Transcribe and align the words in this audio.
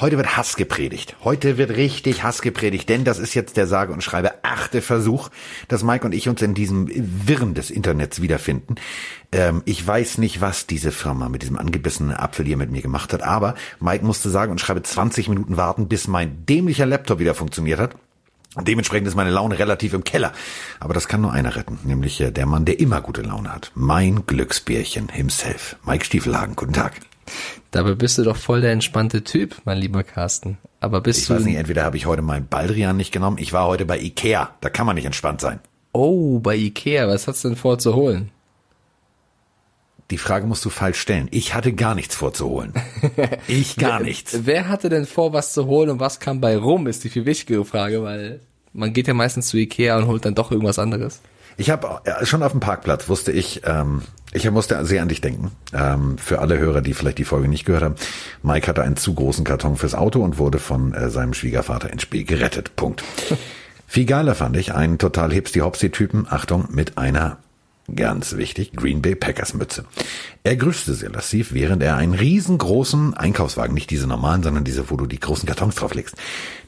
Heute 0.00 0.16
wird 0.16 0.36
Hass 0.36 0.54
gepredigt. 0.54 1.16
Heute 1.24 1.58
wird 1.58 1.70
richtig 1.70 2.22
Hass 2.22 2.40
gepredigt, 2.40 2.88
denn 2.88 3.02
das 3.02 3.18
ist 3.18 3.34
jetzt 3.34 3.56
der 3.56 3.66
sage 3.66 3.92
und 3.92 4.04
schreibe 4.04 4.44
achte 4.44 4.80
Versuch, 4.80 5.28
dass 5.66 5.82
Mike 5.82 6.06
und 6.06 6.12
ich 6.12 6.28
uns 6.28 6.40
in 6.40 6.54
diesem 6.54 6.88
Wirren 6.88 7.54
des 7.54 7.68
Internets 7.72 8.22
wiederfinden. 8.22 8.76
Ähm, 9.32 9.62
ich 9.64 9.84
weiß 9.84 10.18
nicht, 10.18 10.40
was 10.40 10.68
diese 10.68 10.92
Firma 10.92 11.28
mit 11.28 11.42
diesem 11.42 11.58
angebissenen 11.58 12.16
Apfel 12.16 12.46
hier 12.46 12.56
mit 12.56 12.70
mir 12.70 12.80
gemacht 12.80 13.12
hat, 13.12 13.24
aber 13.24 13.56
Mike 13.80 14.04
musste 14.04 14.30
sagen 14.30 14.52
und 14.52 14.60
schreibe 14.60 14.84
20 14.84 15.28
Minuten 15.30 15.56
warten, 15.56 15.88
bis 15.88 16.06
mein 16.06 16.46
dämlicher 16.46 16.86
Laptop 16.86 17.18
wieder 17.18 17.34
funktioniert 17.34 17.80
hat. 17.80 17.96
Dementsprechend 18.56 19.08
ist 19.08 19.16
meine 19.16 19.30
Laune 19.30 19.58
relativ 19.58 19.94
im 19.94 20.04
Keller. 20.04 20.32
Aber 20.78 20.94
das 20.94 21.08
kann 21.08 21.22
nur 21.22 21.32
einer 21.32 21.56
retten, 21.56 21.80
nämlich 21.82 22.20
äh, 22.20 22.30
der 22.30 22.46
Mann, 22.46 22.64
der 22.64 22.78
immer 22.78 23.00
gute 23.00 23.22
Laune 23.22 23.52
hat. 23.52 23.72
Mein 23.74 24.26
Glücksbärchen 24.26 25.08
himself. 25.08 25.74
Mike 25.84 26.04
Stiefelhagen, 26.04 26.54
guten 26.54 26.72
Tag. 26.72 27.00
Dabei 27.70 27.94
bist 27.94 28.18
du 28.18 28.24
doch 28.24 28.36
voll 28.36 28.60
der 28.60 28.72
entspannte 28.72 29.24
Typ, 29.24 29.56
mein 29.64 29.78
lieber 29.78 30.02
Carsten. 30.02 30.58
Aber 30.80 31.00
bist 31.00 31.20
ich 31.20 31.26
du. 31.26 31.34
Ich 31.34 31.40
weiß 31.40 31.46
nicht, 31.46 31.56
entweder 31.56 31.84
habe 31.84 31.96
ich 31.96 32.06
heute 32.06 32.22
meinen 32.22 32.46
Baldrian 32.46 32.96
nicht 32.96 33.12
genommen. 33.12 33.38
Ich 33.38 33.52
war 33.52 33.66
heute 33.66 33.84
bei 33.84 33.98
Ikea. 33.98 34.54
Da 34.60 34.70
kann 34.70 34.86
man 34.86 34.96
nicht 34.96 35.04
entspannt 35.04 35.40
sein. 35.40 35.60
Oh, 35.92 36.38
bei 36.40 36.56
Ikea. 36.56 37.08
Was 37.08 37.28
hast 37.28 37.44
du 37.44 37.48
denn 37.48 37.56
vor 37.56 37.78
zu 37.78 37.94
holen? 37.94 38.30
Die 40.10 40.18
Frage 40.18 40.46
musst 40.46 40.64
du 40.64 40.70
falsch 40.70 40.98
stellen. 41.00 41.28
Ich 41.32 41.54
hatte 41.54 41.74
gar 41.74 41.94
nichts 41.94 42.14
vorzuholen. 42.14 42.72
Ich 43.46 43.76
gar 43.78 44.00
nichts. 44.00 44.40
Wer 44.44 44.68
hatte 44.68 44.88
denn 44.88 45.04
vor, 45.04 45.34
was 45.34 45.52
zu 45.52 45.66
holen 45.66 45.90
und 45.90 46.00
was 46.00 46.18
kam 46.18 46.40
bei 46.40 46.56
rum, 46.56 46.86
ist 46.86 47.04
die 47.04 47.10
viel 47.10 47.26
wichtigere 47.26 47.64
Frage, 47.64 48.02
weil 48.02 48.40
man 48.72 48.94
geht 48.94 49.06
ja 49.06 49.14
meistens 49.14 49.48
zu 49.48 49.58
Ikea 49.58 49.98
und 49.98 50.06
holt 50.06 50.24
dann 50.24 50.34
doch 50.34 50.50
irgendwas 50.50 50.78
anderes. 50.78 51.20
Ich 51.58 51.70
habe 51.70 52.00
schon 52.22 52.42
auf 52.42 52.52
dem 52.52 52.60
Parkplatz 52.60 53.08
wusste 53.08 53.32
ich, 53.32 53.62
ähm, 53.66 54.02
ich 54.32 54.50
musste 54.50 54.84
sehr 54.84 55.02
an 55.02 55.08
dich 55.08 55.20
denken. 55.20 55.52
Ähm, 55.72 56.18
für 56.18 56.40
alle 56.40 56.58
Hörer, 56.58 56.80
die 56.80 56.94
vielleicht 56.94 57.18
die 57.18 57.24
Folge 57.24 57.48
nicht 57.48 57.64
gehört 57.64 57.82
haben, 57.82 57.94
Mike 58.42 58.66
hatte 58.66 58.82
einen 58.82 58.96
zu 58.96 59.14
großen 59.14 59.44
Karton 59.44 59.76
fürs 59.76 59.94
Auto 59.94 60.22
und 60.22 60.38
wurde 60.38 60.58
von 60.58 60.92
äh, 60.94 61.10
seinem 61.10 61.34
Schwiegervater 61.34 61.90
ins 61.92 62.02
Spiel 62.02 62.24
gerettet. 62.24 62.76
Punkt. 62.76 63.02
Viel 63.86 64.04
geiler 64.04 64.34
fand 64.34 64.56
ich 64.56 64.74
einen 64.74 64.98
total 64.98 65.32
hipsty-hopsy-Typen, 65.32 66.26
Achtung, 66.28 66.68
mit 66.70 66.98
einer 66.98 67.38
Ganz 67.94 68.36
wichtig, 68.36 68.72
Green 68.74 69.00
Bay 69.00 69.14
Packers 69.14 69.54
Mütze. 69.54 69.86
Er 70.44 70.56
grüßte 70.56 70.92
sehr 70.92 71.08
lassiv, 71.08 71.54
während 71.54 71.82
er 71.82 71.96
einen 71.96 72.12
riesengroßen 72.12 73.14
Einkaufswagen, 73.14 73.72
nicht 73.72 73.88
diese 73.88 74.06
normalen, 74.06 74.42
sondern 74.42 74.62
diese, 74.62 74.90
wo 74.90 74.96
du 74.96 75.06
die 75.06 75.18
großen 75.18 75.46
Kartons 75.46 75.76
drauflegst, 75.76 76.14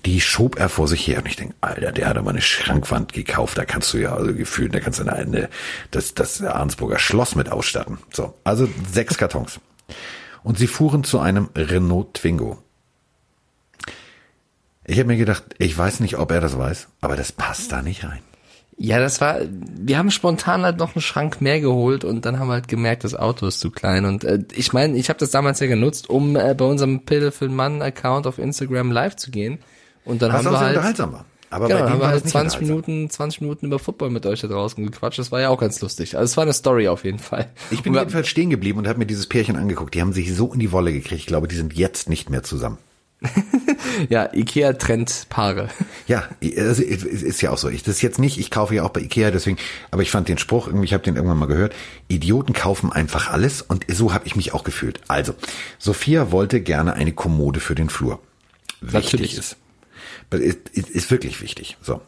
die 0.06 0.22
schob 0.22 0.58
er 0.58 0.70
vor 0.70 0.88
sich 0.88 1.06
her. 1.06 1.18
Und 1.18 1.26
ich 1.26 1.36
denke, 1.36 1.54
Alter, 1.60 1.92
der 1.92 2.08
hat 2.08 2.16
aber 2.16 2.30
eine 2.30 2.41
Schrankwand 2.41 3.12
gekauft, 3.12 3.58
da 3.58 3.66
kannst 3.66 3.92
du 3.92 3.98
ja 3.98 4.14
also 4.14 4.32
gefühlt, 4.32 4.74
da 4.74 4.80
kannst 4.80 4.98
du 4.98 5.12
eine, 5.12 5.50
das, 5.91 6.14
das 6.14 6.42
Arnsburger 6.42 6.98
Schloss 6.98 7.34
mit 7.34 7.52
ausstatten. 7.52 7.98
So, 8.14 8.32
also 8.42 8.66
sechs 8.91 9.18
Kartons. 9.18 9.60
Und 10.42 10.56
sie 10.56 10.68
fuhren 10.68 11.04
zu 11.04 11.18
einem 11.18 11.50
Renault 11.54 12.14
Twingo. 12.14 12.62
Ich 14.86 14.98
habe 14.98 15.08
mir 15.08 15.18
gedacht, 15.18 15.44
ich 15.58 15.76
weiß 15.76 16.00
nicht, 16.00 16.16
ob 16.16 16.30
er 16.30 16.41
das 16.41 16.56
weiß, 16.56 16.88
aber 17.02 17.14
das 17.14 17.30
passt 17.30 17.72
da 17.72 17.82
nicht 17.82 18.04
rein. 18.04 18.22
Ja, 18.82 18.98
das 18.98 19.20
war, 19.20 19.40
wir 19.50 19.98
haben 19.98 20.10
spontan 20.10 20.62
halt 20.62 20.78
noch 20.78 20.96
einen 20.96 21.02
Schrank 21.02 21.42
mehr 21.42 21.60
geholt 21.60 22.02
und 22.02 22.24
dann 22.24 22.38
haben 22.38 22.48
wir 22.48 22.54
halt 22.54 22.66
gemerkt, 22.66 23.04
das 23.04 23.14
Auto 23.14 23.46
ist 23.46 23.60
zu 23.60 23.70
klein. 23.70 24.06
Und 24.06 24.24
äh, 24.24 24.38
ich 24.54 24.72
meine, 24.72 24.96
ich 24.96 25.10
habe 25.10 25.18
das 25.18 25.30
damals 25.30 25.60
ja 25.60 25.66
genutzt, 25.66 26.08
um 26.08 26.34
äh, 26.34 26.54
bei 26.54 26.64
unserem 26.64 27.04
Pille 27.04 27.30
für 27.30 27.50
Mann-Account 27.50 28.26
auf 28.26 28.38
Instagram 28.38 28.90
live 28.90 29.16
zu 29.16 29.30
gehen. 29.30 29.58
Und 30.06 30.22
dann 30.22 30.32
Was 30.32 30.46
haben 30.46 30.52
wir 30.54 30.60
halt, 30.60 30.76
unterhaltsam 30.76 31.12
war. 31.12 31.26
Aber 31.50 31.68
genau, 31.68 31.80
bei 31.80 31.90
haben 31.90 32.00
wir 32.00 32.08
halt 32.08 32.24
das 32.24 32.30
20 32.30 32.60
nicht 32.60 32.68
Minuten, 32.70 33.10
20 33.10 33.42
Minuten 33.42 33.66
über 33.66 33.78
Football 33.78 34.08
mit 34.08 34.24
euch 34.24 34.40
da 34.40 34.48
draußen 34.48 34.82
gequatscht. 34.82 35.18
Das 35.18 35.30
war 35.30 35.42
ja 35.42 35.50
auch 35.50 35.60
ganz 35.60 35.78
lustig. 35.82 36.16
Also 36.16 36.24
es 36.24 36.36
war 36.38 36.44
eine 36.44 36.54
Story 36.54 36.88
auf 36.88 37.04
jeden 37.04 37.18
Fall. 37.18 37.50
Ich 37.70 37.82
bin 37.82 37.92
jedenfalls 37.92 38.28
stehen 38.28 38.48
geblieben 38.48 38.78
und 38.78 38.88
habe 38.88 38.98
mir 38.98 39.06
dieses 39.06 39.26
Pärchen 39.26 39.56
angeguckt. 39.56 39.92
Die 39.94 40.00
haben 40.00 40.14
sich 40.14 40.34
so 40.34 40.54
in 40.54 40.58
die 40.58 40.72
Wolle 40.72 40.94
gekriegt. 40.94 41.20
Ich 41.20 41.26
glaube, 41.26 41.48
die 41.48 41.56
sind 41.56 41.74
jetzt 41.74 42.08
nicht 42.08 42.30
mehr 42.30 42.42
zusammen. 42.42 42.78
Ja, 44.08 44.32
Ikea 44.32 44.75
trennt 44.75 45.26
Paare. 45.28 45.69
Ja, 46.06 46.28
also 46.56 46.82
ist 46.82 47.42
ja 47.42 47.50
auch 47.50 47.58
so. 47.58 47.69
Ich 47.69 47.82
das 47.82 47.97
ist 47.97 48.03
jetzt 48.03 48.19
nicht, 48.19 48.38
ich 48.38 48.50
kaufe 48.50 48.75
ja 48.75 48.82
auch 48.82 48.91
bei 48.91 49.00
Ikea, 49.00 49.31
deswegen, 49.31 49.58
aber 49.91 50.03
ich 50.03 50.10
fand 50.10 50.28
den 50.28 50.38
Spruch, 50.38 50.66
irgendwie, 50.66 50.86
ich 50.86 50.94
habe 50.94 51.03
den 51.03 51.16
irgendwann 51.16 51.38
mal 51.38 51.47
gehört, 51.47 51.75
Idioten 52.08 52.53
kaufen 52.53 52.92
einfach 52.92 53.31
alles 53.31 53.62
und 53.62 53.84
so 53.88 54.12
habe 54.14 54.26
ich 54.26 54.36
mich 54.36 54.54
auch 54.54 54.64
gefühlt. 54.64 55.00
Also, 55.08 55.34
Sophia 55.78 56.31
wollte 56.31 56.60
gerne 56.60 56.94
eine 56.94 57.12
Kommode 57.12 57.60
für 57.60 57.75
den 57.75 57.91
Flur. 57.91 58.20
Wichtig 58.81 59.12
Natürlich. 59.12 59.38
ist. 59.38 59.56
Ist, 60.31 61.10
wirklich 61.10 61.41
wichtig. 61.42 61.76
So. 61.82 62.00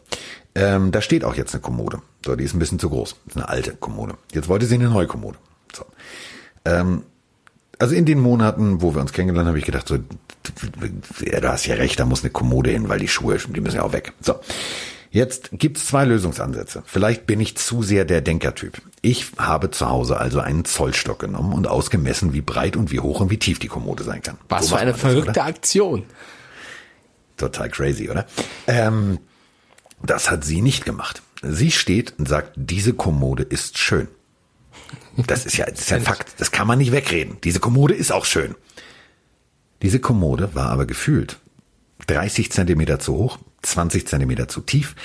Ähm, 0.55 0.91
da 0.91 1.01
steht 1.01 1.25
auch 1.25 1.35
jetzt 1.35 1.53
eine 1.53 1.61
Kommode. 1.61 2.01
So, 2.25 2.35
die 2.35 2.43
ist 2.43 2.53
ein 2.53 2.59
bisschen 2.59 2.79
zu 2.79 2.89
groß. 2.89 3.15
Ist 3.27 3.35
eine 3.35 3.49
alte 3.49 3.75
Kommode. 3.75 4.17
Jetzt 4.31 4.47
wollte 4.47 4.65
sie 4.65 4.75
eine 4.75 4.89
neue 4.89 5.07
Kommode. 5.07 5.37
So. 5.73 5.85
Ähm, 6.65 7.03
also 7.83 7.95
in 7.95 8.05
den 8.05 8.21
Monaten, 8.21 8.81
wo 8.81 8.95
wir 8.95 9.01
uns 9.01 9.11
kennengelernt 9.11 9.47
haben, 9.47 9.51
habe 9.51 9.59
ich 9.59 9.65
gedacht, 9.65 9.89
so, 9.89 9.95
ja, 11.19 11.41
du 11.41 11.49
hast 11.49 11.65
ja 11.65 11.75
recht, 11.75 11.99
da 11.99 12.05
muss 12.05 12.23
eine 12.23 12.29
Kommode 12.29 12.69
hin, 12.69 12.87
weil 12.87 12.97
die 12.97 13.09
Schuhe, 13.09 13.37
die 13.37 13.59
müssen 13.59 13.75
ja 13.75 13.83
auch 13.83 13.91
weg. 13.91 14.13
So. 14.21 14.35
Jetzt 15.11 15.49
gibt's 15.51 15.85
zwei 15.87 16.05
Lösungsansätze. 16.05 16.81
Vielleicht 16.85 17.27
bin 17.27 17.41
ich 17.41 17.57
zu 17.57 17.83
sehr 17.83 18.05
der 18.05 18.21
Denkertyp. 18.21 18.81
Ich 19.01 19.33
habe 19.37 19.69
zu 19.69 19.89
Hause 19.89 20.15
also 20.17 20.39
einen 20.39 20.63
Zollstock 20.63 21.19
genommen 21.19 21.51
und 21.51 21.67
ausgemessen, 21.67 22.31
wie 22.31 22.39
breit 22.39 22.77
und 22.77 22.89
wie 22.89 23.01
hoch 23.01 23.19
und 23.19 23.29
wie 23.29 23.37
tief 23.37 23.59
die 23.59 23.67
Kommode 23.67 24.03
sein 24.03 24.21
kann. 24.21 24.37
Was 24.47 24.67
So 24.67 24.75
für 24.75 24.81
eine 24.81 24.93
das, 24.93 25.01
verrückte 25.01 25.31
oder? 25.31 25.45
Aktion. 25.45 26.03
Total 27.35 27.69
crazy, 27.69 28.09
oder? 28.09 28.25
Ähm, 28.65 29.19
das 30.01 30.31
hat 30.31 30.45
sie 30.45 30.61
nicht 30.61 30.85
gemacht. 30.85 31.21
Sie 31.41 31.71
steht 31.71 32.13
und 32.17 32.29
sagt, 32.29 32.53
diese 32.55 32.93
Kommode 32.93 33.43
ist 33.43 33.77
schön. 33.77 34.07
Das 35.15 35.45
ist 35.45 35.57
ja, 35.57 35.65
das 35.65 35.81
ist 35.81 35.89
ja 35.89 35.97
ein 35.97 36.03
Fakt. 36.03 36.33
Das 36.37 36.51
kann 36.51 36.67
man 36.67 36.79
nicht 36.79 36.91
wegreden. 36.91 37.37
Diese 37.43 37.59
Kommode 37.59 37.93
ist 37.93 38.11
auch 38.11 38.25
schön. 38.25 38.55
Diese 39.81 39.99
Kommode 39.99 40.55
war 40.55 40.69
aber 40.69 40.85
gefühlt 40.85 41.39
30 42.07 42.51
Zentimeter 42.51 42.99
zu 42.99 43.15
hoch, 43.15 43.39
20 43.61 44.07
Zentimeter 44.07 44.47
zu 44.47 44.61
tief. 44.61 44.95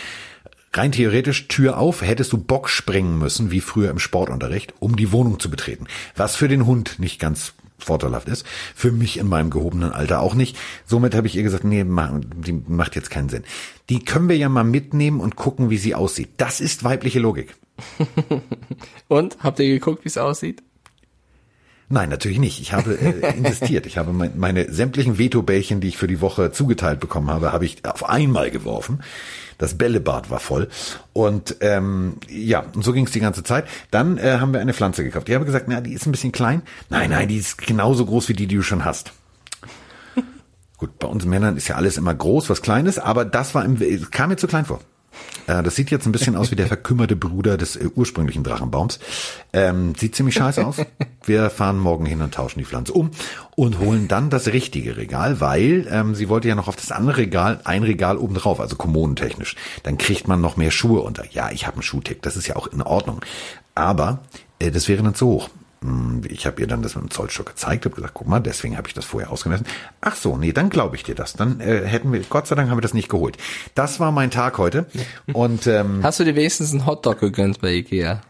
Rein 0.72 0.92
theoretisch, 0.92 1.48
Tür 1.48 1.78
auf, 1.78 2.02
hättest 2.02 2.32
du 2.32 2.38
Bock 2.38 2.68
springen 2.68 3.18
müssen, 3.18 3.50
wie 3.50 3.60
früher 3.60 3.90
im 3.90 3.98
Sportunterricht, 3.98 4.74
um 4.80 4.96
die 4.96 5.12
Wohnung 5.12 5.40
zu 5.40 5.50
betreten. 5.50 5.86
Was 6.14 6.36
für 6.36 6.48
den 6.48 6.66
Hund 6.66 6.98
nicht 6.98 7.18
ganz 7.18 7.54
vorteilhaft 7.78 8.28
ist. 8.28 8.44
Für 8.74 8.92
mich 8.92 9.18
in 9.18 9.28
meinem 9.28 9.50
gehobenen 9.50 9.92
Alter 9.92 10.20
auch 10.20 10.34
nicht. 10.34 10.56
Somit 10.84 11.14
habe 11.14 11.26
ich 11.26 11.36
ihr 11.36 11.42
gesagt, 11.42 11.64
nee, 11.64 11.84
die 11.84 12.62
macht 12.66 12.96
jetzt 12.96 13.10
keinen 13.10 13.28
Sinn. 13.28 13.44
Die 13.88 14.04
können 14.04 14.28
wir 14.28 14.36
ja 14.36 14.48
mal 14.48 14.64
mitnehmen 14.64 15.20
und 15.20 15.36
gucken, 15.36 15.70
wie 15.70 15.78
sie 15.78 15.94
aussieht. 15.94 16.30
Das 16.36 16.60
ist 16.60 16.84
weibliche 16.84 17.20
Logik. 17.20 17.54
Und 19.08 19.38
habt 19.42 19.58
ihr 19.60 19.68
geguckt, 19.68 20.04
wie 20.04 20.08
es 20.08 20.18
aussieht? 20.18 20.62
Nein, 21.90 22.10
natürlich 22.10 22.38
nicht. 22.38 22.60
Ich 22.60 22.72
habe 22.72 22.94
äh, 22.94 23.34
investiert. 23.36 23.86
Ich 23.86 23.96
habe 23.96 24.12
mein, 24.12 24.32
meine 24.38 24.70
sämtlichen 24.70 25.18
Vetobällchen, 25.18 25.80
die 25.80 25.88
ich 25.88 25.96
für 25.96 26.06
die 26.06 26.20
Woche 26.20 26.52
zugeteilt 26.52 27.00
bekommen 27.00 27.30
habe, 27.30 27.52
habe 27.52 27.64
ich 27.64 27.84
auf 27.86 28.08
einmal 28.08 28.50
geworfen. 28.50 29.00
Das 29.56 29.76
Bällebad 29.76 30.30
war 30.30 30.38
voll. 30.38 30.68
Und 31.12 31.56
ähm, 31.60 32.18
ja, 32.28 32.60
und 32.74 32.84
so 32.84 32.92
ging 32.92 33.06
es 33.06 33.12
die 33.12 33.20
ganze 33.20 33.42
Zeit. 33.42 33.66
Dann 33.90 34.18
äh, 34.18 34.38
haben 34.38 34.52
wir 34.52 34.60
eine 34.60 34.74
Pflanze 34.74 35.02
gekauft. 35.02 35.28
Ich 35.28 35.34
habe 35.34 35.46
gesagt, 35.46 35.66
na, 35.68 35.80
die 35.80 35.94
ist 35.94 36.06
ein 36.06 36.12
bisschen 36.12 36.32
klein. 36.32 36.62
Nein, 36.90 37.10
nein, 37.10 37.28
die 37.28 37.38
ist 37.38 37.58
genauso 37.58 38.04
groß 38.04 38.28
wie 38.28 38.34
die, 38.34 38.46
die 38.46 38.56
du 38.56 38.62
schon 38.62 38.84
hast. 38.84 39.12
Gut, 40.76 40.98
bei 40.98 41.08
uns 41.08 41.24
Männern 41.24 41.56
ist 41.56 41.68
ja 41.68 41.76
alles 41.76 41.96
immer 41.96 42.14
groß, 42.14 42.50
was 42.50 42.60
klein 42.62 42.86
ist, 42.86 42.98
aber 42.98 43.24
das 43.24 43.54
war 43.54 43.64
im, 43.64 43.80
es 43.80 44.10
kam 44.10 44.28
mir 44.28 44.36
zu 44.36 44.46
klein 44.46 44.66
vor. 44.66 44.80
Äh, 45.46 45.62
das 45.62 45.74
sieht 45.74 45.90
jetzt 45.90 46.06
ein 46.06 46.12
bisschen 46.12 46.36
aus 46.36 46.50
wie 46.50 46.56
der 46.56 46.66
verkümmerte 46.68 47.16
Bruder 47.16 47.56
des 47.56 47.76
äh, 47.76 47.88
ursprünglichen 47.94 48.44
Drachenbaums. 48.44 49.00
Ähm, 49.52 49.94
sieht 49.96 50.14
ziemlich 50.14 50.34
scheiße 50.34 50.64
aus. 50.64 50.76
Wir 51.24 51.50
fahren 51.50 51.78
morgen 51.78 52.06
hin 52.06 52.22
und 52.22 52.34
tauschen 52.34 52.58
die 52.58 52.64
Pflanze 52.64 52.92
um 52.92 53.10
und 53.56 53.78
holen 53.78 54.08
dann 54.08 54.30
das 54.30 54.48
richtige 54.48 54.96
Regal, 54.96 55.40
weil 55.40 55.86
ähm, 55.90 56.14
sie 56.14 56.28
wollte 56.28 56.48
ja 56.48 56.54
noch 56.54 56.68
auf 56.68 56.76
das 56.76 56.92
andere 56.92 57.16
Regal 57.18 57.60
ein 57.64 57.82
Regal 57.82 58.18
oben 58.18 58.34
drauf, 58.34 58.60
also 58.60 58.76
kommodentechnisch. 58.76 59.56
Dann 59.82 59.98
kriegt 59.98 60.28
man 60.28 60.40
noch 60.40 60.56
mehr 60.56 60.70
Schuhe 60.70 61.00
unter. 61.00 61.24
Ja, 61.32 61.50
ich 61.50 61.66
habe 61.66 61.76
einen 61.76 61.82
Schuhtick, 61.82 62.22
das 62.22 62.36
ist 62.36 62.46
ja 62.46 62.56
auch 62.56 62.66
in 62.66 62.82
Ordnung. 62.82 63.20
Aber 63.74 64.20
äh, 64.58 64.70
das 64.70 64.88
wäre 64.88 65.02
dann 65.02 65.14
zu 65.14 65.26
hoch. 65.26 65.50
Hm, 65.80 66.22
Ich 66.28 66.46
habe 66.46 66.60
ihr 66.60 66.66
dann 66.66 66.82
das 66.82 66.94
mit 66.96 67.04
dem 67.04 67.10
Zollstock 67.10 67.46
gezeigt, 67.46 67.84
habe 67.84 67.94
gesagt, 67.94 68.14
guck 68.14 68.26
mal, 68.28 68.40
deswegen 68.40 68.76
habe 68.76 68.88
ich 68.88 68.94
das 68.94 69.04
vorher 69.04 69.30
ausgemessen. 69.30 69.66
Ach 70.00 70.16
so, 70.16 70.36
nee, 70.36 70.52
dann 70.52 70.70
glaube 70.70 70.96
ich 70.96 71.04
dir 71.04 71.14
das. 71.14 71.34
Dann 71.34 71.60
äh, 71.60 71.84
hätten 71.86 72.12
wir, 72.12 72.20
Gott 72.28 72.46
sei 72.46 72.54
Dank 72.56 72.70
haben 72.70 72.76
wir 72.78 72.82
das 72.82 72.94
nicht 72.94 73.08
geholt. 73.08 73.36
Das 73.74 74.00
war 74.00 74.10
mein 74.12 74.30
Tag 74.30 74.58
heute. 74.58 74.86
Und 75.32 75.66
ähm, 75.66 76.00
Hast 76.02 76.20
du 76.20 76.24
dir 76.24 76.34
wenigstens 76.34 76.72
einen 76.72 76.86
Hotdog 76.86 77.20
gegönnt 77.20 77.60
bei 77.60 77.72
Ikea? 77.74 78.20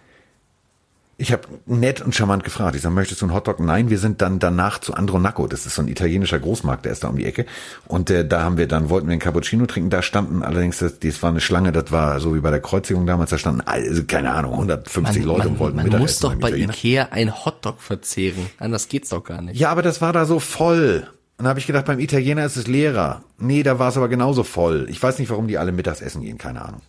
Ich 1.21 1.33
habe 1.33 1.43
nett 1.67 2.01
und 2.01 2.15
charmant 2.15 2.45
gefragt. 2.45 2.77
Ich 2.77 2.83
sage, 2.83 2.95
möchtest 2.95 3.21
du 3.21 3.27
einen 3.27 3.35
Hotdog? 3.35 3.59
Nein, 3.59 3.91
wir 3.91 3.99
sind 3.99 4.23
dann 4.23 4.39
danach 4.39 4.79
zu 4.79 4.95
Andronaco. 4.95 5.49
Das 5.49 5.67
ist 5.67 5.75
so 5.75 5.83
ein 5.83 5.89
italienischer 5.89 6.39
Großmarkt, 6.39 6.85
der 6.85 6.93
ist 6.93 7.03
da 7.03 7.09
um 7.09 7.17
die 7.17 7.27
Ecke. 7.27 7.45
Und 7.89 8.09
äh, 8.09 8.27
da 8.27 8.43
haben 8.45 8.57
wir 8.57 8.69
dann, 8.69 8.89
wollten 8.89 9.09
wir 9.09 9.13
einen 9.13 9.21
Cappuccino 9.21 9.67
trinken. 9.67 9.91
Da 9.91 10.01
standen 10.01 10.45
allerdings, 10.45 10.79
das, 10.79 11.01
das 11.01 11.21
war 11.21 11.31
eine 11.31 11.41
Schlange, 11.41 11.73
das 11.73 11.91
war 11.91 12.21
so 12.21 12.37
wie 12.37 12.41
bei 12.41 12.53
der 12.53 12.61
Kreuzigung 12.61 13.05
damals, 13.05 13.31
da 13.31 13.39
standen, 13.39 13.63
also, 13.63 14.05
keine 14.05 14.31
Ahnung, 14.31 14.53
150 14.53 15.25
Leute 15.25 15.49
und 15.49 15.59
wollten 15.59 15.77
man 15.79 15.99
muss 15.99 16.21
doch 16.21 16.37
bei 16.37 16.51
Italiener. 16.51 16.73
Ikea 16.73 17.09
ein 17.11 17.45
Hotdog 17.45 17.81
verzehren. 17.81 18.47
Anders 18.59 18.89
geht's 18.89 19.09
doch 19.09 19.25
gar 19.25 19.43
nicht. 19.43 19.59
Ja, 19.59 19.71
aber 19.71 19.83
das 19.83 20.01
war 20.01 20.13
da 20.13 20.25
so 20.25 20.39
voll. 20.39 21.09
Und 21.37 21.45
da 21.45 21.51
habe 21.51 21.59
ich 21.59 21.67
gedacht, 21.67 21.87
beim 21.87 21.99
Italiener 21.99 22.45
ist 22.45 22.57
es 22.57 22.69
leerer. 22.69 23.23
Nee, 23.39 23.65
da 23.65 23.81
war 23.81 23.89
es 23.89 23.97
aber 23.97 24.09
genauso 24.09 24.45
voll. 24.45 24.87
Ich 24.89 25.03
weiß 25.03 25.19
nicht, 25.19 25.31
warum 25.31 25.49
die 25.49 25.59
alle 25.59 25.73
mittags 25.73 26.01
essen 26.01 26.23
gehen, 26.23 26.39
keine 26.39 26.65
Ahnung. 26.65 26.81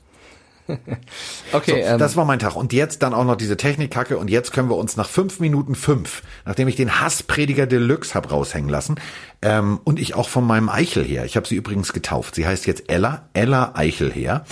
okay. 1.54 1.83
So, 1.83 1.94
ähm, 1.94 1.98
das 1.98 2.16
war 2.16 2.25
mein 2.25 2.39
Tag. 2.39 2.56
Und 2.56 2.74
jetzt 2.74 3.04
dann 3.04 3.13
auch 3.13 3.25
noch 3.25 3.36
diese 3.36 3.57
Technikkacke. 3.57 4.18
Und 4.18 4.30
jetzt 4.30 4.51
können 4.51 4.69
wir 4.69 4.77
uns 4.77 4.98
nach 4.98 5.10
fünf 5.10 5.39
Minuten 5.39 5.75
fünf, 5.75 6.24
nachdem 6.45 6.68
ich 6.68 6.75
den 6.75 7.00
Hassprediger 7.01 7.68
Deluxe 7.68 8.13
hab 8.13 8.31
raushängen 8.31 8.69
lassen, 8.69 8.95
ähm, 9.42 9.80
und 9.83 10.00
ich 10.00 10.16
auch 10.16 10.30
von 10.30 10.45
meinem 10.45 10.69
Eichel 10.69 11.04
her, 11.04 11.25
ich 11.25 11.36
habe 11.36 11.48
sie 11.48 11.56
übrigens 11.56 11.94
getauft. 11.94 12.36
Sie 12.36 12.45
heißt 12.45 12.66
jetzt 12.68 12.89
Ella, 12.89 13.30
Ella 13.33 13.71
Eichel 13.75 14.12
her. 14.12 14.45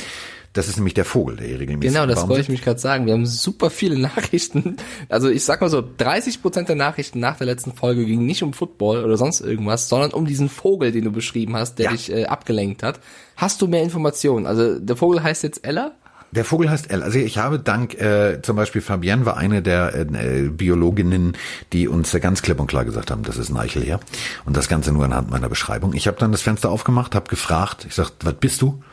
Das 0.57 0.67
ist 0.67 0.77
nämlich 0.77 0.95
der 0.95 1.05
Vogel, 1.05 1.35
der 1.35 1.47
hier 1.47 1.59
regelmäßig 1.59 1.93
Genau, 1.93 2.07
das 2.07 2.27
wollte 2.27 2.41
ich 2.41 2.49
mich 2.49 2.63
gerade 2.63 2.79
sagen. 2.79 3.05
Wir 3.05 3.13
haben 3.13 3.27
super 3.27 3.69
viele 3.69 3.99
Nachrichten. 3.99 4.77
Also 5.07 5.29
ich 5.29 5.45
sag 5.45 5.61
mal 5.61 5.69
so, 5.69 5.83
30 5.97 6.41
Prozent 6.41 6.67
der 6.67 6.75
Nachrichten 6.75 7.19
nach 7.19 7.37
der 7.37 7.45
letzten 7.45 7.73
Folge 7.73 8.05
gingen 8.05 8.25
nicht 8.25 8.41
um 8.41 8.53
Football 8.53 9.03
oder 9.03 9.17
sonst 9.17 9.41
irgendwas, 9.41 9.87
sondern 9.87 10.11
um 10.11 10.25
diesen 10.25 10.49
Vogel, 10.49 10.91
den 10.91 11.03
du 11.03 11.11
beschrieben 11.11 11.55
hast, 11.55 11.75
der 11.75 11.85
ja. 11.85 11.91
dich 11.91 12.11
äh, 12.11 12.25
abgelenkt 12.25 12.81
hat. 12.81 12.99
Hast 13.35 13.61
du 13.61 13.67
mehr 13.67 13.83
Informationen? 13.83 14.47
Also 14.47 14.79
der 14.79 14.95
Vogel 14.95 15.21
heißt 15.21 15.43
jetzt 15.43 15.63
Ella? 15.63 15.91
Der 16.31 16.45
Vogel 16.45 16.69
heißt 16.69 16.91
Ella. 16.91 17.05
Also 17.05 17.19
ich 17.19 17.37
habe 17.37 17.59
dank 17.59 17.93
äh, 17.95 18.41
zum 18.41 18.55
Beispiel 18.55 18.81
Fabienne 18.81 19.25
war 19.25 19.37
eine 19.37 19.61
der 19.61 19.95
äh, 19.95 20.49
Biologinnen, 20.49 21.37
die 21.73 21.87
uns 21.87 22.11
ganz 22.19 22.41
klipp 22.41 22.59
und 22.59 22.67
klar 22.67 22.85
gesagt 22.85 23.11
haben, 23.11 23.23
das 23.23 23.37
ist 23.37 23.49
ein 23.49 23.57
Eichelherr. 23.57 23.99
Und 24.45 24.57
das 24.57 24.67
Ganze 24.67 24.91
nur 24.91 25.05
anhand 25.05 25.29
meiner 25.29 25.49
Beschreibung. 25.49 25.93
Ich 25.93 26.07
habe 26.07 26.17
dann 26.19 26.31
das 26.31 26.41
Fenster 26.41 26.69
aufgemacht, 26.69 27.15
habe 27.15 27.29
gefragt, 27.29 27.85
ich 27.87 27.95
sag, 27.95 28.11
was 28.23 28.33
bist 28.35 28.61
du? 28.61 28.83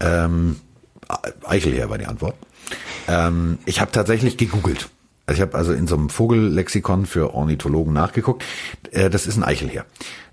Ähm, 0.00 0.56
Eichelherr 1.46 1.88
war 1.88 1.98
die 1.98 2.06
Antwort. 2.06 2.36
Ähm, 3.08 3.58
ich 3.64 3.80
habe 3.80 3.92
tatsächlich 3.92 4.36
gegoogelt. 4.36 4.88
Also 5.26 5.42
ich 5.42 5.48
habe 5.48 5.58
also 5.58 5.72
in 5.72 5.86
so 5.86 5.96
einem 5.96 6.08
Vogellexikon 6.08 7.06
für 7.06 7.34
Ornithologen 7.34 7.92
nachgeguckt. 7.92 8.44
Äh, 8.92 9.10
das 9.10 9.26
ist 9.26 9.36
ein 9.36 9.44
Eichelherr. 9.44 9.86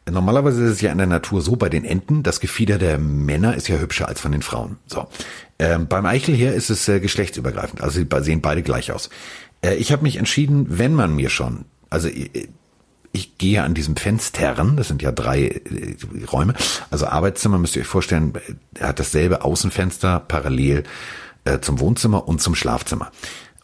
Normalerweise 0.09 0.63
ist 0.63 0.71
es 0.71 0.81
ja 0.81 0.91
in 0.91 0.97
der 0.97 1.07
Natur 1.07 1.41
so 1.41 1.55
bei 1.55 1.69
den 1.69 1.85
Enten, 1.85 2.23
das 2.23 2.41
Gefieder 2.41 2.77
der 2.77 2.97
Männer 2.97 3.55
ist 3.55 3.69
ja 3.69 3.77
hübscher 3.77 4.07
als 4.07 4.19
von 4.19 4.33
den 4.33 4.41
Frauen. 4.41 4.77
So. 4.85 5.07
Ähm, 5.59 5.87
beim 5.87 6.05
Eichelherr 6.05 6.53
ist 6.53 6.69
es 6.69 6.87
äh, 6.89 6.99
geschlechtsübergreifend. 6.99 7.81
Also 7.81 7.99
sie 7.99 8.07
sehen 8.23 8.41
beide 8.41 8.63
gleich 8.63 8.91
aus. 8.91 9.09
Äh, 9.61 9.75
ich 9.75 9.91
habe 9.91 10.03
mich 10.03 10.17
entschieden, 10.17 10.65
wenn 10.69 10.93
man 10.93 11.15
mir 11.15 11.29
schon, 11.29 11.65
also 11.89 12.09
äh, 12.09 12.49
ich 13.13 13.37
gehe 13.37 13.63
an 13.63 13.75
diesem 13.75 13.95
Fenstern, 13.95 14.75
das 14.75 14.89
sind 14.89 15.01
ja 15.01 15.11
drei 15.11 15.43
äh, 15.45 15.95
Räume, 16.31 16.53
also 16.89 17.07
Arbeitszimmer 17.07 17.57
müsst 17.57 17.75
ihr 17.75 17.83
euch 17.83 17.87
vorstellen, 17.87 18.33
er 18.73 18.89
hat 18.89 18.99
dasselbe 18.99 19.43
Außenfenster 19.43 20.19
parallel 20.19 20.83
äh, 21.45 21.59
zum 21.59 21.79
Wohnzimmer 21.79 22.27
und 22.27 22.41
zum 22.41 22.55
Schlafzimmer. 22.55 23.11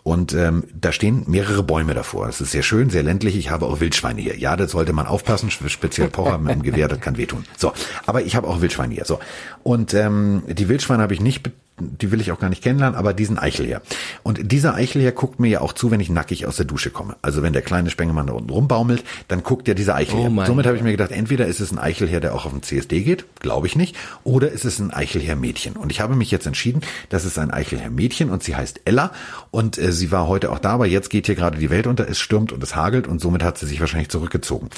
Und 0.04 0.34
ähm, 0.34 0.63
da 0.74 0.92
stehen 0.92 1.25
mehrere 1.28 1.62
Bäume 1.62 1.94
davor. 1.94 2.28
Es 2.28 2.40
ist 2.40 2.51
sehr 2.51 2.63
schön, 2.63 2.90
sehr 2.90 3.04
ländlich. 3.04 3.36
Ich 3.36 3.50
habe 3.50 3.66
auch 3.66 3.80
Wildschweine 3.80 4.22
hier. 4.22 4.38
Ja, 4.38 4.56
das 4.56 4.72
sollte 4.72 4.94
man 4.94 5.07
aufpassen. 5.07 5.51
Speziell 5.51 6.10
Pocher 6.10 6.38
mit 6.38 6.56
dem 6.56 6.63
Gewehr, 6.63 6.88
das 6.88 7.01
kann 7.01 7.18
wehtun. 7.18 7.44
So, 7.57 7.74
aber 8.06 8.22
ich 8.22 8.36
habe 8.36 8.48
auch 8.48 8.62
Wildschweine 8.62 8.94
hier. 8.94 9.06
So 9.06 9.19
und 9.63 9.94
ähm, 9.94 10.44
die 10.48 10.69
Wildschweine 10.69 11.04
habe 11.04 11.13
ich 11.13 11.22
nicht 11.22 11.51
die 11.79 12.11
will 12.11 12.21
ich 12.21 12.31
auch 12.31 12.39
gar 12.39 12.49
nicht 12.49 12.63
kennenlernen, 12.63 12.97
aber 12.97 13.13
diesen 13.13 13.37
Eichel 13.37 13.65
hier. 13.65 13.81
Und 14.23 14.51
dieser 14.51 14.75
Eichel 14.75 15.01
hier 15.01 15.11
guckt 15.11 15.39
mir 15.39 15.49
ja 15.49 15.61
auch 15.61 15.73
zu, 15.73 15.91
wenn 15.91 15.99
ich 15.99 16.09
nackig 16.09 16.45
aus 16.45 16.57
der 16.57 16.65
Dusche 16.65 16.89
komme. 16.89 17.15
Also 17.21 17.41
wenn 17.41 17.53
der 17.53 17.61
kleine 17.61 17.89
Spengemann 17.89 18.27
da 18.27 18.33
unten 18.33 18.49
rumbaumelt, 18.49 19.03
dann 19.27 19.43
guckt 19.43 19.67
ja 19.67 19.73
dieser 19.73 19.95
Eichel 19.95 20.19
oh 20.19 20.29
her. 20.29 20.45
Somit 20.45 20.65
habe 20.65 20.77
ich 20.77 20.83
mir 20.83 20.91
gedacht, 20.91 21.11
entweder 21.11 21.47
ist 21.47 21.59
es 21.59 21.71
ein 21.71 21.79
Eichelherr, 21.79 22.19
der 22.19 22.35
auch 22.35 22.45
auf 22.45 22.51
den 22.51 22.63
CSD 22.63 23.01
geht, 23.01 23.25
glaube 23.39 23.67
ich 23.67 23.75
nicht, 23.75 23.95
oder 24.23 24.49
ist 24.51 24.65
es 24.65 24.79
ein 24.79 24.91
Eichelherr-Mädchen. 24.91 25.73
Und 25.73 25.91
ich 25.91 26.01
habe 26.01 26.15
mich 26.15 26.31
jetzt 26.31 26.47
entschieden, 26.47 26.81
das 27.09 27.25
ist 27.25 27.37
ein 27.39 27.51
Eichelherr-Mädchen 27.51 28.29
und 28.29 28.43
sie 28.43 28.55
heißt 28.55 28.81
Ella 28.85 29.11
und 29.51 29.77
äh, 29.77 29.91
sie 29.91 30.11
war 30.11 30.27
heute 30.27 30.51
auch 30.51 30.59
da, 30.59 30.71
aber 30.71 30.87
jetzt 30.87 31.09
geht 31.09 31.25
hier 31.25 31.35
gerade 31.35 31.57
die 31.57 31.69
Welt 31.69 31.87
unter, 31.87 32.07
es 32.07 32.19
stürmt 32.19 32.51
und 32.51 32.63
es 32.63 32.75
hagelt 32.75 33.07
und 33.07 33.19
somit 33.21 33.43
hat 33.43 33.57
sie 33.57 33.65
sich 33.65 33.79
wahrscheinlich 33.79 34.09
zurückgezogen. 34.09 34.69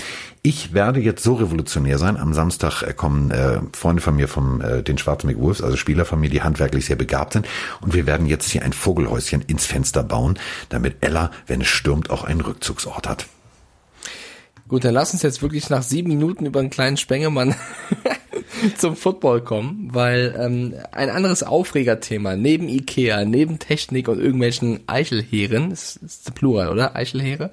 Ich 0.44 0.74
werde 0.74 1.00
jetzt 1.00 1.24
so 1.24 1.36
revolutionär 1.36 1.98
sein. 1.98 2.18
Am 2.18 2.33
Samstag 2.33 2.81
äh, 2.81 2.94
kommen 2.94 3.31
äh, 3.31 3.59
Freunde 3.74 4.01
von 4.01 4.15
mir 4.15 4.27
vom 4.27 4.62
äh, 4.62 4.81
den 4.83 4.98
Schwarzenberg 4.98 5.39
Wolves, 5.39 5.62
also 5.62 5.77
Spieler 5.77 6.06
von 6.06 6.19
mir, 6.19 6.30
die 6.30 6.42
handwerklich 6.42 6.86
sehr 6.92 6.98
begabt 6.98 7.34
sind. 7.34 7.48
Und 7.80 7.94
wir 7.94 8.06
werden 8.06 8.28
jetzt 8.28 8.52
hier 8.52 8.64
ein 8.64 8.74
Vogelhäuschen 8.74 9.42
ins 9.42 9.66
Fenster 9.66 10.04
bauen, 10.04 10.38
damit 10.68 10.98
Ella, 11.00 11.32
wenn 11.48 11.62
es 11.62 11.68
stürmt, 11.68 12.10
auch 12.10 12.26
einen 12.26 12.42
Rückzugsort 12.42 13.08
hat. 13.08 13.28
Gut, 14.68 14.84
dann 14.84 14.94
lass 14.94 15.14
uns 15.14 15.22
jetzt 15.22 15.42
wirklich 15.42 15.70
nach 15.70 15.84
sieben 15.84 16.10
Minuten 16.10 16.46
über 16.46 16.60
einen 16.60 16.70
kleinen 16.70 16.98
Spengemann 16.98 17.56
zum 18.78 18.98
Football 18.98 19.42
kommen, 19.42 19.90
weil 19.94 20.36
ähm, 20.38 20.74
ein 20.92 21.10
anderes 21.10 21.44
Aufregerthema 21.44 22.36
neben 22.36 22.68
Ikea, 22.68 23.24
neben 23.24 23.60
Technik 23.60 24.10
und 24.10 24.20
irgendwelchen 24.20 24.82
Eichelheeren, 24.88 25.72
ist, 25.72 25.98
ist 25.98 26.28
der 26.28 26.34
Plural, 26.34 26.70
oder? 26.70 26.96
Eichelheere? 26.96 27.52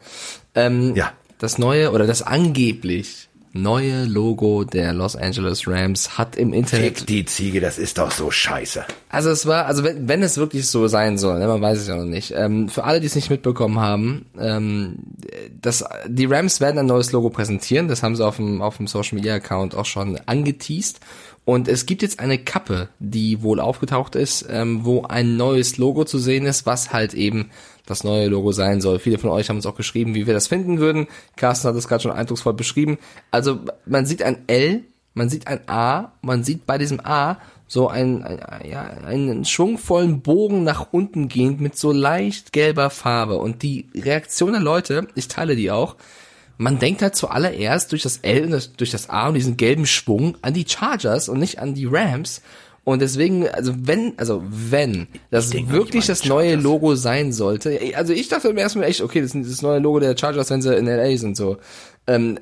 Ähm, 0.54 0.96
ja. 0.96 1.12
Das 1.38 1.58
neue 1.58 1.92
oder 1.92 2.08
das 2.08 2.22
angeblich 2.22 3.27
neue 3.52 4.04
Logo 4.04 4.64
der 4.64 4.92
Los 4.92 5.16
Angeles 5.16 5.66
Rams 5.66 6.18
hat 6.18 6.36
im 6.36 6.52
Internet. 6.52 6.98
Fick 6.98 7.06
die 7.06 7.24
Ziege, 7.24 7.60
das 7.60 7.78
ist 7.78 7.98
doch 7.98 8.10
so 8.10 8.30
scheiße. 8.30 8.84
Also 9.08 9.30
es 9.30 9.46
war, 9.46 9.66
also 9.66 9.84
wenn, 9.84 10.08
wenn 10.08 10.22
es 10.22 10.36
wirklich 10.36 10.66
so 10.66 10.86
sein 10.86 11.18
soll, 11.18 11.38
ne, 11.38 11.46
man 11.46 11.60
weiß 11.60 11.78
es 11.78 11.88
ja 11.88 11.96
noch 11.96 12.04
nicht. 12.04 12.32
Ähm, 12.36 12.68
für 12.68 12.84
alle, 12.84 13.00
die 13.00 13.06
es 13.06 13.14
nicht 13.14 13.30
mitbekommen 13.30 13.78
haben, 13.78 14.26
ähm, 14.38 14.96
das, 15.60 15.84
die 16.06 16.26
Rams 16.26 16.60
werden 16.60 16.78
ein 16.78 16.86
neues 16.86 17.12
Logo 17.12 17.30
präsentieren. 17.30 17.88
Das 17.88 18.02
haben 18.02 18.16
sie 18.16 18.26
auf 18.26 18.36
dem, 18.36 18.62
auf 18.62 18.76
dem 18.76 18.86
Social 18.86 19.16
Media 19.16 19.34
Account 19.34 19.74
auch 19.74 19.86
schon 19.86 20.18
angeteased. 20.26 21.00
Und 21.48 21.66
es 21.66 21.86
gibt 21.86 22.02
jetzt 22.02 22.20
eine 22.20 22.36
Kappe, 22.36 22.90
die 22.98 23.42
wohl 23.42 23.58
aufgetaucht 23.58 24.16
ist, 24.16 24.46
ähm, 24.50 24.84
wo 24.84 25.04
ein 25.04 25.38
neues 25.38 25.78
Logo 25.78 26.04
zu 26.04 26.18
sehen 26.18 26.44
ist, 26.44 26.66
was 26.66 26.92
halt 26.92 27.14
eben 27.14 27.48
das 27.86 28.04
neue 28.04 28.28
Logo 28.28 28.52
sein 28.52 28.82
soll. 28.82 28.98
Viele 28.98 29.16
von 29.16 29.30
euch 29.30 29.48
haben 29.48 29.56
uns 29.56 29.64
auch 29.64 29.74
geschrieben, 29.74 30.14
wie 30.14 30.26
wir 30.26 30.34
das 30.34 30.46
finden 30.46 30.78
würden. 30.78 31.06
Carsten 31.36 31.68
hat 31.68 31.74
das 31.74 31.88
gerade 31.88 32.02
schon 32.02 32.12
eindrucksvoll 32.12 32.52
beschrieben. 32.52 32.98
Also 33.30 33.60
man 33.86 34.04
sieht 34.04 34.22
ein 34.22 34.44
L, 34.46 34.84
man 35.14 35.30
sieht 35.30 35.46
ein 35.46 35.66
A, 35.70 36.12
man 36.20 36.44
sieht 36.44 36.66
bei 36.66 36.76
diesem 36.76 37.00
A 37.02 37.38
so 37.66 37.88
ein, 37.88 38.24
ein, 38.24 38.68
ja, 38.70 38.82
einen 38.82 39.46
schwungvollen 39.46 40.20
Bogen 40.20 40.64
nach 40.64 40.88
unten 40.90 41.28
gehend 41.28 41.62
mit 41.62 41.78
so 41.78 41.92
leicht 41.92 42.52
gelber 42.52 42.90
Farbe. 42.90 43.38
Und 43.38 43.62
die 43.62 43.88
Reaktion 43.94 44.52
der 44.52 44.60
Leute, 44.60 45.08
ich 45.14 45.28
teile 45.28 45.56
die 45.56 45.70
auch, 45.70 45.96
man 46.58 46.78
denkt 46.78 47.02
halt 47.02 47.14
zuallererst 47.14 47.92
durch 47.92 48.02
das 48.02 48.18
L 48.18 48.44
und 48.44 48.50
das, 48.50 48.72
durch 48.72 48.90
das 48.90 49.08
A 49.08 49.28
und 49.28 49.34
diesen 49.34 49.56
gelben 49.56 49.86
Schwung 49.86 50.36
an 50.42 50.54
die 50.54 50.66
Chargers 50.68 51.28
und 51.28 51.38
nicht 51.38 51.60
an 51.60 51.74
die 51.74 51.86
Rams. 51.86 52.42
Und 52.84 53.00
deswegen, 53.00 53.46
also 53.48 53.74
wenn, 53.76 54.14
also 54.18 54.42
wenn 54.48 55.08
das 55.30 55.52
wirklich 55.52 56.06
das 56.06 56.24
neue 56.24 56.56
Logo 56.56 56.94
sein 56.94 57.32
sollte, 57.32 57.78
also 57.94 58.12
ich 58.12 58.28
dachte 58.28 58.48
im 58.48 58.56
ersten 58.56 58.80
Mal 58.80 58.86
echt, 58.86 59.02
okay, 59.02 59.20
das 59.20 59.34
ist 59.34 59.52
das 59.52 59.62
neue 59.62 59.78
Logo 59.78 60.00
der 60.00 60.16
Chargers, 60.16 60.50
wenn 60.50 60.62
sie 60.62 60.74
in 60.74 60.86
LA 60.86 61.16
sind, 61.16 61.36
so. 61.36 61.58
Ähm, 62.06 62.38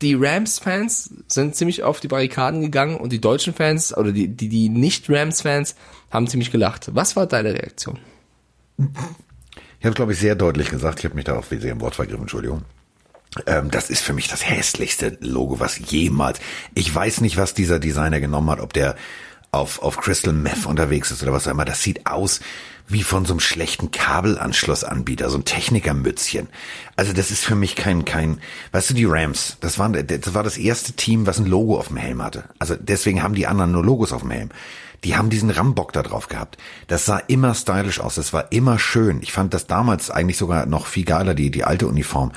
die 0.00 0.14
Rams-Fans 0.14 1.10
sind 1.26 1.56
ziemlich 1.56 1.82
auf 1.82 1.98
die 1.98 2.08
Barrikaden 2.08 2.60
gegangen 2.60 2.96
und 2.96 3.12
die 3.12 3.20
deutschen 3.20 3.52
Fans 3.52 3.96
oder 3.96 4.12
die, 4.12 4.28
die, 4.28 4.48
die 4.48 4.68
Nicht-Rams-Fans 4.68 5.74
haben 6.10 6.28
ziemlich 6.28 6.52
gelacht. 6.52 6.90
Was 6.94 7.16
war 7.16 7.26
deine 7.26 7.52
Reaktion? 7.52 7.98
Ich 9.80 9.84
habe, 9.84 9.96
glaube 9.96 10.12
ich, 10.12 10.20
sehr 10.20 10.36
deutlich 10.36 10.70
gesagt, 10.70 11.00
ich 11.00 11.04
habe 11.04 11.16
mich 11.16 11.24
da 11.24 11.36
auch 11.36 11.44
sehr 11.44 11.72
im 11.72 11.80
Wort 11.80 11.96
vergriffen, 11.96 12.22
Entschuldigung. 12.22 12.62
Ähm, 13.46 13.70
das 13.70 13.90
ist 13.90 14.02
für 14.02 14.12
mich 14.12 14.28
das 14.28 14.48
hässlichste 14.48 15.18
Logo, 15.20 15.60
was 15.60 15.78
jemals. 15.78 16.40
Ich 16.74 16.94
weiß 16.94 17.20
nicht, 17.20 17.36
was 17.36 17.54
dieser 17.54 17.78
Designer 17.78 18.20
genommen 18.20 18.50
hat, 18.50 18.60
ob 18.60 18.72
der 18.72 18.96
auf, 19.50 19.82
auf 19.82 19.98
Crystal 19.98 20.32
Meth 20.32 20.66
unterwegs 20.66 21.10
ist 21.10 21.22
oder 21.22 21.32
was 21.32 21.46
auch 21.46 21.52
immer. 21.52 21.64
Das 21.64 21.82
sieht 21.82 22.06
aus 22.06 22.40
wie 22.88 23.02
von 23.02 23.26
so 23.26 23.34
einem 23.34 23.40
schlechten 23.40 23.90
Kabelanschlussanbieter, 23.90 25.28
so 25.28 25.36
ein 25.38 25.44
Technikermützchen. 25.44 26.48
Also 26.96 27.12
das 27.12 27.30
ist 27.30 27.44
für 27.44 27.54
mich 27.54 27.76
kein, 27.76 28.06
kein, 28.06 28.40
weißt 28.72 28.90
du, 28.90 28.94
die 28.94 29.04
Rams, 29.04 29.58
das 29.60 29.78
war, 29.78 29.90
das 29.90 30.34
war 30.34 30.42
das 30.42 30.56
erste 30.56 30.94
Team, 30.94 31.26
was 31.26 31.38
ein 31.38 31.46
Logo 31.46 31.78
auf 31.78 31.88
dem 31.88 31.98
Helm 31.98 32.22
hatte. 32.22 32.44
Also 32.58 32.76
deswegen 32.78 33.22
haben 33.22 33.34
die 33.34 33.46
anderen 33.46 33.72
nur 33.72 33.84
Logos 33.84 34.12
auf 34.12 34.22
dem 34.22 34.30
Helm. 34.30 34.48
Die 35.04 35.16
haben 35.16 35.30
diesen 35.30 35.50
Rambock 35.50 35.92
da 35.92 36.02
drauf 36.02 36.28
gehabt. 36.28 36.56
Das 36.88 37.04
sah 37.04 37.18
immer 37.18 37.54
stylisch 37.54 38.00
aus, 38.00 38.16
das 38.16 38.32
war 38.32 38.50
immer 38.52 38.78
schön. 38.78 39.20
Ich 39.22 39.32
fand 39.32 39.54
das 39.54 39.66
damals 39.66 40.10
eigentlich 40.10 40.38
sogar 40.38 40.66
noch 40.66 40.86
viel 40.86 41.04
geiler, 41.04 41.34
die, 41.34 41.50
die 41.50 41.64
alte 41.64 41.86
Uniform 41.86 42.32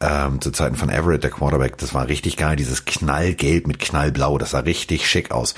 ähm, 0.00 0.40
zu 0.40 0.50
Zeiten 0.50 0.76
von 0.76 0.90
Everett, 0.90 1.22
der 1.22 1.30
Quarterback. 1.30 1.78
Das 1.78 1.94
war 1.94 2.08
richtig 2.08 2.36
geil, 2.36 2.56
dieses 2.56 2.84
Knallgelb 2.84 3.66
mit 3.66 3.78
Knallblau, 3.78 4.38
das 4.38 4.50
sah 4.50 4.60
richtig 4.60 5.08
schick 5.08 5.30
aus. 5.30 5.54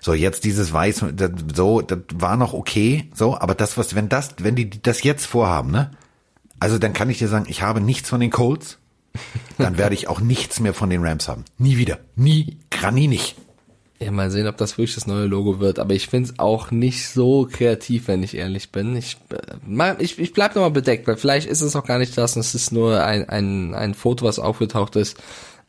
So, 0.00 0.14
jetzt 0.14 0.44
dieses 0.44 0.72
Weiß, 0.72 1.04
das, 1.12 1.30
so, 1.54 1.80
das 1.80 2.00
war 2.12 2.36
noch 2.36 2.52
okay, 2.54 3.08
so, 3.14 3.38
aber 3.38 3.54
das, 3.54 3.78
was, 3.78 3.94
wenn 3.94 4.08
das, 4.08 4.34
wenn 4.38 4.56
die 4.56 4.68
das 4.68 5.02
jetzt 5.02 5.26
vorhaben, 5.26 5.70
ne? 5.70 5.90
Also 6.58 6.78
dann 6.78 6.92
kann 6.92 7.10
ich 7.10 7.18
dir 7.18 7.28
sagen, 7.28 7.46
ich 7.48 7.62
habe 7.62 7.80
nichts 7.80 8.08
von 8.08 8.20
den 8.20 8.30
Colts, 8.30 8.78
dann 9.58 9.78
werde 9.78 9.94
ich 9.94 10.08
auch 10.08 10.20
nichts 10.20 10.60
mehr 10.60 10.74
von 10.74 10.90
den 10.90 11.04
Rams 11.04 11.28
haben. 11.28 11.44
Nie 11.58 11.76
wieder. 11.76 11.98
Nie, 12.16 12.56
nicht. 13.08 13.36
Ja, 14.04 14.10
mal 14.10 14.30
sehen, 14.30 14.46
ob 14.48 14.56
das 14.56 14.78
wirklich 14.78 14.94
das 14.94 15.06
neue 15.06 15.26
Logo 15.26 15.60
wird. 15.60 15.78
Aber 15.78 15.94
ich 15.94 16.08
find's 16.08 16.34
auch 16.38 16.70
nicht 16.70 17.08
so 17.08 17.48
kreativ, 17.50 18.08
wenn 18.08 18.22
ich 18.22 18.36
ehrlich 18.36 18.70
bin. 18.70 18.96
Ich, 18.96 19.16
äh, 19.30 19.94
ich, 19.98 20.18
ich 20.18 20.32
bleib 20.32 20.54
nochmal 20.54 20.70
bedeckt, 20.70 21.06
weil 21.06 21.16
vielleicht 21.16 21.48
ist 21.48 21.60
es 21.60 21.76
auch 21.76 21.84
gar 21.84 21.98
nicht 21.98 22.16
das 22.16 22.36
und 22.36 22.40
es 22.40 22.54
ist 22.54 22.72
nur 22.72 23.04
ein, 23.04 23.28
ein, 23.28 23.74
ein 23.74 23.94
Foto, 23.94 24.24
was 24.24 24.38
aufgetaucht 24.38 24.96
ist. 24.96 25.18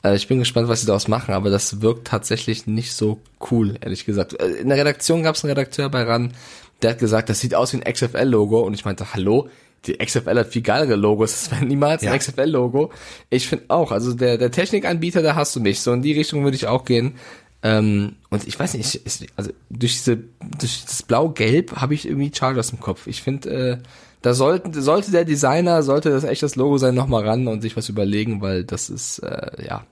Äh, 0.03 0.15
ich 0.15 0.27
bin 0.27 0.39
gespannt, 0.39 0.67
was 0.67 0.81
sie 0.81 0.87
daraus 0.87 1.07
machen, 1.07 1.33
aber 1.33 1.49
das 1.49 1.81
wirkt 1.81 2.07
tatsächlich 2.07 2.67
nicht 2.67 2.93
so 2.93 3.19
cool, 3.51 3.75
ehrlich 3.81 4.05
gesagt. 4.05 4.39
Äh, 4.39 4.47
in 4.61 4.69
der 4.69 4.77
Redaktion 4.77 5.23
gab 5.23 5.35
es 5.35 5.43
einen 5.43 5.51
Redakteur 5.51 5.89
bei 5.89 6.03
RAN, 6.03 6.33
der 6.81 6.91
hat 6.91 6.99
gesagt, 6.99 7.29
das 7.29 7.39
sieht 7.39 7.55
aus 7.55 7.73
wie 7.73 7.81
ein 7.81 7.93
XFL-Logo 7.93 8.59
und 8.61 8.73
ich 8.73 8.85
meinte, 8.85 9.13
hallo? 9.13 9.49
Die 9.85 9.97
XFL 9.97 10.39
hat 10.39 10.47
viel 10.47 10.61
geilere 10.61 10.95
Logos, 10.95 11.31
das 11.31 11.51
wäre 11.51 11.65
niemals 11.65 12.03
ein 12.03 12.17
XFL-Logo. 12.17 12.91
Ich 13.29 13.49
finde 13.49 13.65
auch, 13.67 13.91
also 13.91 14.13
der, 14.13 14.37
der 14.37 14.49
Technikanbieter, 14.49 15.21
da 15.21 15.35
hast 15.35 15.57
du 15.57 15.59
mich. 15.59 15.81
So 15.81 15.91
in 15.91 16.01
die 16.01 16.13
Richtung 16.13 16.45
würde 16.45 16.55
ich 16.55 16.67
auch 16.67 16.85
gehen. 16.85 17.15
Ähm, 17.63 18.17
und 18.29 18.45
ich 18.45 18.59
weiß 18.59 18.73
nicht, 18.73 19.01
ich, 19.05 19.27
also 19.37 19.51
durch 19.69 19.93
diese 19.93 20.17
durch 20.59 20.83
das 20.85 21.01
Blau-Gelb 21.03 21.77
habe 21.77 21.93
ich 21.93 22.05
irgendwie 22.07 22.31
Chargers 22.33 22.71
im 22.71 22.81
Kopf. 22.81 23.07
Ich 23.07 23.21
finde, 23.21 23.49
äh, 23.49 23.77
da 24.21 24.33
sollten, 24.33 24.73
sollte 24.73 25.11
der 25.11 25.25
Designer, 25.25 25.81
sollte 25.83 26.09
das 26.09 26.23
echt 26.23 26.43
das 26.43 26.55
Logo 26.55 26.77
sein, 26.77 26.95
nochmal 26.95 27.27
ran 27.27 27.47
und 27.47 27.61
sich 27.61 27.75
was 27.75 27.89
überlegen, 27.89 28.41
weil 28.41 28.63
das 28.63 28.89
ist, 28.89 29.19
äh, 29.19 29.65
ja. 29.65 29.85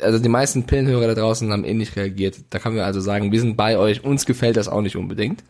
Also 0.00 0.18
die 0.18 0.28
meisten 0.28 0.64
Pillenhörer 0.64 1.08
da 1.08 1.14
draußen 1.14 1.52
haben 1.52 1.64
ähnlich 1.64 1.96
reagiert. 1.96 2.36
Da 2.50 2.58
kann 2.58 2.74
man 2.74 2.84
also 2.84 3.00
sagen, 3.00 3.32
wir 3.32 3.40
sind 3.40 3.56
bei 3.56 3.76
euch, 3.76 4.04
uns 4.04 4.24
gefällt 4.24 4.56
das 4.56 4.68
auch 4.68 4.80
nicht 4.80 4.96
unbedingt. 4.96 5.42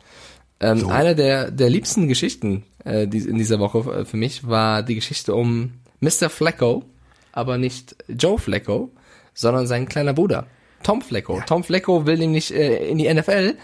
Ähm, 0.60 0.78
so. 0.78 0.88
Eine 0.88 1.14
der, 1.14 1.50
der 1.50 1.68
liebsten 1.68 2.08
Geschichten 2.08 2.64
äh, 2.84 3.06
die, 3.06 3.18
in 3.18 3.38
dieser 3.38 3.58
Woche 3.58 3.78
äh, 3.90 4.04
für 4.04 4.16
mich 4.16 4.46
war 4.46 4.82
die 4.82 4.94
Geschichte 4.94 5.34
um 5.34 5.72
Mr. 6.00 6.28
Flecko, 6.30 6.84
aber 7.32 7.58
nicht 7.58 7.96
Joe 8.08 8.38
Flecko, 8.38 8.90
sondern 9.34 9.66
sein 9.66 9.88
kleiner 9.88 10.12
Bruder, 10.12 10.46
Tom 10.84 11.02
Flecko. 11.02 11.38
Ja. 11.38 11.44
Tom 11.44 11.64
Flecko 11.64 12.06
will 12.06 12.18
nämlich 12.18 12.54
äh, 12.54 12.88
in 12.88 12.98
die 12.98 13.12
NFL, 13.12 13.56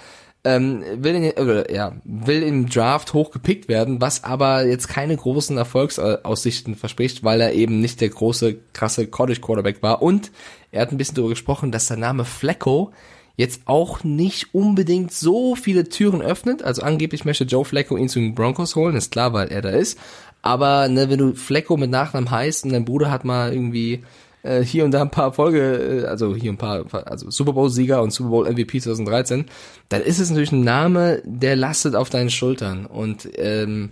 ähm, 0.43 0.83
will, 0.97 1.15
in, 1.15 1.25
äh, 1.25 1.73
ja, 1.73 1.93
will 2.05 2.43
im 2.43 2.69
Draft 2.69 3.15
hochgepickt 3.15 3.69
werden, 3.69 4.01
was 4.01 4.25
aber 4.25 4.67
jetzt 4.67 4.89
keine 4.89 5.17
großen 5.17 5.57
Erfolgsaussichten 5.57 6.75
verspricht, 6.75 7.23
weil 7.23 7.41
er 7.41 7.53
eben 7.53 7.81
nicht 7.81 8.01
der 8.01 8.09
große, 8.09 8.57
krasse 8.73 9.07
College 9.07 9.41
Quarterback 9.41 9.83
war. 9.83 10.03
Und 10.03 10.33
er 10.73 10.83
hat 10.83 10.91
ein 10.91 10.99
bisschen 10.99 11.15
darüber 11.15 11.31
gesprochen, 11.31 11.71
dass 11.71 11.87
der 11.87 11.99
Name 11.99 12.25
Flecko 12.25 12.93
jetzt 13.37 13.63
auch 13.67 14.05
nicht 14.05 14.55
unbedingt 14.55 15.13
so 15.13 15.55
viele 15.57 15.85
Türen 15.89 16.21
öffnet. 16.21 16.63
Also 16.63 16.83
angeblich 16.83 17.25
möchte 17.25 17.45
Joe 17.45 17.65
Flecko 17.65 17.97
ihn 17.97 18.09
zu 18.09 18.19
den 18.19 18.35
Broncos 18.35 18.77
holen, 18.77 18.97
ist 18.97 19.13
klar, 19.13 19.33
weil 19.33 19.49
er 19.49 19.63
da 19.63 19.71
ist. 19.71 19.99
Aber 20.43 20.89
ne, 20.89 21.11
wenn 21.11 21.19
du 21.19 21.35
Flecko 21.35 21.77
mit 21.77 21.91
Nachnamen 21.91 22.31
heißt 22.31 22.65
und 22.65 22.73
dein 22.73 22.85
Bruder 22.85 23.11
hat 23.11 23.25
mal 23.25 23.53
irgendwie 23.53 24.05
äh, 24.43 24.63
hier 24.63 24.85
und 24.85 24.93
da 24.93 25.03
ein 25.03 25.11
paar 25.11 25.33
Folge, 25.33 26.03
äh, 26.03 26.07
also 26.07 26.35
hier 26.35 26.53
ein 26.53 26.59
paar, 26.59 26.85
also 27.07 27.31
Super 27.31 27.53
Bowl-Sieger 27.53 28.03
und 28.03 28.13
Super 28.13 28.31
Bowl 28.31 28.51
MVP 28.51 28.81
2013, 28.81 29.47
dann 29.89 30.03
ist 30.03 30.19
es 30.19 30.31
natürlich 30.31 30.53
ein 30.53 30.65
Name, 30.65 31.23
der 31.25 31.57
lastet 31.57 31.95
auf 31.95 32.11
deinen 32.11 32.31
Schultern. 32.31 32.87
Und 32.87 33.29
ähm, 33.37 33.91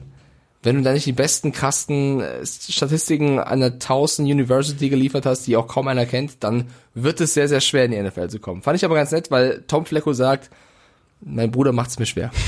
wenn 0.62 0.76
du 0.76 0.82
da 0.82 0.92
nicht 0.92 1.06
die 1.06 1.12
besten 1.12 1.52
krassen 1.52 2.20
äh, 2.20 2.44
Statistiken 2.44 3.38
an 3.38 3.60
der 3.60 3.78
Towson 3.78 4.24
University 4.24 4.88
geliefert 4.88 5.26
hast, 5.26 5.46
die 5.46 5.56
auch 5.56 5.68
kaum 5.68 5.88
einer 5.88 6.06
kennt, 6.06 6.42
dann 6.42 6.64
wird 6.94 7.20
es 7.20 7.34
sehr, 7.34 7.48
sehr 7.48 7.60
schwer 7.60 7.84
in 7.84 7.92
die 7.92 8.02
NFL 8.02 8.28
zu 8.28 8.40
kommen. 8.40 8.62
Fand 8.62 8.76
ich 8.76 8.84
aber 8.84 8.94
ganz 8.94 9.12
nett, 9.12 9.30
weil 9.30 9.64
Tom 9.68 9.86
Flecko 9.86 10.12
sagt, 10.12 10.50
mein 11.20 11.50
Bruder 11.50 11.72
macht's 11.72 11.98
mir 11.98 12.06
schwer. 12.06 12.30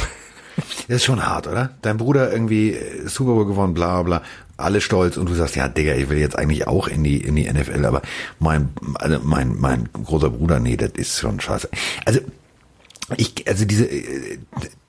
Das 0.88 0.96
ist 0.96 1.04
schon 1.04 1.24
hart, 1.24 1.46
oder? 1.46 1.70
Dein 1.80 1.96
Bruder 1.96 2.30
irgendwie 2.30 2.76
Super 3.06 3.32
Bowl 3.32 3.46
gewonnen, 3.46 3.72
bla 3.72 4.02
bla, 4.02 4.22
alle 4.60 4.80
stolz 4.80 5.16
und 5.16 5.28
du 5.28 5.34
sagst, 5.34 5.56
ja, 5.56 5.68
Digga, 5.68 5.94
ich 5.94 6.08
will 6.08 6.18
jetzt 6.18 6.38
eigentlich 6.38 6.66
auch 6.66 6.88
in 6.88 7.04
die 7.04 7.18
in 7.18 7.36
die 7.36 7.50
NFL, 7.50 7.84
aber 7.84 8.02
mein 8.38 8.70
also 8.94 9.18
mein 9.22 9.58
mein 9.58 9.88
großer 9.92 10.30
Bruder, 10.30 10.60
nee, 10.60 10.76
das 10.76 10.92
ist 10.92 11.18
schon 11.18 11.40
scheiße. 11.40 11.68
Also 12.04 12.20
ich 13.16 13.46
also 13.48 13.64
diese 13.64 13.86
äh, 13.86 14.38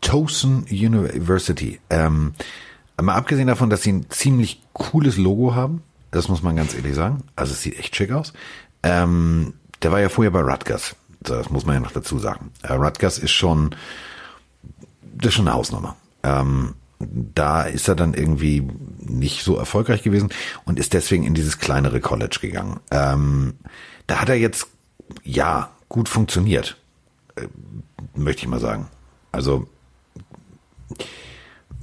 Towson 0.02 0.66
University, 0.70 1.80
ähm, 1.90 2.34
mal 3.02 3.16
abgesehen 3.16 3.48
davon, 3.48 3.70
dass 3.70 3.84
sie 3.84 3.94
ein 3.94 4.10
ziemlich 4.10 4.62
cooles 4.74 5.18
Logo 5.18 5.56
haben, 5.56 5.82
das 6.12 6.28
muss 6.28 6.44
man 6.44 6.56
ganz 6.56 6.74
ehrlich 6.74 6.96
sagen. 6.96 7.24
Also 7.36 7.54
es 7.54 7.62
sieht 7.62 7.80
echt 7.80 7.96
schick 7.96 8.12
aus. 8.12 8.34
Ähm, 8.84 9.54
der 9.82 9.92
war 9.92 10.00
ja 10.00 10.10
vorher 10.10 10.32
bei 10.32 10.42
Rutgers. 10.42 10.96
Das 11.22 11.50
muss 11.50 11.66
man 11.66 11.76
ja 11.76 11.82
noch 11.82 11.92
dazu 11.92 12.20
sagen. 12.20 12.52
Äh, 12.64 12.74
Rutgers 12.74 13.18
ist 13.20 13.32
schon 13.32 13.76
das 15.22 15.30
ist 15.30 15.34
schon 15.36 15.48
eine 15.48 15.56
Hausnummer. 15.56 15.96
Ähm, 16.24 16.76
da 17.10 17.64
ist 17.64 17.88
er 17.88 17.96
dann 17.96 18.14
irgendwie 18.14 18.68
nicht 19.00 19.44
so 19.44 19.58
erfolgreich 19.58 20.04
gewesen 20.04 20.30
und 20.66 20.80
ist 20.80 20.94
deswegen 20.94 21.24
in 21.24 21.34
dieses 21.34 21.60
kleinere 21.60 22.00
College 22.00 22.38
gegangen. 22.42 22.80
Ähm, 22.92 23.56
da 24.08 24.22
hat 24.22 24.30
er 24.30 24.36
jetzt, 24.36 24.68
ja, 25.24 25.72
gut 25.90 26.10
funktioniert, 26.10 26.78
äh, 27.36 27.48
möchte 28.16 28.44
ich 28.44 28.48
mal 28.48 28.60
sagen. 28.60 28.88
Also 29.32 29.68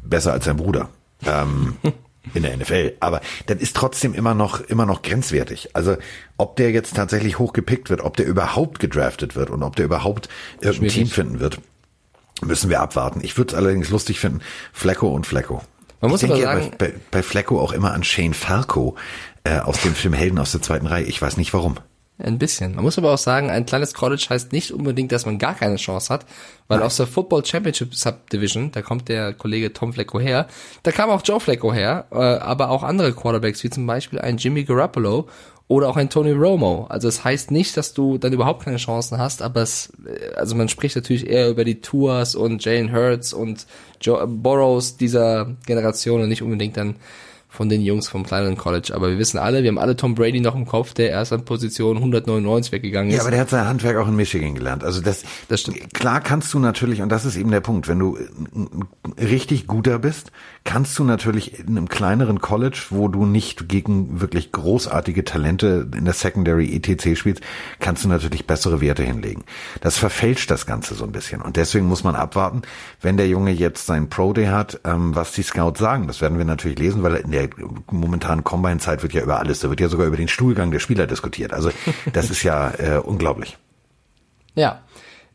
besser 0.03 0.33
als 0.33 0.45
sein 0.45 0.57
Bruder 0.57 0.89
ähm, 1.27 1.77
in 2.35 2.43
der 2.43 2.57
NFL. 2.57 2.95
Aber 3.01 3.21
das 3.47 3.59
ist 3.59 3.77
trotzdem 3.77 4.15
immer 4.15 4.35
noch 4.35 4.61
immer 4.61 4.87
noch 4.87 5.03
grenzwertig. 5.03 5.75
Also 5.75 5.97
ob 6.37 6.57
der 6.57 6.71
jetzt 6.71 6.97
tatsächlich 6.97 7.39
hochgepickt 7.39 7.91
wird, 7.91 8.01
ob 8.01 8.17
der 8.17 8.27
überhaupt 8.27 8.79
gedraftet 8.79 9.37
wird 9.37 9.51
und 9.51 9.63
ob 9.63 9.77
der 9.77 9.85
überhaupt 9.85 10.29
irgendein 10.61 10.91
Team 10.91 11.07
finden 11.07 11.41
wird, 11.41 11.61
Müssen 12.43 12.71
wir 12.71 12.81
abwarten. 12.81 13.21
Ich 13.23 13.37
würde 13.37 13.53
es 13.53 13.59
allerdings 13.59 13.91
lustig 13.91 14.21
finden, 14.21 14.41
Flecko 14.73 15.09
und 15.09 15.27
Flecko. 15.27 15.63
Man 16.01 16.11
muss 16.11 16.23
ich 16.23 16.29
denke 16.29 16.49
aber 16.49 16.61
sagen, 16.63 16.75
bei, 16.79 16.95
bei, 17.11 17.23
Flecko 17.23 17.61
auch 17.61 17.73
immer 17.73 17.93
an 17.93 18.05
Shane 18.05 18.35
Falco 18.35 18.95
äh, 19.45 19.59
aus 19.59 19.83
dem 19.83 19.95
Film 19.95 20.15
Helden 20.15 20.39
aus 20.39 20.53
der 20.53 20.63
zweiten 20.63 20.87
Reihe. 20.87 21.05
Ich 21.05 21.21
weiß 21.21 21.37
nicht 21.37 21.53
warum. 21.53 21.77
Ein 22.21 22.39
bisschen. 22.39 22.75
Man 22.75 22.83
muss 22.83 22.99
aber 22.99 23.13
auch 23.13 23.19
sagen, 23.19 23.49
ein 23.49 23.65
kleines 23.65 23.95
College 23.95 24.27
heißt 24.29 24.53
nicht 24.53 24.73
unbedingt, 24.73 25.13
dass 25.13 25.25
man 25.25 25.39
gar 25.39 25.55
keine 25.55 25.77
Chance 25.77 26.13
hat, 26.13 26.27
weil 26.67 26.79
Nein. 26.79 26.87
aus 26.87 26.97
der 26.97 27.07
Football 27.07 27.45
Championship 27.45 27.95
Subdivision, 27.95 28.73
da 28.73 28.83
kommt 28.83 29.09
der 29.09 29.35
Kollege 29.35 29.73
Tom 29.73 29.93
Flecko 29.93 30.19
her, 30.19 30.49
da 30.83 30.91
kam 30.91 31.11
auch 31.11 31.23
Joe 31.25 31.39
Flecko 31.39 31.73
her, 31.73 32.07
äh, 32.11 32.17
aber 32.17 32.71
auch 32.71 32.83
andere 32.83 33.13
Quarterbacks, 33.13 33.63
wie 33.63 33.71
zum 33.71 33.87
Beispiel 33.87 34.19
ein 34.19 34.37
Jimmy 34.37 34.65
Garoppolo 34.65 35.29
oder 35.69 35.89
auch 35.89 35.97
ein 35.97 36.09
Tony 36.09 36.33
Romo. 36.33 36.87
Also 36.89 37.09
es 37.09 37.17
das 37.17 37.25
heißt 37.25 37.51
nicht, 37.51 37.77
dass 37.77 37.93
du 37.93 38.17
dann 38.19 38.33
überhaupt 38.33 38.65
keine 38.65 38.79
Chancen 38.79 39.19
hast, 39.19 39.43
aber 39.43 39.61
es, 39.61 39.93
also 40.35 40.57
man 40.57 40.69
spricht 40.69 40.97
natürlich 40.97 41.29
eher 41.29 41.51
über 41.51 41.65
die 41.65 41.81
Tours 41.81 42.35
und 42.35 42.65
Jalen 42.65 42.93
Hurts 42.93 43.35
und 43.35 43.67
Joe 44.01 44.27
Burrows 44.27 44.97
dieser 44.97 45.55
Generation 45.67 46.23
und 46.23 46.29
nicht 46.29 46.43
unbedingt 46.43 46.77
dann 46.79 46.97
von 47.51 47.69
den 47.69 47.81
Jungs 47.81 48.09
vom 48.09 48.25
kleineren 48.25 48.57
College. 48.57 48.93
Aber 48.95 49.11
wir 49.11 49.19
wissen 49.19 49.39
alle, 49.39 49.63
wir 49.63 49.69
haben 49.69 49.79
alle 49.79 49.97
Tom 49.97 50.15
Brady 50.15 50.41
noch 50.41 50.55
im 50.55 50.67
Kopf, 50.67 50.93
der 50.93 51.11
erst 51.11 51.33
an 51.33 51.45
Position 51.45 51.97
199 51.97 52.73
weggegangen 52.73 53.11
ist. 53.11 53.17
Ja, 53.17 53.23
aber 53.23 53.31
der 53.31 53.41
hat 53.41 53.51
sein 53.51 53.67
Handwerk 53.67 53.97
auch 53.97 54.07
in 54.07 54.17
Michigan 54.17 54.55
gelernt. 54.55 54.85
Also 54.85 55.01
das, 55.01 55.25
das 55.49 55.63
stimmt. 55.63 55.93
Klar 55.95 56.21
kannst 56.21 56.53
du 56.53 56.59
natürlich, 56.59 57.01
und 57.01 57.09
das 57.09 57.25
ist 57.25 57.37
eben 57.37 57.51
der 57.51 57.61
Punkt, 57.61 57.89
wenn 57.89 57.99
du 57.99 58.19
richtig 59.19 59.67
guter 59.67 59.99
bist, 59.99 60.31
kannst 60.69 60.99
du 60.99 61.05
natürlich 61.05 61.59
in 61.61 61.69
einem 61.69 61.89
kleineren 61.89 62.43
College, 62.43 62.89
wo 62.91 63.09
du 63.09 63.25
nicht 63.25 63.71
gegen 63.71 64.21
wirklich 64.21 64.53
großartige 64.53 65.25
Talente 65.25 65.89
in 65.97 66.05
der 66.05 66.13
Secondary 66.13 66.77
ETC 66.77 67.17
spielst, 67.17 67.43
kannst 67.81 68.05
du 68.05 68.09
natürlich 68.11 68.47
bessere 68.47 68.83
Werte 68.83 69.03
hinlegen. 69.03 69.45
Das 69.81 69.97
verfälscht 69.97 70.51
das 70.51 70.67
Ganze 70.67 70.95
so 70.95 71.05
ein 71.05 71.13
bisschen. 71.13 71.41
Und 71.41 71.57
deswegen 71.57 71.87
muss 71.87 72.05
man 72.05 72.15
abwarten, 72.15 72.61
wenn 73.01 73.17
der 73.17 73.29
Junge 73.29 73.51
jetzt 73.51 73.87
sein 73.87 74.11
Pro 74.11 74.35
Day 74.35 74.49
hat, 74.49 74.79
ähm, 74.85 75.17
was 75.17 75.33
die 75.33 75.43
Scouts 75.43 75.81
sagen. 75.81 76.07
Das 76.07 76.21
werden 76.21 76.37
wir 76.37 76.45
natürlich 76.45 76.79
lesen, 76.79 77.03
weil 77.03 77.15
in 77.15 77.31
der 77.31 77.49
momentanen 77.91 78.45
Combine-Zeit 78.45 79.03
wird 79.03 79.15
ja 79.15 79.23
über 79.23 79.39
alles, 79.39 79.61
da 79.61 79.71
wird 79.71 79.81
ja 79.81 79.89
sogar 79.89 80.07
über 80.07 80.19
den 80.19 80.29
Stuhlgang 80.29 80.71
der 80.71 80.81
Spieler 80.81 81.07
diskutiert. 81.07 81.55
Also 81.55 81.71
das 82.13 82.29
ist 82.29 82.43
ja 82.43 82.73
äh, 82.73 82.99
unglaublich. 82.99 83.57
Ja, 84.55 84.83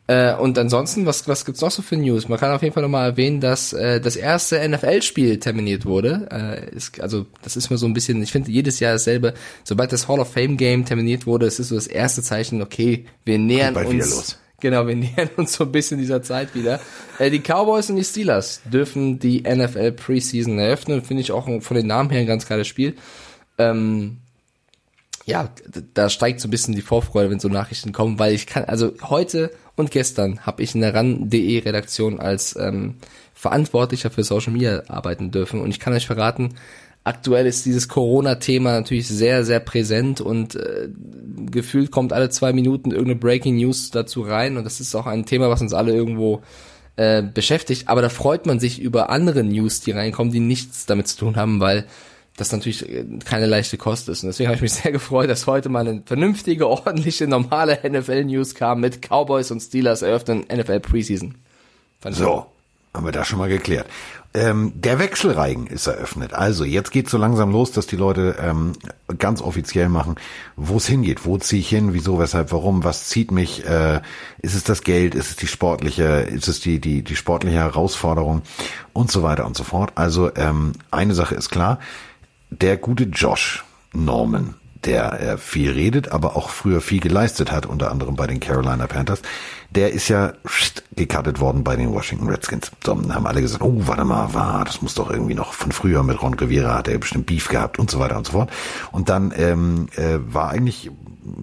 äh, 0.06 0.36
und 0.36 0.58
ansonsten, 0.58 1.06
was, 1.06 1.28
was 1.30 1.46
gibt's 1.46 1.62
noch 1.62 1.72
so 1.72 1.82
für 1.82 1.96
News? 1.96 2.28
Man 2.28 2.38
kann 2.38 2.52
auf 2.52 2.62
jeden 2.62 2.74
Fall 2.74 2.84
nochmal 2.84 3.12
erwähnen, 3.12 3.40
dass 3.40 3.72
äh, 3.72 4.02
das 4.02 4.18
erste 4.18 4.68
NFL-Spiel 4.68 5.40
terminiert 5.40 5.86
wurde. 5.86 6.28
Äh, 6.30 6.76
ist, 6.76 7.00
also 7.00 7.26
das 7.42 7.56
ist 7.56 7.70
mir 7.70 7.78
so 7.78 7.86
ein 7.86 7.94
bisschen, 7.94 8.22
ich 8.22 8.32
finde 8.32 8.52
jedes 8.52 8.82
Jahr 8.82 8.94
dasselbe. 8.94 9.34
Sobald 9.64 9.94
das 9.94 10.10
Hall 10.10 10.20
of 10.20 10.34
Fame 10.34 10.58
Game 10.58 10.84
terminiert 10.84 11.26
wurde, 11.26 11.46
es 11.46 11.60
ist 11.60 11.70
so 11.70 11.76
das 11.76 11.88
erste 11.88 12.22
Zeichen, 12.22 12.62
okay, 12.62 13.06
wir 13.24 13.40
nähern 13.40 13.76
uns. 13.78 14.40
Genau, 14.60 14.86
wir 14.88 14.96
nähern 14.98 15.30
uns 15.38 15.54
so 15.54 15.64
ein 15.64 15.72
bisschen 15.72 16.00
dieser 16.00 16.22
Zeit 16.22 16.54
wieder. 16.54 16.82
Äh, 17.18 17.30
die 17.30 17.40
Cowboys 17.40 17.90
und 17.90 17.96
die 17.96 18.04
Steelers 18.04 18.62
dürfen 18.66 19.20
die 19.20 19.44
NFL 19.44 19.94
Preseason 19.94 20.60
eröffnen. 20.60 21.02
Finde 21.02 21.22
ich 21.22 21.32
auch 21.32 21.48
von 21.62 21.78
den 21.78 21.88
Namen 21.88 22.10
her 22.10 22.20
ein 22.20 22.28
ganz 22.28 22.46
geiles 22.46 22.68
Spiel. 22.68 22.96
Ähm, 23.58 24.18
ja, 25.26 25.50
da 25.94 26.10
steigt 26.10 26.42
so 26.42 26.48
ein 26.48 26.52
bisschen 26.52 26.76
die 26.76 26.82
Vorfreude, 26.82 27.30
wenn 27.30 27.40
so 27.40 27.48
Nachrichten 27.48 27.94
kommen, 27.94 28.20
weil 28.20 28.34
ich 28.34 28.46
kann, 28.46 28.66
also 28.66 28.94
heute 29.04 29.52
und 29.76 29.92
gestern 29.92 30.40
habe 30.42 30.62
ich 30.62 30.76
in 30.76 30.82
der 30.82 30.94
RAN.de 30.94 31.60
Redaktion 31.60 32.20
als 32.20 32.56
ähm, 32.58 32.96
Verantwortlicher 33.34 34.12
für 34.12 34.24
Social 34.24 34.54
Media 34.54 34.84
arbeiten 34.90 35.32
dürfen 35.32 35.62
und 35.62 35.70
ich 35.72 35.80
kann 35.80 35.94
euch 35.94 36.08
verraten, 36.08 36.56
aktuell 37.06 37.46
ist 37.46 37.66
dieses 37.66 37.88
Corona-Thema 37.88 38.72
natürlich 38.74 39.08
sehr, 39.08 39.46
sehr 39.46 39.60
präsent 39.60 40.20
und 40.20 40.56
äh, 40.56 40.90
gefühlt 41.52 41.92
kommt 41.92 42.12
alle 42.12 42.30
zwei 42.30 42.52
Minuten 42.52 42.92
irgendeine 42.92 43.20
Breaking 43.20 43.56
News 43.56 43.92
dazu 43.92 44.22
rein 44.22 44.58
und 44.58 44.66
das 44.66 44.82
ist 44.82 44.94
auch 44.96 45.06
ein 45.06 45.26
Thema, 45.26 45.50
was 45.50 45.62
uns 45.62 45.74
alle 45.74 45.94
irgendwo 45.94 46.42
äh, 46.98 47.24
beschäftigt, 47.24 47.88
aber 47.88 48.02
da 48.02 48.10
freut 48.10 48.46
man 48.46 48.60
sich 48.60 48.82
über 48.82 49.10
andere 49.10 49.44
News, 49.44 49.80
die 49.80 49.92
reinkommen, 49.92 50.34
die 50.34 50.40
nichts 50.42 50.86
damit 50.86 51.08
zu 51.08 51.18
tun 51.18 51.38
haben, 51.38 51.60
weil 51.62 51.86
das 52.38 52.52
natürlich 52.52 52.88
äh, 52.90 53.06
keine 53.26 53.46
leichte 53.46 53.78
Kost 53.78 54.10
ist. 54.10 54.24
Und 54.24 54.28
deswegen 54.28 54.48
habe 54.48 54.56
ich 54.56 54.62
mich 54.62 54.74
sehr 54.82 54.92
gefreut, 54.92 55.30
dass 55.30 55.48
heute 55.48 55.70
mal 55.70 55.88
eine 55.88 56.02
vernünftige, 56.06 56.68
ordentliche, 56.68 57.28
normale 57.28 57.80
NFL-News 57.88 58.56
kam 58.56 58.80
mit 58.80 59.02
Cowboys 59.02 59.52
und 59.52 59.60
Steelers 59.60 60.02
eröffnen 60.02 60.46
NFL 60.54 60.80
Preseason. 60.80 61.36
Fand 62.02 62.16
so, 62.16 62.32
gut. 62.32 62.46
haben 62.94 63.06
wir 63.06 63.12
das 63.12 63.28
schon 63.28 63.40
mal 63.40 63.50
geklärt. 63.50 63.88
Ähm, 64.36 64.74
der 64.74 64.98
Wechselreigen 64.98 65.68
ist 65.68 65.86
eröffnet. 65.86 66.34
Also 66.34 66.66
jetzt 66.66 66.90
geht 66.92 67.08
so 67.08 67.20
langsam 67.20 67.52
los, 67.52 67.72
dass 67.72 67.86
die 67.86 67.96
Leute 67.96 68.36
ähm, 68.42 68.74
ganz 69.20 69.44
offiziell 69.44 69.90
machen, 69.90 70.16
wo 70.56 70.78
es 70.78 70.88
hingeht. 70.88 71.24
Wo 71.24 71.38
ziehe 71.38 71.60
ich 71.60 71.70
hin? 71.70 71.94
Wieso, 71.94 72.18
weshalb, 72.18 72.52
warum? 72.52 72.84
Was 72.84 73.10
zieht 73.10 73.32
mich? 73.32 73.64
Äh, 73.68 74.02
ist 74.40 74.56
es 74.56 74.64
das 74.64 74.82
Geld? 74.82 75.14
Ist 75.14 75.30
es 75.30 75.36
die 75.36 75.46
sportliche? 75.46 76.22
Ist 76.22 76.48
es 76.48 76.62
die 76.62 76.80
die 76.80 77.04
die 77.04 77.16
sportliche 77.16 77.58
Herausforderung? 77.58 78.42
Und 78.92 79.12
so 79.12 79.22
weiter 79.22 79.46
und 79.46 79.56
so 79.56 79.64
fort. 79.64 79.92
Also 79.96 80.34
ähm, 80.36 80.74
eine 80.90 81.14
Sache 81.14 81.36
ist 81.36 81.52
klar 81.52 81.78
der 82.62 82.78
gute 82.78 83.06
Josh 83.06 83.64
Norman, 83.94 84.56
der 84.86 85.22
äh, 85.22 85.38
viel 85.38 85.72
redet, 85.72 86.12
aber 86.12 86.36
auch 86.36 86.50
früher 86.50 86.82
viel 86.82 87.00
geleistet 87.00 87.52
hat, 87.52 87.66
unter 87.66 87.90
anderem 87.90 88.16
bei 88.16 88.28
den 88.28 88.40
Carolina 88.40 88.86
Panthers, 88.88 89.22
der 89.70 89.92
ist 89.92 90.10
ja 90.10 90.34
gecuttet 90.96 91.40
worden 91.40 91.64
bei 91.64 91.76
den 91.76 91.94
Washington 91.94 92.28
Redskins. 92.28 92.72
So, 92.84 92.94
dann 92.94 93.16
haben 93.16 93.26
alle 93.26 93.42
gesagt, 93.42 93.64
oh, 93.64 93.74
warte 93.88 94.04
mal, 94.04 94.34
war, 94.34 94.66
das 94.66 94.82
muss 94.82 94.96
doch 94.96 95.10
irgendwie 95.10 95.36
noch 95.36 95.54
von 95.54 95.72
früher 95.72 96.04
mit 96.04 96.22
Ron 96.22 96.34
Rivera, 96.34 96.76
hat 96.76 96.88
er 96.88 96.98
bestimmt 96.98 97.26
Beef 97.26 97.48
gehabt 97.48 97.80
und 97.80 97.90
so 97.90 98.00
weiter 98.00 98.18
und 98.18 98.28
so 98.28 98.34
fort. 98.34 98.52
Und 98.92 99.10
dann 99.10 99.34
ähm, 99.38 99.88
äh, 99.96 100.18
war 100.20 100.50
eigentlich 100.50 100.92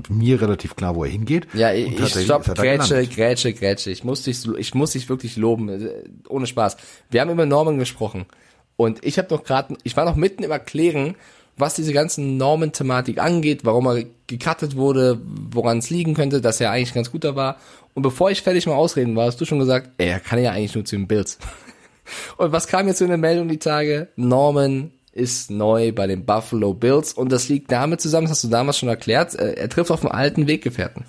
mir 0.09 0.40
relativ 0.43 0.76
klar, 0.76 0.95
wo 0.95 1.05
er 1.05 1.11
hingeht. 1.11 1.49
Ja, 1.55 1.73
ich, 1.73 1.99
ich 1.99 2.25
stopp, 2.25 2.45
Grätsche, 2.45 3.07
Grätsche, 3.07 3.55
Grätsche. 3.55 3.90
Ich 3.90 4.05
muss 4.05 4.23
dich, 4.23 4.47
ich 4.59 4.75
muss 4.75 4.93
dich 4.93 5.09
wirklich 5.09 5.37
loben, 5.37 5.69
äh, 5.69 6.05
ohne 6.29 6.47
Spaß. 6.47 6.76
Wir 7.11 7.23
haben 7.23 7.31
über 7.31 7.47
Norman 7.47 7.79
gesprochen 7.79 8.26
und 8.80 9.04
ich 9.04 9.18
habe 9.18 9.34
noch 9.34 9.44
gerade, 9.44 9.76
ich 9.82 9.94
war 9.99 10.06
noch 10.06 10.16
mitten 10.16 10.42
im 10.42 10.50
Erklären, 10.50 11.14
was 11.58 11.75
diese 11.75 11.92
ganzen 11.92 12.38
Norman-Thematik 12.38 13.18
angeht, 13.18 13.60
warum 13.64 13.87
er 13.87 14.04
gecuttet 14.26 14.75
wurde, 14.75 15.20
woran 15.22 15.78
es 15.78 15.90
liegen 15.90 16.14
könnte, 16.14 16.40
dass 16.40 16.62
er 16.62 16.70
eigentlich 16.70 16.94
ganz 16.94 17.12
guter 17.12 17.37
war. 17.37 17.58
Und 17.92 18.02
bevor 18.02 18.30
ich 18.30 18.40
fertig 18.40 18.66
mal 18.66 18.75
ausreden 18.75 19.16
war, 19.16 19.26
hast 19.26 19.38
du 19.38 19.44
schon 19.44 19.58
gesagt, 19.58 19.90
ey, 19.99 20.08
er 20.08 20.20
kann 20.20 20.42
ja 20.42 20.52
eigentlich 20.52 20.75
nur 20.75 20.87
zu 20.87 20.96
den 20.96 21.06
Bills. 21.06 21.38
Und 22.38 22.52
was 22.52 22.68
kam 22.68 22.87
jetzt 22.87 22.99
für 22.99 23.04
eine 23.04 23.18
Meldung 23.18 23.49
die 23.49 23.58
Tage? 23.58 24.08
Norman 24.16 24.92
ist 25.12 25.50
neu 25.50 25.92
bei 25.92 26.06
den 26.06 26.25
Buffalo 26.25 26.72
Bills 26.72 27.12
und 27.12 27.30
das 27.30 27.49
liegt 27.49 27.70
damit 27.70 28.00
zusammen, 28.00 28.26
das 28.26 28.37
hast 28.37 28.44
du 28.44 28.49
damals 28.49 28.78
schon 28.78 28.88
erklärt, 28.88 29.34
äh, 29.34 29.52
er 29.54 29.68
trifft 29.68 29.90
auf 29.90 30.02
einen 30.02 30.12
alten 30.12 30.46
Weggefährten. 30.46 31.04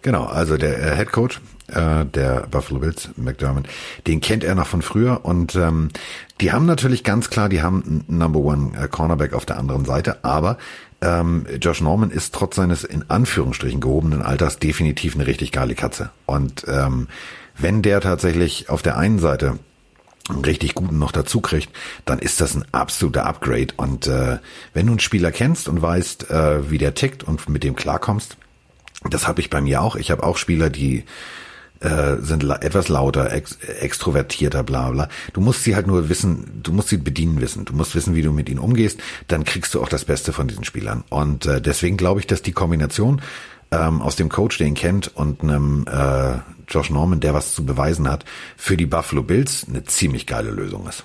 Genau, 0.00 0.24
also 0.24 0.56
der 0.56 0.78
äh, 0.78 0.96
Head 0.96 1.12
Coach 1.12 1.40
äh, 1.72 2.04
der 2.06 2.46
Buffalo 2.50 2.80
Bills, 2.80 3.10
McDermott, 3.16 3.66
den 4.06 4.20
kennt 4.20 4.44
er 4.44 4.54
noch 4.54 4.66
von 4.66 4.82
früher 4.82 5.24
und 5.24 5.54
ähm, 5.54 5.88
die 6.40 6.52
haben 6.52 6.66
natürlich 6.66 7.04
ganz 7.04 7.30
klar, 7.30 7.48
die 7.48 7.62
haben 7.62 8.04
einen 8.08 8.18
Number 8.18 8.40
One 8.40 8.72
äh, 8.76 8.88
Cornerback 8.88 9.32
auf 9.32 9.46
der 9.46 9.58
anderen 9.58 9.84
Seite, 9.84 10.24
aber 10.24 10.58
ähm, 11.02 11.46
Josh 11.60 11.80
Norman 11.80 12.10
ist 12.10 12.34
trotz 12.34 12.56
seines 12.56 12.84
in 12.84 13.10
Anführungsstrichen 13.10 13.80
gehobenen 13.80 14.22
Alters 14.22 14.58
definitiv 14.58 15.14
eine 15.14 15.26
richtig 15.26 15.50
geile 15.50 15.74
Katze. 15.74 16.10
Und 16.26 16.64
ähm, 16.68 17.08
wenn 17.58 17.82
der 17.82 18.00
tatsächlich 18.00 18.70
auf 18.70 18.82
der 18.82 18.96
einen 18.96 19.18
Seite 19.18 19.58
einen 20.28 20.44
richtig 20.44 20.74
guten 20.74 20.98
noch 20.98 21.12
dazu 21.12 21.40
kriegt, 21.40 21.70
dann 22.04 22.20
ist 22.20 22.40
das 22.40 22.54
ein 22.54 22.64
absoluter 22.70 23.26
Upgrade. 23.26 23.74
Und 23.76 24.06
äh, 24.06 24.38
wenn 24.72 24.86
du 24.86 24.92
einen 24.92 25.00
Spieler 25.00 25.32
kennst 25.32 25.68
und 25.68 25.82
weißt, 25.82 26.30
äh, 26.30 26.70
wie 26.70 26.78
der 26.78 26.94
tickt 26.94 27.24
und 27.24 27.48
mit 27.48 27.64
dem 27.64 27.74
klarkommst, 27.74 28.36
das 29.10 29.26
habe 29.26 29.40
ich 29.40 29.50
bei 29.50 29.60
mir 29.60 29.82
auch. 29.82 29.96
Ich 29.96 30.12
habe 30.12 30.22
auch 30.22 30.36
Spieler, 30.36 30.70
die 30.70 31.04
äh, 31.82 32.16
sind 32.20 32.42
la 32.42 32.56
etwas 32.56 32.88
lauter, 32.88 33.32
ex 33.32 33.58
extrovertierter, 33.80 34.62
bla 34.62 34.90
bla. 34.90 35.08
Du 35.32 35.40
musst 35.40 35.64
sie 35.64 35.74
halt 35.74 35.86
nur 35.86 36.08
wissen, 36.08 36.60
du 36.62 36.72
musst 36.72 36.88
sie 36.88 36.96
bedienen 36.96 37.40
wissen. 37.40 37.64
Du 37.64 37.74
musst 37.74 37.94
wissen, 37.94 38.14
wie 38.14 38.22
du 38.22 38.32
mit 38.32 38.48
ihnen 38.48 38.58
umgehst. 38.58 39.00
Dann 39.28 39.44
kriegst 39.44 39.74
du 39.74 39.82
auch 39.82 39.88
das 39.88 40.04
Beste 40.04 40.32
von 40.32 40.48
diesen 40.48 40.64
Spielern. 40.64 41.04
Und 41.10 41.46
äh, 41.46 41.60
deswegen 41.60 41.96
glaube 41.96 42.20
ich, 42.20 42.26
dass 42.26 42.42
die 42.42 42.52
Kombination 42.52 43.20
ähm, 43.70 44.02
aus 44.02 44.16
dem 44.16 44.28
Coach, 44.28 44.58
den 44.58 44.74
kennt, 44.74 45.16
und 45.16 45.42
einem 45.42 45.86
äh, 45.88 46.38
Josh 46.68 46.90
Norman, 46.90 47.20
der 47.20 47.34
was 47.34 47.54
zu 47.54 47.64
beweisen 47.64 48.08
hat, 48.08 48.24
für 48.56 48.76
die 48.76 48.86
Buffalo 48.86 49.22
Bills 49.22 49.66
eine 49.68 49.84
ziemlich 49.84 50.26
geile 50.26 50.50
Lösung 50.50 50.86
ist. 50.88 51.04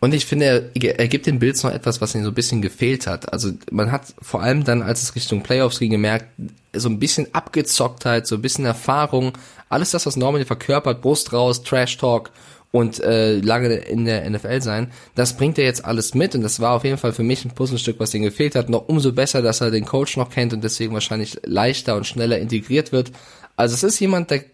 Und 0.00 0.12
ich 0.14 0.26
finde, 0.26 0.70
er, 0.74 0.98
er 0.98 1.08
gibt 1.08 1.26
den 1.26 1.38
Bills 1.38 1.62
noch 1.62 1.72
etwas, 1.72 2.00
was 2.00 2.14
ihm 2.14 2.22
so 2.22 2.30
ein 2.30 2.34
bisschen 2.34 2.62
gefehlt 2.62 3.06
hat. 3.06 3.32
Also 3.32 3.52
man 3.70 3.90
hat 3.90 4.14
vor 4.20 4.42
allem 4.42 4.64
dann, 4.64 4.82
als 4.82 5.02
es 5.02 5.14
Richtung 5.14 5.42
Playoffs 5.42 5.78
ging, 5.78 5.90
gemerkt, 5.90 6.26
so 6.74 6.88
ein 6.88 6.98
bisschen 6.98 7.34
Abgezocktheit, 7.34 8.26
so 8.26 8.36
ein 8.36 8.42
bisschen 8.42 8.66
Erfahrung, 8.66 9.32
alles 9.68 9.92
das, 9.92 10.06
was 10.06 10.16
Norman 10.16 10.44
verkörpert, 10.44 11.00
Brust 11.00 11.32
raus, 11.32 11.62
Trash 11.62 11.96
Talk 11.96 12.30
und 12.72 13.00
äh, 13.00 13.38
lange 13.38 13.74
in 13.74 14.04
der 14.04 14.28
NFL 14.28 14.60
sein, 14.60 14.92
das 15.14 15.36
bringt 15.36 15.58
er 15.58 15.64
jetzt 15.64 15.84
alles 15.84 16.14
mit 16.14 16.34
und 16.34 16.42
das 16.42 16.60
war 16.60 16.72
auf 16.72 16.84
jeden 16.84 16.98
Fall 16.98 17.12
für 17.12 17.22
mich 17.22 17.44
ein 17.44 17.52
Puzzlestück, 17.52 17.98
was 17.98 18.12
ihm 18.12 18.22
gefehlt 18.22 18.54
hat. 18.54 18.68
Noch 18.68 18.88
umso 18.88 19.12
besser, 19.12 19.40
dass 19.40 19.62
er 19.62 19.70
den 19.70 19.86
Coach 19.86 20.16
noch 20.16 20.30
kennt 20.30 20.52
und 20.52 20.62
deswegen 20.62 20.92
wahrscheinlich 20.92 21.38
leichter 21.44 21.96
und 21.96 22.06
schneller 22.06 22.38
integriert 22.38 22.92
wird. 22.92 23.12
Also 23.56 23.74
es 23.74 23.82
ist 23.82 23.98
jemand, 23.98 24.30
der 24.30 24.44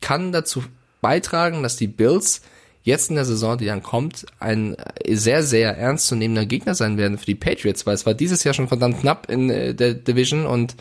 kann 0.00 0.30
dazu 0.30 0.62
beitragen, 1.00 1.62
dass 1.62 1.76
die 1.76 1.88
Bills 1.88 2.42
jetzt 2.82 3.10
in 3.10 3.16
der 3.16 3.24
Saison, 3.24 3.58
die 3.58 3.66
dann 3.66 3.82
kommt, 3.82 4.26
ein 4.40 4.76
sehr, 5.08 5.42
sehr 5.42 5.76
ernstzunehmender 5.76 6.46
Gegner 6.46 6.74
sein 6.74 6.98
werden 6.98 7.18
für 7.18 7.26
die 7.26 7.34
Patriots, 7.34 7.86
weil 7.86 7.94
es 7.94 8.06
war 8.06 8.14
dieses 8.14 8.44
Jahr 8.44 8.54
schon 8.54 8.68
verdammt 8.68 9.00
knapp 9.00 9.30
in 9.30 9.50
äh, 9.50 9.74
der 9.74 9.94
Division 9.94 10.46
und 10.46 10.74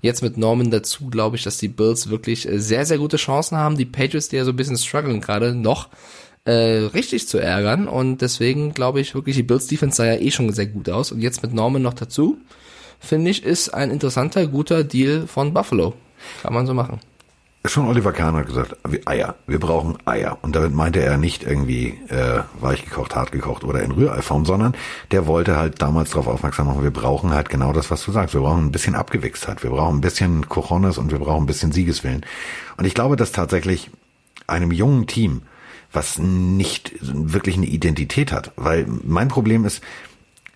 jetzt 0.00 0.22
mit 0.22 0.36
Norman 0.36 0.70
dazu 0.70 1.08
glaube 1.08 1.36
ich, 1.36 1.42
dass 1.42 1.58
die 1.58 1.68
Bills 1.68 2.08
wirklich 2.08 2.48
äh, 2.48 2.58
sehr, 2.58 2.86
sehr 2.86 2.98
gute 2.98 3.16
Chancen 3.16 3.56
haben, 3.56 3.76
die 3.76 3.84
Patriots, 3.84 4.28
die 4.28 4.36
ja 4.36 4.44
so 4.44 4.52
ein 4.52 4.56
bisschen 4.56 4.78
strugglen 4.78 5.20
gerade, 5.20 5.54
noch 5.54 5.88
äh, 6.44 6.52
richtig 6.52 7.26
zu 7.26 7.38
ärgern 7.38 7.88
und 7.88 8.22
deswegen 8.22 8.72
glaube 8.72 9.00
ich 9.00 9.14
wirklich, 9.14 9.36
die 9.36 9.42
Bills 9.42 9.66
Defense 9.66 9.96
sah 9.96 10.06
ja 10.06 10.20
eh 10.20 10.30
schon 10.30 10.52
sehr 10.52 10.66
gut 10.66 10.88
aus 10.88 11.10
und 11.10 11.20
jetzt 11.20 11.42
mit 11.42 11.52
Norman 11.52 11.82
noch 11.82 11.94
dazu, 11.94 12.38
finde 13.00 13.30
ich, 13.30 13.44
ist 13.44 13.70
ein 13.70 13.90
interessanter, 13.90 14.46
guter 14.46 14.84
Deal 14.84 15.26
von 15.26 15.52
Buffalo. 15.52 15.94
Kann 16.42 16.52
man 16.52 16.66
so 16.66 16.74
machen. 16.74 17.00
Schon 17.64 17.88
Oliver 17.88 18.12
Kahn 18.12 18.36
hat 18.36 18.46
gesagt, 18.46 18.76
Eier, 19.04 19.34
wir 19.46 19.58
brauchen 19.58 19.98
Eier. 20.06 20.38
Und 20.42 20.54
damit 20.54 20.72
meinte 20.72 21.02
er 21.02 21.18
nicht 21.18 21.42
irgendwie 21.42 21.98
äh, 22.08 22.42
weich 22.60 22.84
gekocht, 22.84 23.16
hart 23.16 23.32
gekocht 23.32 23.64
oder 23.64 23.82
in 23.82 23.90
Rühreiform, 23.90 24.46
sondern 24.46 24.74
der 25.10 25.26
wollte 25.26 25.56
halt 25.56 25.82
damals 25.82 26.10
darauf 26.10 26.28
aufmerksam 26.28 26.68
machen, 26.68 26.84
wir 26.84 26.92
brauchen 26.92 27.32
halt 27.32 27.50
genau 27.50 27.72
das, 27.72 27.90
was 27.90 28.04
du 28.04 28.12
sagst. 28.12 28.34
Wir 28.34 28.40
brauchen 28.40 28.66
ein 28.66 28.72
bisschen 28.72 28.94
Abgewichstheit, 28.94 29.62
wir 29.64 29.70
brauchen 29.70 29.98
ein 29.98 30.00
bisschen 30.00 30.48
Cojones 30.48 30.98
und 30.98 31.10
wir 31.10 31.18
brauchen 31.18 31.42
ein 31.42 31.46
bisschen 31.46 31.72
Siegeswillen. 31.72 32.24
Und 32.76 32.84
ich 32.84 32.94
glaube, 32.94 33.16
dass 33.16 33.32
tatsächlich 33.32 33.90
einem 34.46 34.70
jungen 34.70 35.06
Team, 35.06 35.42
was 35.92 36.18
nicht 36.18 36.94
wirklich 37.00 37.56
eine 37.56 37.66
Identität 37.66 38.32
hat, 38.32 38.52
weil 38.56 38.86
mein 38.86 39.28
Problem 39.28 39.64
ist, 39.64 39.82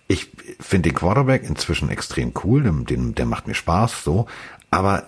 ich 0.07 0.29
finde 0.59 0.89
den 0.89 0.95
Quarterback 0.95 1.43
inzwischen 1.43 1.89
extrem 1.89 2.33
cool, 2.43 2.63
den, 2.63 3.15
der 3.15 3.25
macht 3.25 3.47
mir 3.47 3.55
Spaß, 3.55 4.03
so, 4.03 4.27
aber 4.71 5.07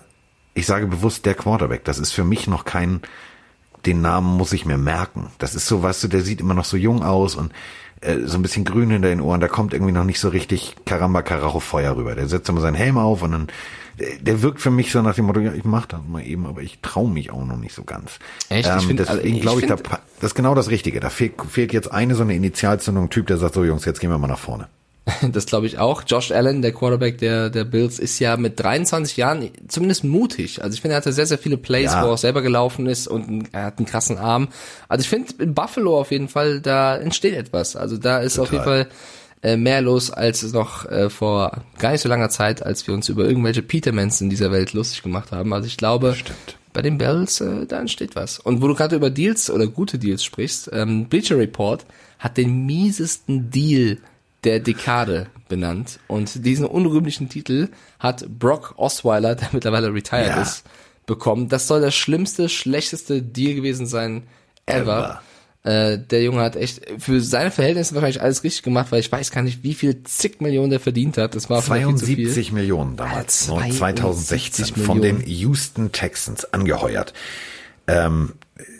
ich 0.56 0.66
sage 0.66 0.86
bewusst 0.86 1.26
der 1.26 1.34
Quarterback. 1.34 1.84
Das 1.84 1.98
ist 1.98 2.12
für 2.12 2.24
mich 2.24 2.46
noch 2.46 2.64
kein, 2.64 3.02
den 3.84 4.00
Namen 4.00 4.36
muss 4.36 4.52
ich 4.52 4.64
mir 4.64 4.78
merken. 4.78 5.30
Das 5.38 5.54
ist 5.54 5.66
so, 5.66 5.82
weißt 5.82 6.04
du, 6.04 6.08
der 6.08 6.22
sieht 6.22 6.40
immer 6.40 6.54
noch 6.54 6.64
so 6.64 6.78
jung 6.78 7.02
aus 7.02 7.34
und 7.34 7.52
äh, 8.00 8.20
so 8.24 8.38
ein 8.38 8.42
bisschen 8.42 8.64
grün 8.64 8.90
hinter 8.90 9.08
den 9.08 9.20
Ohren. 9.20 9.40
Da 9.40 9.48
kommt 9.48 9.74
irgendwie 9.74 9.92
noch 9.92 10.04
nicht 10.04 10.18
so 10.18 10.30
richtig 10.30 10.74
Karamba 10.86 11.20
Karacho 11.20 11.60
Feuer 11.60 11.94
rüber. 11.96 12.14
Der 12.14 12.26
setzt 12.26 12.48
immer 12.48 12.62
seinen 12.62 12.74
Helm 12.74 12.96
auf 12.96 13.22
und 13.22 13.32
dann 13.32 13.48
der, 13.98 14.16
der 14.16 14.42
wirkt 14.42 14.62
für 14.62 14.70
mich 14.70 14.92
so 14.92 15.02
nach 15.02 15.14
dem 15.14 15.26
Motto, 15.26 15.40
ja, 15.40 15.52
ich 15.52 15.64
mach 15.64 15.86
das 15.86 16.00
mal 16.08 16.24
eben, 16.24 16.46
aber 16.46 16.62
ich 16.62 16.80
traue 16.80 17.10
mich 17.10 17.30
auch 17.30 17.44
noch 17.44 17.58
nicht 17.58 17.74
so 17.74 17.84
ganz. 17.84 18.18
Echt? 18.48 18.66
Ähm, 18.66 18.78
ich 18.78 18.86
find, 18.86 19.00
deswegen 19.00 19.36
also, 19.36 19.40
glaube 19.40 19.60
ich, 19.60 19.66
da, 19.66 19.76
das 19.76 20.30
ist 20.30 20.34
genau 20.34 20.54
das 20.54 20.70
Richtige. 20.70 21.00
Da 21.00 21.10
fehlt, 21.10 21.34
fehlt 21.50 21.74
jetzt 21.74 21.92
eine 21.92 22.14
so 22.14 22.22
eine 22.22 22.34
Initialzündung, 22.34 23.10
Typ, 23.10 23.26
der 23.26 23.36
sagt, 23.36 23.54
so 23.54 23.64
Jungs, 23.64 23.84
jetzt 23.84 24.00
gehen 24.00 24.10
wir 24.10 24.18
mal 24.18 24.26
nach 24.26 24.38
vorne. 24.38 24.68
Das 25.32 25.46
glaube 25.46 25.66
ich 25.66 25.78
auch. 25.78 26.02
Josh 26.06 26.32
Allen, 26.32 26.62
der 26.62 26.72
Quarterback 26.72 27.18
der, 27.18 27.50
der 27.50 27.64
Bills, 27.64 27.98
ist 27.98 28.18
ja 28.18 28.36
mit 28.36 28.58
23 28.58 29.16
Jahren 29.16 29.50
zumindest 29.68 30.04
mutig. 30.04 30.62
Also 30.62 30.74
ich 30.74 30.80
finde, 30.80 30.94
er 30.94 30.98
hatte 30.98 31.12
sehr, 31.12 31.26
sehr 31.26 31.38
viele 31.38 31.56
Plays, 31.56 31.92
ja. 31.92 32.02
wo 32.02 32.06
er 32.06 32.12
auch 32.14 32.18
selber 32.18 32.42
gelaufen 32.42 32.86
ist 32.86 33.06
und 33.06 33.48
er 33.52 33.64
hat 33.64 33.78
einen 33.78 33.86
krassen 33.86 34.18
Arm. 34.18 34.48
Also 34.88 35.02
ich 35.02 35.08
finde, 35.08 35.32
in 35.38 35.54
Buffalo 35.54 35.98
auf 35.98 36.10
jeden 36.10 36.28
Fall, 36.28 36.60
da 36.60 36.96
entsteht 36.96 37.34
etwas. 37.34 37.76
Also 37.76 37.96
da 37.96 38.18
ist 38.18 38.34
Total. 38.34 38.46
auf 38.46 38.52
jeden 38.52 38.64
Fall 38.64 38.86
äh, 39.42 39.56
mehr 39.56 39.80
los 39.80 40.10
als 40.10 40.42
noch 40.52 40.86
äh, 40.86 41.08
vor 41.10 41.62
gar 41.78 41.92
nicht 41.92 42.00
so 42.00 42.08
langer 42.08 42.30
Zeit, 42.30 42.64
als 42.64 42.86
wir 42.86 42.94
uns 42.94 43.08
über 43.08 43.24
irgendwelche 43.26 43.62
Petermans 43.62 44.20
in 44.20 44.30
dieser 44.30 44.50
Welt 44.50 44.72
lustig 44.72 45.02
gemacht 45.02 45.30
haben. 45.30 45.52
Also 45.52 45.66
ich 45.66 45.76
glaube, 45.76 46.14
Stimmt. 46.14 46.56
bei 46.72 46.82
den 46.82 46.98
Bills, 46.98 47.40
äh, 47.40 47.66
da 47.66 47.78
entsteht 47.78 48.16
was. 48.16 48.38
Und 48.38 48.60
wo 48.60 48.68
du 48.68 48.74
gerade 48.74 48.96
über 48.96 49.10
Deals 49.10 49.50
oder 49.50 49.66
gute 49.66 49.98
Deals 49.98 50.24
sprichst, 50.24 50.70
ähm, 50.72 51.06
Bleacher 51.06 51.38
Report 51.38 51.86
hat 52.18 52.38
den 52.38 52.66
miesesten 52.66 53.50
Deal 53.50 53.98
der 54.46 54.60
Dekade 54.60 55.26
benannt. 55.48 55.98
Und 56.06 56.46
diesen 56.46 56.66
unrühmlichen 56.66 57.28
Titel 57.28 57.68
hat 57.98 58.26
Brock 58.38 58.74
Osweiler, 58.76 59.34
der 59.34 59.48
mittlerweile 59.52 59.92
retired 59.92 60.28
ja. 60.28 60.42
ist, 60.42 60.64
bekommen. 61.04 61.48
Das 61.48 61.66
soll 61.66 61.80
der 61.80 61.90
schlimmste, 61.90 62.48
schlechteste 62.48 63.20
Deal 63.22 63.54
gewesen 63.54 63.86
sein 63.86 64.22
ever. 64.64 64.80
ever. 64.80 65.22
Äh, 65.66 65.98
der 65.98 66.22
Junge 66.22 66.42
hat 66.42 66.54
echt 66.54 66.82
für 66.98 67.20
seine 67.20 67.50
Verhältnisse 67.50 67.94
wahrscheinlich 67.96 68.22
alles 68.22 68.44
richtig 68.44 68.62
gemacht, 68.62 68.92
weil 68.92 69.00
ich 69.00 69.10
weiß 69.10 69.32
gar 69.32 69.42
nicht, 69.42 69.64
wie 69.64 69.74
viel 69.74 70.04
zig 70.04 70.40
Millionen 70.40 70.70
der 70.70 70.78
verdient 70.78 71.18
hat. 71.18 71.34
Das 71.34 71.50
war 71.50 71.60
72 71.60 72.52
Millionen 72.52 72.96
damals, 72.96 73.48
ja, 73.48 73.68
2016 73.68 74.66
Millionen. 74.66 74.86
von 74.86 75.02
den 75.02 75.26
Houston 75.26 75.90
Texans 75.90 76.44
angeheuert. 76.52 77.14
Ähm, 77.88 78.34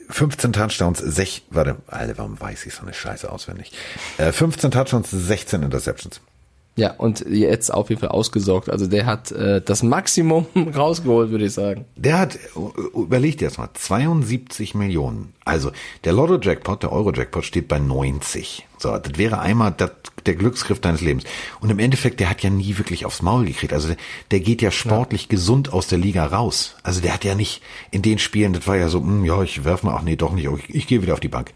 15 0.09 0.53
Touchdowns, 0.53 0.99
6, 0.99 1.43
warte, 1.51 1.77
Alter, 1.87 2.19
warum 2.19 2.41
weiß 2.41 2.67
ich 2.67 2.75
so 2.75 2.83
eine 2.83 2.95
Scheiße 2.95 3.31
auswendig? 3.31 3.73
Äh, 4.19 4.33
15 4.33 4.71
Touchdowns, 4.71 5.11
16 5.11 5.63
Interceptions. 5.63 6.21
Ja, 6.79 6.93
und 6.93 7.25
jetzt 7.27 7.73
auf 7.73 7.89
jeden 7.89 8.03
Fall 8.03 8.11
ausgesorgt. 8.11 8.69
Also 8.69 8.87
der 8.87 9.07
hat 9.07 9.33
äh, 9.33 9.63
das 9.63 9.83
Maximum 9.83 10.47
rausgeholt, 10.77 11.31
würde 11.31 11.47
ich 11.47 11.55
sagen. 11.55 11.87
Der 11.97 12.19
hat, 12.19 12.39
überlegt 12.95 13.41
jetzt 13.41 13.57
mal, 13.57 13.71
72 13.73 14.75
Millionen. 14.75 15.33
Also 15.47 15.71
der 16.05 16.13
Lotto-Jackpot, 16.13 16.83
der 16.83 16.93
Euro-Jackpot 16.93 17.47
steht 17.47 17.69
bei 17.69 17.79
90. 17.79 18.67
So, 18.79 18.99
das 18.99 19.17
wäre 19.17 19.39
einmal 19.39 19.73
das, 19.75 19.93
der 20.27 20.35
Glücksgriff 20.35 20.81
deines 20.81 21.01
Lebens. 21.01 21.25
Und 21.61 21.71
im 21.71 21.79
Endeffekt, 21.79 22.21
der 22.21 22.29
hat 22.29 22.43
ja 22.43 22.51
nie 22.51 22.77
wirklich 22.77 23.07
aufs 23.07 23.23
Maul 23.23 23.47
gekriegt. 23.47 23.73
Also 23.73 23.89
der, 23.89 23.97
der 24.31 24.41
geht 24.41 24.61
ja 24.61 24.71
sportlich 24.71 25.23
ja. 25.23 25.29
gesund 25.29 25.73
aus 25.73 25.87
der 25.87 25.99
Liga 25.99 26.27
raus. 26.27 26.77
Also 26.83 27.01
der 27.01 27.15
hat 27.15 27.25
ja 27.25 27.35
nicht 27.35 27.63
in 27.91 28.03
den 28.03 28.19
Spielen, 28.19 28.53
das 28.53 28.67
war 28.67 28.77
ja 28.77 28.89
so, 28.89 29.01
mh, 29.01 29.09
hm, 29.09 29.25
ja, 29.25 29.43
ich 29.43 29.65
werf 29.65 29.83
mal, 29.83 29.97
ach 29.97 30.03
nee, 30.03 30.17
doch 30.17 30.33
nicht, 30.33 30.47
ich, 30.47 30.75
ich 30.75 30.87
gehe 30.87 31.01
wieder 31.01 31.15
auf 31.15 31.21
die 31.21 31.29
Bank. 31.29 31.55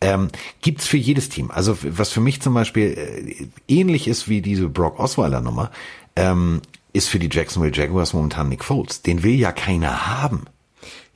Ähm, 0.00 0.28
gibt's 0.62 0.86
für 0.86 0.96
jedes 0.96 1.28
Team. 1.28 1.50
Also 1.50 1.76
was 1.82 2.10
für 2.10 2.20
mich 2.20 2.40
zum 2.40 2.54
Beispiel 2.54 2.96
äh, 2.96 3.46
ähnlich 3.66 4.06
ist 4.06 4.28
wie 4.28 4.40
diese 4.40 4.68
Brock 4.68 5.00
Osweiler 5.00 5.40
Nummer, 5.40 5.70
ähm, 6.14 6.62
ist 6.92 7.08
für 7.08 7.18
die 7.18 7.28
Jacksonville 7.30 7.74
Jaguars 7.74 8.12
momentan 8.12 8.48
Nick 8.48 8.64
Foles. 8.64 9.02
Den 9.02 9.22
will 9.22 9.34
ja 9.34 9.52
keiner 9.52 10.06
haben. 10.06 10.46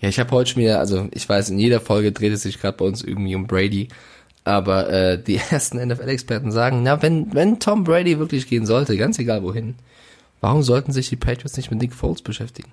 Ja, 0.01 0.09
ich 0.09 0.19
habe 0.19 0.33
heute 0.33 0.51
schon 0.51 0.63
wieder, 0.63 0.81
also 0.81 1.09
ich 1.13 1.29
weiß, 1.29 1.51
in 1.51 1.59
jeder 1.59 1.81
Folge 1.81 2.11
dreht 2.11 2.33
es 2.33 2.43
sich 2.43 2.61
gerade 2.61 2.77
bei 2.77 2.85
uns 2.85 3.03
irgendwie 3.03 3.37
um 3.37 3.47
Brady. 3.47 3.89
Aber 4.45 4.91
äh, 4.91 5.23
die 5.23 5.37
ersten 5.51 5.79
NFL-Experten 5.79 6.51
sagen, 6.51 6.83
na, 6.83 7.03
wenn, 7.03 7.33
wenn 7.35 7.61
Tom 7.61 7.85
Brady 7.85 8.19
wirklich 8.19 8.49
gehen 8.49 8.67
sollte, 8.67 8.97
ganz 8.97 9.19
egal 9.21 9.45
wohin, 9.45 9.77
warum 10.41 10.63
sollten 10.63 10.93
sich 10.93 11.09
die 11.09 11.17
Patriots 11.17 11.57
nicht 11.57 11.71
mit 11.71 11.81
Nick 11.81 11.95
Foles 11.95 12.23
beschäftigen? 12.23 12.73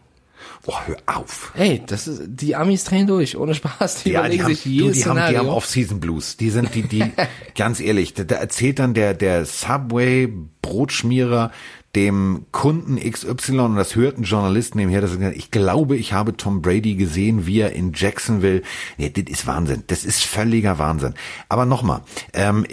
Oh, 0.66 0.74
hör 0.86 0.98
auf. 1.06 1.52
Ey, 1.56 1.82
das 1.86 2.08
ist, 2.08 2.22
die 2.26 2.56
Amis 2.56 2.84
drehen 2.84 3.08
durch, 3.08 3.38
ohne 3.38 3.56
Spaß. 3.56 4.04
Die 4.04 4.12
Ja, 4.12 4.28
die 4.28 4.42
haben, 4.42 4.54
du, 4.54 4.92
die 4.92 5.06
haben, 5.06 5.32
die 5.32 5.38
haben 5.38 5.50
Off-Season 5.50 6.00
Blues. 6.00 6.38
Die 6.38 6.50
sind 6.50 6.74
die, 6.76 6.84
die, 6.84 7.04
ganz 7.56 7.80
ehrlich, 7.80 8.14
da, 8.14 8.24
da 8.24 8.36
erzählt 8.36 8.80
dann 8.80 8.94
der, 8.94 9.14
der 9.14 9.46
Subway 9.46 10.32
Brotschmierer 10.62 11.52
dem 11.96 12.46
Kunden 12.52 12.98
XY 12.98 13.60
und 13.60 13.76
das 13.76 13.96
hört 13.96 14.20
ein 14.20 14.24
Journalist 14.24 14.76
nebenher, 14.76 15.02
dass 15.02 15.16
er 15.16 15.36
ich 15.36 15.50
glaube, 15.50 15.98
ich 15.98 16.14
habe 16.14 16.38
Tom 16.38 16.62
Brady 16.62 16.96
gesehen, 16.96 17.48
wie 17.48 17.62
er 17.62 17.74
in 17.74 17.94
Jacksonville, 17.96 18.62
nee, 18.98 19.10
das 19.10 19.24
ist 19.24 19.48
Wahnsinn. 19.48 19.84
Das 19.88 20.06
ist 20.06 20.24
völliger 20.24 20.78
Wahnsinn. 20.78 21.16
Aber 21.48 21.66
nochmal, 21.66 22.02
ähm, 22.34 22.66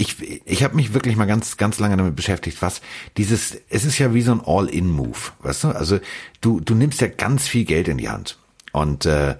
ich, 0.00 0.16
ich 0.46 0.64
habe 0.64 0.76
mich 0.76 0.94
wirklich 0.94 1.16
mal 1.16 1.26
ganz, 1.26 1.58
ganz 1.58 1.78
lange 1.78 1.98
damit 1.98 2.16
beschäftigt, 2.16 2.62
was 2.62 2.80
dieses, 3.18 3.58
es 3.68 3.84
ist 3.84 3.98
ja 3.98 4.14
wie 4.14 4.22
so 4.22 4.32
ein 4.32 4.40
All-In-Move, 4.40 5.18
weißt 5.40 5.64
du? 5.64 5.68
Also 5.68 6.00
du, 6.40 6.60
du 6.60 6.74
nimmst 6.74 7.02
ja 7.02 7.08
ganz 7.08 7.46
viel 7.46 7.66
Geld 7.66 7.86
in 7.86 7.98
die 7.98 8.08
Hand. 8.08 8.38
Und 8.72 9.04
äh, 9.04 9.36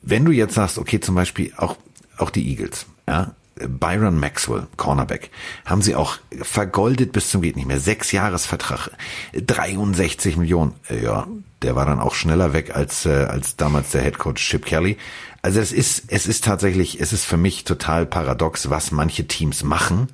wenn 0.00 0.24
du 0.24 0.32
jetzt 0.32 0.54
sagst, 0.54 0.78
okay, 0.78 1.00
zum 1.00 1.14
Beispiel 1.14 1.52
auch, 1.58 1.76
auch 2.16 2.30
die 2.30 2.48
Eagles, 2.48 2.86
ja, 3.06 3.34
Byron 3.56 4.18
Maxwell, 4.18 4.66
Cornerback, 4.76 5.30
haben 5.64 5.82
sie 5.82 5.94
auch 5.94 6.18
vergoldet 6.40 7.12
bis 7.12 7.30
zum 7.30 7.42
geht 7.42 7.56
nicht 7.56 7.66
mehr. 7.66 7.80
Sechs 7.80 8.12
Jahresvertrag, 8.12 8.90
63 9.34 10.36
Millionen. 10.36 10.74
Ja, 10.88 11.26
der 11.62 11.76
war 11.76 11.86
dann 11.86 12.00
auch 12.00 12.14
schneller 12.14 12.52
weg 12.52 12.74
als, 12.74 13.06
äh, 13.06 13.24
als 13.24 13.56
damals 13.56 13.90
der 13.90 14.02
Headcoach 14.02 14.36
Chip 14.36 14.64
Kelly. 14.64 14.96
Also 15.42 15.60
es 15.60 15.72
ist, 15.72 16.04
es 16.08 16.26
ist 16.26 16.44
tatsächlich, 16.44 17.00
es 17.00 17.12
ist 17.12 17.24
für 17.24 17.36
mich 17.36 17.64
total 17.64 18.06
paradox, 18.06 18.70
was 18.70 18.92
manche 18.92 19.26
Teams 19.26 19.64
machen, 19.64 20.08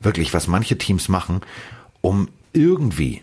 wirklich, 0.00 0.32
was 0.34 0.46
manche 0.46 0.78
Teams 0.78 1.08
machen, 1.08 1.40
um 2.00 2.28
irgendwie 2.52 3.22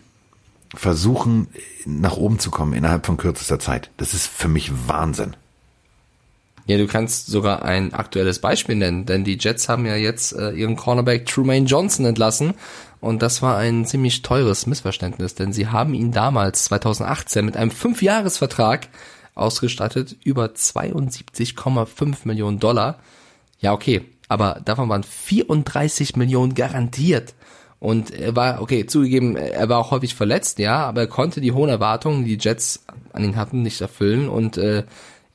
versuchen, 0.74 1.48
nach 1.84 2.16
oben 2.16 2.38
zu 2.38 2.50
kommen 2.50 2.72
innerhalb 2.72 3.06
von 3.06 3.16
kürzester 3.16 3.58
Zeit. 3.58 3.90
Das 3.96 4.14
ist 4.14 4.26
für 4.26 4.48
mich 4.48 4.70
Wahnsinn. 4.86 5.36
Ja, 6.66 6.76
du 6.78 6.86
kannst 6.88 7.28
sogar 7.28 7.64
ein 7.64 7.94
aktuelles 7.94 8.40
Beispiel 8.40 8.74
nennen, 8.74 9.06
denn 9.06 9.22
die 9.22 9.38
Jets 9.38 9.68
haben 9.68 9.86
ja 9.86 9.94
jetzt 9.94 10.32
äh, 10.32 10.50
ihren 10.50 10.74
Cornerback 10.74 11.26
Trumaine 11.26 11.66
Johnson 11.66 12.04
entlassen 12.06 12.54
und 13.00 13.22
das 13.22 13.40
war 13.40 13.56
ein 13.56 13.84
ziemlich 13.84 14.22
teures 14.22 14.66
Missverständnis, 14.66 15.36
denn 15.36 15.52
sie 15.52 15.68
haben 15.68 15.94
ihn 15.94 16.10
damals 16.10 16.64
2018 16.64 17.44
mit 17.44 17.56
einem 17.56 17.70
Fünfjahresvertrag 17.70 18.88
ausgestattet 19.36 20.16
über 20.24 20.46
72,5 20.46 22.16
Millionen 22.24 22.58
Dollar. 22.58 22.98
Ja, 23.60 23.72
okay, 23.72 24.02
aber 24.28 24.60
davon 24.64 24.88
waren 24.88 25.04
34 25.04 26.16
Millionen 26.16 26.54
garantiert. 26.54 27.34
Und 27.78 28.10
er 28.10 28.34
war, 28.34 28.62
okay, 28.62 28.86
zugegeben, 28.86 29.36
er 29.36 29.68
war 29.68 29.78
auch 29.78 29.90
häufig 29.90 30.14
verletzt, 30.14 30.58
ja, 30.58 30.86
aber 30.86 31.02
er 31.02 31.06
konnte 31.06 31.42
die 31.42 31.52
hohen 31.52 31.68
Erwartungen, 31.68 32.24
die 32.24 32.38
die 32.38 32.48
Jets 32.48 32.86
an 33.12 33.22
ihn 33.22 33.36
hatten, 33.36 33.62
nicht 33.62 33.82
erfüllen 33.82 34.28
und 34.28 34.56
äh, 34.56 34.84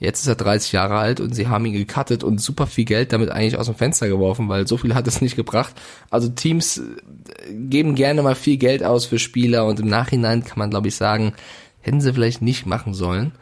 Jetzt 0.01 0.21
ist 0.21 0.27
er 0.27 0.33
30 0.33 0.71
Jahre 0.71 0.97
alt 0.97 1.19
und 1.19 1.35
sie 1.35 1.47
haben 1.47 1.63
ihn 1.63 1.73
gecuttet 1.73 2.23
und 2.23 2.41
super 2.41 2.65
viel 2.65 2.85
Geld 2.85 3.13
damit 3.13 3.29
eigentlich 3.29 3.55
aus 3.55 3.67
dem 3.67 3.75
Fenster 3.75 4.07
geworfen, 4.07 4.49
weil 4.49 4.67
so 4.67 4.77
viel 4.77 4.95
hat 4.95 5.07
es 5.07 5.21
nicht 5.21 5.35
gebracht. 5.35 5.75
Also 6.09 6.27
Teams 6.27 6.79
äh, 6.79 7.53
geben 7.53 7.93
gerne 7.93 8.23
mal 8.23 8.33
viel 8.33 8.57
Geld 8.57 8.83
aus 8.83 9.05
für 9.05 9.19
Spieler 9.19 9.67
und 9.67 9.79
im 9.79 9.87
Nachhinein 9.87 10.43
kann 10.43 10.57
man 10.57 10.71
glaube 10.71 10.87
ich 10.87 10.95
sagen, 10.95 11.33
hätten 11.81 12.01
sie 12.01 12.13
vielleicht 12.13 12.41
nicht 12.41 12.65
machen 12.65 12.95
sollen. 12.95 13.33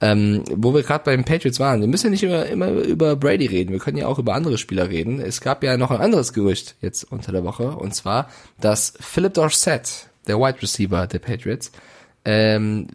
Ähm, 0.00 0.42
wo 0.52 0.74
wir 0.74 0.82
gerade 0.82 1.04
bei 1.04 1.14
den 1.14 1.24
Patriots 1.24 1.60
waren, 1.60 1.80
wir 1.80 1.86
müssen 1.86 2.06
ja 2.06 2.10
nicht 2.10 2.24
immer, 2.24 2.46
immer 2.46 2.70
über 2.70 3.14
Brady 3.14 3.46
reden, 3.46 3.70
wir 3.70 3.78
können 3.78 3.98
ja 3.98 4.08
auch 4.08 4.18
über 4.18 4.34
andere 4.34 4.58
Spieler 4.58 4.88
reden. 4.88 5.20
Es 5.20 5.40
gab 5.40 5.62
ja 5.62 5.76
noch 5.76 5.92
ein 5.92 6.00
anderes 6.00 6.32
Gerücht 6.32 6.74
jetzt 6.80 7.04
unter 7.04 7.30
der 7.30 7.44
Woche 7.44 7.70
und 7.70 7.94
zwar, 7.94 8.28
dass 8.60 8.94
Philip 8.98 9.34
Dorsett, 9.34 10.08
der 10.26 10.40
Wide 10.40 10.60
Receiver 10.60 11.06
der 11.06 11.20
Patriots, 11.20 11.70
ähm, 12.24 12.86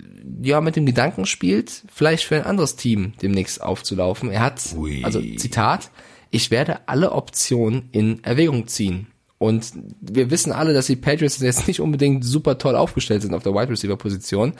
ja, 0.41 0.61
mit 0.61 0.75
dem 0.75 0.85
Gedanken 0.85 1.25
spielt, 1.25 1.83
vielleicht 1.93 2.25
für 2.25 2.35
ein 2.35 2.43
anderes 2.43 2.75
Team 2.75 3.13
demnächst 3.21 3.61
aufzulaufen. 3.61 4.31
Er 4.31 4.41
hat, 4.41 4.61
Ui. 4.75 5.03
also 5.03 5.21
Zitat, 5.21 5.89
ich 6.31 6.51
werde 6.51 6.87
alle 6.87 7.11
Optionen 7.11 7.89
in 7.91 8.23
Erwägung 8.23 8.67
ziehen. 8.67 9.07
Und 9.37 9.73
wir 9.99 10.31
wissen 10.31 10.51
alle, 10.51 10.73
dass 10.73 10.87
die 10.87 10.95
Patriots 10.95 11.39
jetzt 11.39 11.67
nicht 11.67 11.81
unbedingt 11.81 12.23
super 12.23 12.57
toll 12.57 12.75
aufgestellt 12.75 13.21
sind 13.21 13.33
auf 13.33 13.43
der 13.43 13.53
Wide 13.53 13.69
Receiver 13.69 13.97
Position. 13.97 14.53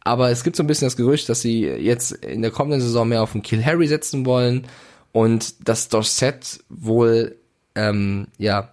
Aber 0.00 0.30
es 0.30 0.42
gibt 0.42 0.56
so 0.56 0.62
ein 0.62 0.66
bisschen 0.66 0.86
das 0.86 0.96
Gerücht, 0.96 1.28
dass 1.28 1.42
sie 1.42 1.64
jetzt 1.64 2.12
in 2.12 2.42
der 2.42 2.50
kommenden 2.50 2.80
Saison 2.80 3.08
mehr 3.08 3.22
auf 3.22 3.32
den 3.32 3.42
Kill 3.42 3.64
Harry 3.64 3.86
setzen 3.86 4.24
wollen 4.24 4.66
und 5.12 5.68
dass 5.68 5.88
Dorset 5.88 6.60
wohl, 6.70 7.36
ähm, 7.74 8.28
ja, 8.38 8.71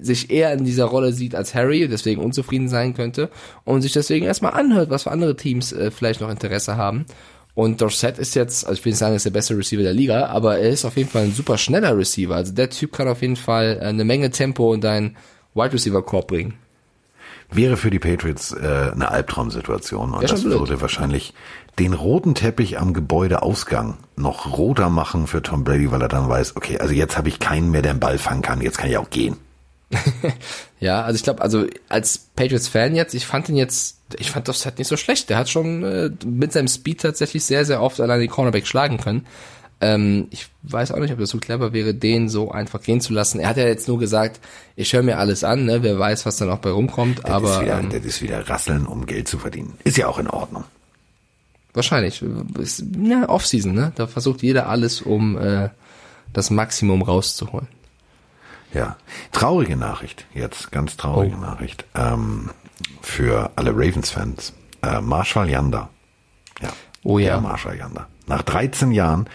sich 0.00 0.30
eher 0.30 0.52
in 0.52 0.64
dieser 0.64 0.84
Rolle 0.84 1.12
sieht 1.12 1.34
als 1.34 1.54
Harry, 1.54 1.88
deswegen 1.88 2.22
unzufrieden 2.22 2.68
sein 2.68 2.94
könnte 2.94 3.30
und 3.64 3.82
sich 3.82 3.92
deswegen 3.92 4.26
erstmal 4.26 4.52
anhört, 4.52 4.90
was 4.90 5.04
für 5.04 5.10
andere 5.10 5.36
Teams 5.36 5.72
äh, 5.72 5.90
vielleicht 5.90 6.20
noch 6.20 6.30
Interesse 6.30 6.76
haben. 6.76 7.06
Und 7.54 7.82
Dorset 7.82 8.18
ist 8.18 8.34
jetzt, 8.34 8.66
also 8.66 8.78
ich 8.78 8.84
will 8.84 8.92
nicht 8.92 8.98
sagen, 8.98 9.12
er 9.12 9.16
ist 9.16 9.26
der 9.26 9.30
beste 9.30 9.56
Receiver 9.56 9.82
der 9.82 9.92
Liga, 9.92 10.26
aber 10.26 10.58
er 10.58 10.70
ist 10.70 10.84
auf 10.84 10.96
jeden 10.96 11.10
Fall 11.10 11.24
ein 11.24 11.32
super 11.32 11.58
schneller 11.58 11.96
Receiver. 11.96 12.34
Also 12.34 12.52
der 12.52 12.70
Typ 12.70 12.92
kann 12.92 13.08
auf 13.08 13.20
jeden 13.20 13.36
Fall 13.36 13.78
äh, 13.80 13.84
eine 13.84 14.04
Menge 14.04 14.30
Tempo 14.30 14.72
in 14.72 14.80
deinen 14.80 15.16
Wide 15.54 15.72
Receiver 15.72 16.02
Korb 16.02 16.28
bringen. 16.28 16.54
Wäre 17.50 17.76
für 17.76 17.90
die 17.90 17.98
Patriots 17.98 18.52
äh, 18.52 18.92
eine 18.92 19.10
Albtraumsituation 19.10 20.14
und 20.14 20.22
Ja, 20.22 20.28
das 20.28 20.44
würde 20.44 20.80
wahrscheinlich 20.80 21.34
den 21.78 21.92
roten 21.92 22.34
Teppich 22.34 22.78
am 22.78 22.94
Gebäudeausgang 22.94 23.98
noch 24.16 24.56
roter 24.56 24.88
machen 24.88 25.26
für 25.26 25.42
Tom 25.42 25.64
Brady, 25.64 25.90
weil 25.90 26.00
er 26.00 26.08
dann 26.08 26.28
weiß, 26.28 26.56
okay, 26.56 26.78
also 26.78 26.94
jetzt 26.94 27.18
habe 27.18 27.28
ich 27.28 27.38
keinen 27.38 27.70
mehr, 27.70 27.82
der 27.82 27.92
den 27.92 28.00
Ball 28.00 28.16
fangen 28.16 28.42
kann, 28.42 28.62
jetzt 28.62 28.78
kann 28.78 28.90
ich 28.90 28.96
auch 28.96 29.10
gehen. 29.10 29.36
Ja, 30.80 31.02
also 31.02 31.14
ich 31.14 31.22
glaube, 31.22 31.42
also 31.42 31.66
als 31.88 32.18
Patriots-Fan 32.34 32.96
jetzt, 32.96 33.14
ich 33.14 33.24
fand 33.24 33.48
ihn 33.48 33.54
jetzt, 33.54 33.98
ich 34.18 34.32
fand 34.32 34.48
das 34.48 34.64
halt 34.64 34.78
nicht 34.78 34.88
so 34.88 34.96
schlecht. 34.96 35.30
Der 35.30 35.36
hat 35.36 35.48
schon 35.48 35.84
äh, 35.84 36.10
mit 36.26 36.52
seinem 36.52 36.66
Speed 36.66 37.00
tatsächlich 37.02 37.44
sehr, 37.44 37.64
sehr 37.64 37.80
oft 37.80 38.00
alleine 38.00 38.20
die 38.22 38.28
Cornerback 38.28 38.66
schlagen 38.66 38.98
können. 38.98 39.24
Ähm, 39.80 40.26
ich 40.30 40.48
weiß 40.62 40.90
auch 40.90 40.98
nicht, 40.98 41.12
ob 41.12 41.20
das 41.20 41.30
so 41.30 41.38
clever 41.38 41.72
wäre, 41.72 41.94
den 41.94 42.28
so 42.28 42.50
einfach 42.50 42.82
gehen 42.82 43.00
zu 43.00 43.12
lassen. 43.12 43.38
Er 43.38 43.48
hat 43.48 43.58
ja 43.58 43.66
jetzt 43.66 43.86
nur 43.86 44.00
gesagt, 44.00 44.40
ich 44.74 44.92
höre 44.92 45.04
mir 45.04 45.18
alles 45.18 45.44
an, 45.44 45.66
ne? 45.66 45.84
wer 45.84 45.98
weiß, 46.00 46.26
was 46.26 46.36
dann 46.36 46.50
auch 46.50 46.58
bei 46.58 46.70
rumkommt, 46.70 47.20
Das, 47.20 47.30
aber 47.30 47.54
ist 47.54 47.60
wieder, 47.62 47.78
ähm, 47.78 47.90
das 47.90 48.04
ist 48.04 48.22
wieder 48.22 48.48
Rasseln, 48.48 48.84
um 48.86 49.06
Geld 49.06 49.28
zu 49.28 49.38
verdienen. 49.38 49.74
Ist 49.84 49.96
ja 49.98 50.08
auch 50.08 50.18
in 50.18 50.28
Ordnung. 50.28 50.64
wahrscheinlich. 51.74 52.24
Ist, 52.58 52.84
ja, 53.00 53.28
Offseason, 53.28 53.72
ne? 53.72 53.92
Da 53.94 54.08
versucht 54.08 54.42
jeder 54.42 54.68
alles, 54.68 55.00
um 55.00 55.38
äh, 55.38 55.68
das 56.32 56.50
Maximum 56.50 57.02
rauszuholen. 57.02 57.68
Ja, 58.72 58.96
traurige 59.32 59.76
Nachricht 59.76 60.26
jetzt, 60.34 60.72
ganz 60.72 60.96
traurige 60.96 61.36
Oh. 61.36 61.40
Nachricht 61.40 61.84
ähm, 61.94 62.50
für 63.02 63.50
alle 63.56 63.72
Ravens-Fans. 63.72 64.54
Äh, 64.82 65.00
Marshall 65.00 65.50
Yanda, 65.50 65.90
ja, 66.60 66.70
Oh 67.04 67.18
ja. 67.18 67.32
der 67.34 67.40
Marshall 67.40 67.76
Yanda, 67.76 68.06
nach 68.26 68.42
13 68.42 68.92
Jahren 68.92 69.28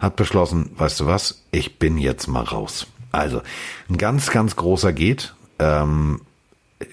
hat 0.00 0.16
beschlossen, 0.16 0.70
weißt 0.76 1.00
du 1.00 1.06
was, 1.06 1.44
ich 1.50 1.78
bin 1.78 1.98
jetzt 1.98 2.26
mal 2.28 2.44
raus. 2.44 2.86
Also 3.12 3.42
ein 3.88 3.98
ganz, 3.98 4.30
ganz 4.30 4.56
großer 4.56 4.92
geht. 4.92 5.34
Ähm, 5.58 6.20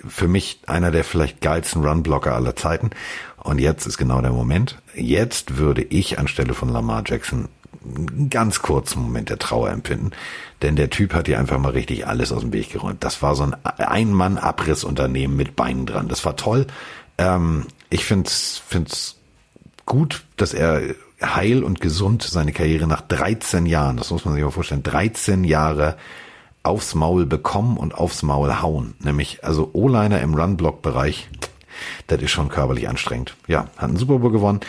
für 0.07 0.27
mich 0.27 0.61
einer 0.65 0.89
der 0.89 1.03
vielleicht 1.03 1.41
geilsten 1.41 1.85
Runblocker 1.85 2.33
aller 2.33 2.55
Zeiten. 2.55 2.89
Und 3.37 3.59
jetzt 3.59 3.85
ist 3.85 3.97
genau 3.99 4.19
der 4.21 4.31
Moment. 4.31 4.81
Jetzt 4.95 5.57
würde 5.57 5.83
ich 5.83 6.17
anstelle 6.17 6.55
von 6.55 6.69
Lamar 6.69 7.03
Jackson 7.05 7.47
einen 7.95 8.29
ganz 8.29 8.61
kurzen 8.61 9.01
Moment 9.01 9.29
der 9.29 9.39
Trauer 9.39 9.69
empfinden. 9.69 10.11
Denn 10.61 10.75
der 10.75 10.89
Typ 10.89 11.13
hat 11.13 11.27
hier 11.27 11.39
einfach 11.39 11.59
mal 11.59 11.71
richtig 11.71 12.07
alles 12.07 12.31
aus 12.31 12.41
dem 12.41 12.53
Weg 12.53 12.71
geräumt. 12.71 13.03
Das 13.03 13.21
war 13.21 13.35
so 13.35 13.43
ein 13.43 13.55
Ein-Mann-Abrissunternehmen 13.63 15.35
mit 15.35 15.55
Beinen 15.55 15.85
dran. 15.85 16.07
Das 16.07 16.25
war 16.25 16.35
toll. 16.35 16.67
Ähm, 17.17 17.65
ich 17.89 18.05
find's, 18.05 18.61
find's 18.67 19.17
gut, 19.85 20.23
dass 20.37 20.53
er 20.53 20.81
heil 21.21 21.63
und 21.63 21.81
gesund 21.81 22.23
seine 22.23 22.51
Karriere 22.51 22.87
nach 22.87 23.01
13 23.01 23.65
Jahren, 23.65 23.97
das 23.97 24.11
muss 24.11 24.25
man 24.25 24.33
sich 24.33 24.43
mal 24.43 24.51
vorstellen, 24.51 24.83
13 24.83 25.43
Jahre 25.43 25.97
aufs 26.63 26.95
Maul 26.95 27.25
bekommen 27.25 27.77
und 27.77 27.93
aufs 27.93 28.23
Maul 28.23 28.61
hauen. 28.61 28.95
Nämlich, 28.99 29.43
also 29.43 29.69
O-Liner 29.73 30.19
im 30.21 30.33
Run-Block-Bereich, 30.33 31.29
das 32.07 32.21
ist 32.21 32.31
schon 32.31 32.49
körperlich 32.49 32.89
anstrengend. 32.89 33.35
Ja, 33.47 33.67
hat 33.77 33.89
einen 33.89 33.97
Super 33.97 34.19
Bowl 34.19 34.31
gewonnen. 34.31 34.61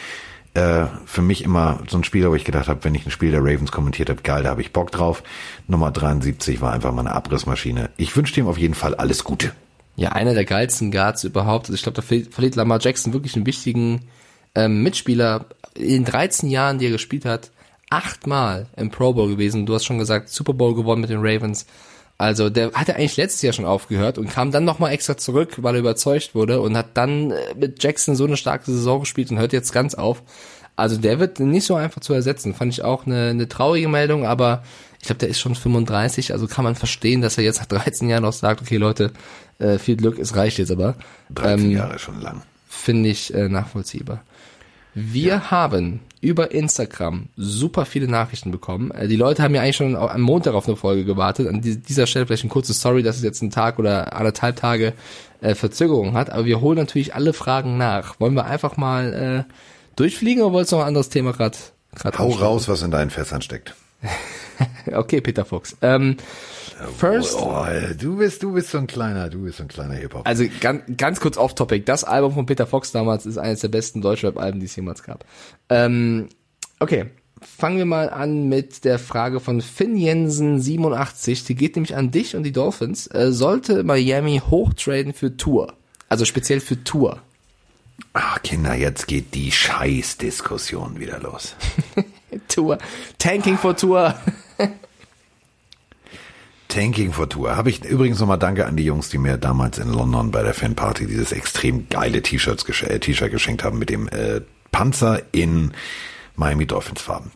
Äh, 0.56 0.86
für 1.04 1.20
mich 1.20 1.44
immer 1.44 1.80
so 1.86 1.98
ein 1.98 2.04
Spieler, 2.04 2.30
wo 2.30 2.34
ich 2.34 2.44
gedacht 2.44 2.68
habe, 2.68 2.82
wenn 2.82 2.94
ich 2.94 3.04
ein 3.04 3.10
Spiel 3.10 3.30
der 3.30 3.40
Ravens 3.40 3.72
kommentiert 3.72 4.08
habe, 4.08 4.22
geil, 4.22 4.44
da 4.44 4.48
habe 4.48 4.62
ich 4.62 4.72
Bock 4.72 4.90
drauf. 4.90 5.22
Nummer 5.68 5.90
73 5.90 6.62
war 6.62 6.72
einfach 6.72 6.92
mal 6.92 7.00
eine 7.00 7.12
Abrissmaschine. 7.12 7.90
Ich 7.98 8.16
wünsche 8.16 8.40
ihm 8.40 8.46
auf 8.46 8.56
jeden 8.56 8.72
Fall 8.72 8.94
alles 8.94 9.22
Gute. 9.22 9.52
Ja, 9.96 10.12
einer 10.12 10.32
der 10.32 10.46
geilsten 10.46 10.90
Guards 10.90 11.24
überhaupt. 11.24 11.66
Also 11.66 11.74
ich 11.74 11.82
glaube, 11.82 11.96
da 11.96 12.00
verliert 12.00 12.56
Lamar 12.56 12.80
Jackson 12.80 13.12
wirklich 13.12 13.36
einen 13.36 13.44
wichtigen 13.44 14.06
ähm, 14.54 14.82
Mitspieler. 14.82 15.44
In 15.74 15.88
den 15.88 16.04
13 16.06 16.48
Jahren, 16.48 16.78
die 16.78 16.86
er 16.86 16.92
gespielt 16.92 17.26
hat, 17.26 17.50
achtmal 17.90 18.66
im 18.78 18.90
Pro 18.90 19.12
Bowl 19.12 19.28
gewesen. 19.28 19.66
Du 19.66 19.74
hast 19.74 19.84
schon 19.84 19.98
gesagt, 19.98 20.30
Super 20.30 20.54
Bowl 20.54 20.74
gewonnen 20.74 21.02
mit 21.02 21.10
den 21.10 21.20
Ravens. 21.20 21.66
Also 22.18 22.48
der 22.48 22.72
hatte 22.72 22.96
eigentlich 22.96 23.18
letztes 23.18 23.42
Jahr 23.42 23.52
schon 23.52 23.66
aufgehört 23.66 24.16
und 24.16 24.30
kam 24.30 24.50
dann 24.50 24.64
nochmal 24.64 24.92
extra 24.92 25.16
zurück, 25.18 25.56
weil 25.58 25.74
er 25.74 25.80
überzeugt 25.80 26.34
wurde 26.34 26.60
und 26.60 26.76
hat 26.76 26.96
dann 26.96 27.30
äh, 27.30 27.54
mit 27.58 27.82
Jackson 27.82 28.16
so 28.16 28.24
eine 28.24 28.38
starke 28.38 28.70
Saison 28.70 29.00
gespielt 29.00 29.30
und 29.30 29.38
hört 29.38 29.52
jetzt 29.52 29.72
ganz 29.72 29.94
auf. 29.94 30.22
Also 30.76 30.96
der 30.96 31.18
wird 31.18 31.40
nicht 31.40 31.66
so 31.66 31.74
einfach 31.74 32.00
zu 32.00 32.14
ersetzen. 32.14 32.54
Fand 32.54 32.72
ich 32.72 32.82
auch 32.82 33.06
eine, 33.06 33.30
eine 33.30 33.48
traurige 33.48 33.88
Meldung, 33.88 34.26
aber 34.26 34.62
ich 35.00 35.06
glaube, 35.06 35.18
der 35.18 35.28
ist 35.28 35.40
schon 35.40 35.54
35, 35.54 36.32
also 36.32 36.46
kann 36.46 36.64
man 36.64 36.74
verstehen, 36.74 37.20
dass 37.20 37.38
er 37.38 37.44
jetzt 37.44 37.60
nach 37.60 37.66
13 37.66 38.08
Jahren 38.08 38.22
noch 38.22 38.32
sagt, 38.32 38.60
okay 38.60 38.76
Leute, 38.76 39.12
äh, 39.58 39.78
viel 39.78 39.96
Glück, 39.96 40.18
es 40.18 40.36
reicht 40.36 40.58
jetzt 40.58 40.70
aber. 40.70 40.96
13 41.34 41.66
ähm, 41.66 41.70
Jahre 41.70 41.98
schon 41.98 42.20
lang. 42.20 42.42
Finde 42.68 43.08
ich 43.10 43.32
äh, 43.32 43.48
nachvollziehbar. 43.48 44.22
Wir 44.94 45.28
ja. 45.28 45.50
haben 45.50 46.00
über 46.20 46.50
Instagram 46.50 47.28
super 47.36 47.84
viele 47.84 48.08
Nachrichten 48.08 48.50
bekommen. 48.50 48.90
Äh, 48.90 49.08
die 49.08 49.16
Leute 49.16 49.42
haben 49.42 49.54
ja 49.54 49.62
eigentlich 49.62 49.76
schon 49.76 49.96
am 49.96 50.20
Montag 50.20 50.54
auf 50.54 50.66
eine 50.66 50.76
Folge 50.76 51.04
gewartet. 51.04 51.48
An 51.48 51.60
dieser 51.60 52.06
Stelle 52.06 52.26
vielleicht 52.26 52.44
ein 52.44 52.50
kurzes 52.50 52.80
Sorry, 52.80 53.02
dass 53.02 53.16
es 53.16 53.22
jetzt 53.22 53.42
einen 53.42 53.50
Tag 53.50 53.78
oder 53.78 54.14
anderthalb 54.16 54.56
Tage 54.56 54.94
äh, 55.40 55.54
Verzögerung 55.54 56.14
hat. 56.14 56.30
Aber 56.30 56.44
wir 56.44 56.60
holen 56.60 56.78
natürlich 56.78 57.14
alle 57.14 57.32
Fragen 57.32 57.76
nach. 57.76 58.18
Wollen 58.20 58.34
wir 58.34 58.46
einfach 58.46 58.76
mal 58.76 59.46
äh, 59.48 59.52
durchfliegen 59.96 60.42
oder 60.42 60.52
wolltest 60.52 60.72
du 60.72 60.76
noch 60.76 60.82
ein 60.82 60.88
anderes 60.88 61.08
Thema 61.08 61.32
gerade? 61.32 61.56
Hau 62.18 62.30
raus, 62.30 62.68
was 62.68 62.82
in 62.82 62.90
deinen 62.90 63.10
Fässern 63.10 63.40
steckt. 63.40 63.74
okay, 64.92 65.20
Peter 65.20 65.44
Fuchs. 65.44 65.76
Ähm, 65.80 66.16
First. 66.98 67.36
Oh, 67.36 67.64
du 67.98 68.16
bist, 68.16 68.42
du 68.42 68.52
bist 68.52 68.70
so 68.70 68.78
ein 68.78 68.86
kleiner, 68.86 69.30
du 69.30 69.42
bist 69.42 69.58
so 69.58 69.64
ein 69.64 69.68
kleiner 69.68 69.94
Hip-Hop. 69.94 70.26
Also 70.26 70.44
ganz, 70.60 70.82
ganz 70.96 71.20
kurz 71.20 71.36
off-topic. 71.36 71.84
Das 71.84 72.04
Album 72.04 72.34
von 72.34 72.46
Peter 72.46 72.66
Fox 72.66 72.92
damals 72.92 73.24
ist 73.24 73.38
eines 73.38 73.60
der 73.60 73.68
besten 73.68 74.02
Deutschrap-Alben, 74.02 74.60
die 74.60 74.66
es 74.66 74.76
jemals 74.76 75.02
gab. 75.02 75.24
Ähm, 75.68 76.28
okay. 76.78 77.06
Fangen 77.42 77.76
wir 77.76 77.84
mal 77.84 78.08
an 78.08 78.48
mit 78.48 78.84
der 78.84 78.98
Frage 78.98 79.40
von 79.40 79.60
Finn 79.60 79.96
Jensen 79.96 80.60
87. 80.60 81.44
Die 81.44 81.54
geht 81.54 81.76
nämlich 81.76 81.94
an 81.94 82.10
dich 82.10 82.34
und 82.34 82.42
die 82.42 82.52
Dolphins. 82.52 83.06
Äh, 83.08 83.32
sollte 83.32 83.84
Miami 83.84 84.42
hochtraden 84.50 85.12
für 85.12 85.36
Tour? 85.36 85.74
Also 86.08 86.24
speziell 86.24 86.60
für 86.60 86.82
Tour. 86.82 87.20
Ah, 88.12 88.38
Kinder, 88.38 88.74
jetzt 88.74 89.06
geht 89.06 89.34
die 89.34 89.52
Scheiß-Diskussion 89.52 90.98
wieder 90.98 91.20
los. 91.20 91.54
Tour. 92.48 92.78
Tanking 93.18 93.58
for 93.58 93.76
Tour. 93.76 94.14
Tanking 96.68 97.12
for 97.12 97.28
Tour. 97.28 97.56
Habe 97.56 97.70
ich 97.70 97.84
übrigens 97.84 98.18
nochmal 98.20 98.38
Danke 98.38 98.66
an 98.66 98.76
die 98.76 98.84
Jungs, 98.84 99.08
die 99.08 99.18
mir 99.18 99.36
damals 99.36 99.78
in 99.78 99.92
London 99.92 100.30
bei 100.30 100.42
der 100.42 100.54
Fanparty 100.54 101.06
dieses 101.06 101.32
extrem 101.32 101.88
geile 101.88 102.22
T-Shirts 102.22 102.64
äh, 102.82 102.98
T-Shirt 102.98 103.30
geschenkt 103.30 103.64
haben 103.64 103.78
mit 103.78 103.90
dem 103.90 104.08
äh, 104.08 104.40
Panzer 104.72 105.22
in 105.32 105.72
Miami 106.36 106.66
Dolphins 106.66 107.00
Farben. 107.00 107.30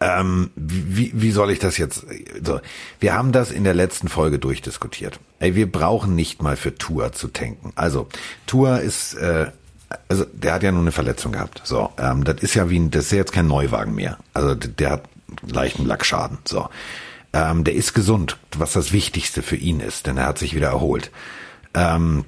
Ähm, 0.00 0.50
wie, 0.56 1.10
wie 1.14 1.30
soll 1.30 1.50
ich 1.50 1.58
das 1.58 1.76
jetzt? 1.76 2.06
So, 2.42 2.60
wir 3.00 3.14
haben 3.14 3.32
das 3.32 3.50
in 3.50 3.64
der 3.64 3.74
letzten 3.74 4.08
Folge 4.08 4.38
durchdiskutiert. 4.38 5.20
Ey, 5.40 5.54
wir 5.54 5.70
brauchen 5.70 6.14
nicht 6.14 6.42
mal 6.42 6.56
für 6.56 6.74
Tour 6.74 7.12
zu 7.12 7.28
tanken. 7.28 7.72
Also 7.74 8.08
Tour 8.46 8.80
ist, 8.80 9.14
äh, 9.14 9.50
also 10.08 10.24
der 10.32 10.54
hat 10.54 10.62
ja 10.62 10.72
nur 10.72 10.80
eine 10.80 10.92
Verletzung 10.92 11.32
gehabt. 11.32 11.60
So, 11.64 11.90
ähm, 11.98 12.24
das 12.24 12.36
ist 12.40 12.54
ja 12.54 12.70
wie 12.70 12.78
ein, 12.78 12.90
das 12.90 13.06
ist 13.06 13.12
ja 13.12 13.18
jetzt 13.18 13.32
kein 13.32 13.46
Neuwagen 13.46 13.94
mehr. 13.94 14.18
Also 14.32 14.54
der 14.54 14.90
hat 14.90 15.04
leichten 15.46 15.84
Lackschaden. 15.84 16.38
So, 16.44 16.68
ähm, 17.34 17.64
der 17.64 17.74
ist 17.74 17.92
gesund, 17.92 18.38
was 18.56 18.72
das 18.72 18.92
Wichtigste 18.92 19.42
für 19.42 19.56
ihn 19.56 19.80
ist, 19.80 20.06
denn 20.06 20.16
er 20.16 20.26
hat 20.26 20.38
sich 20.38 20.54
wieder 20.54 20.68
erholt. 20.68 21.10
Ähm, 21.74 22.24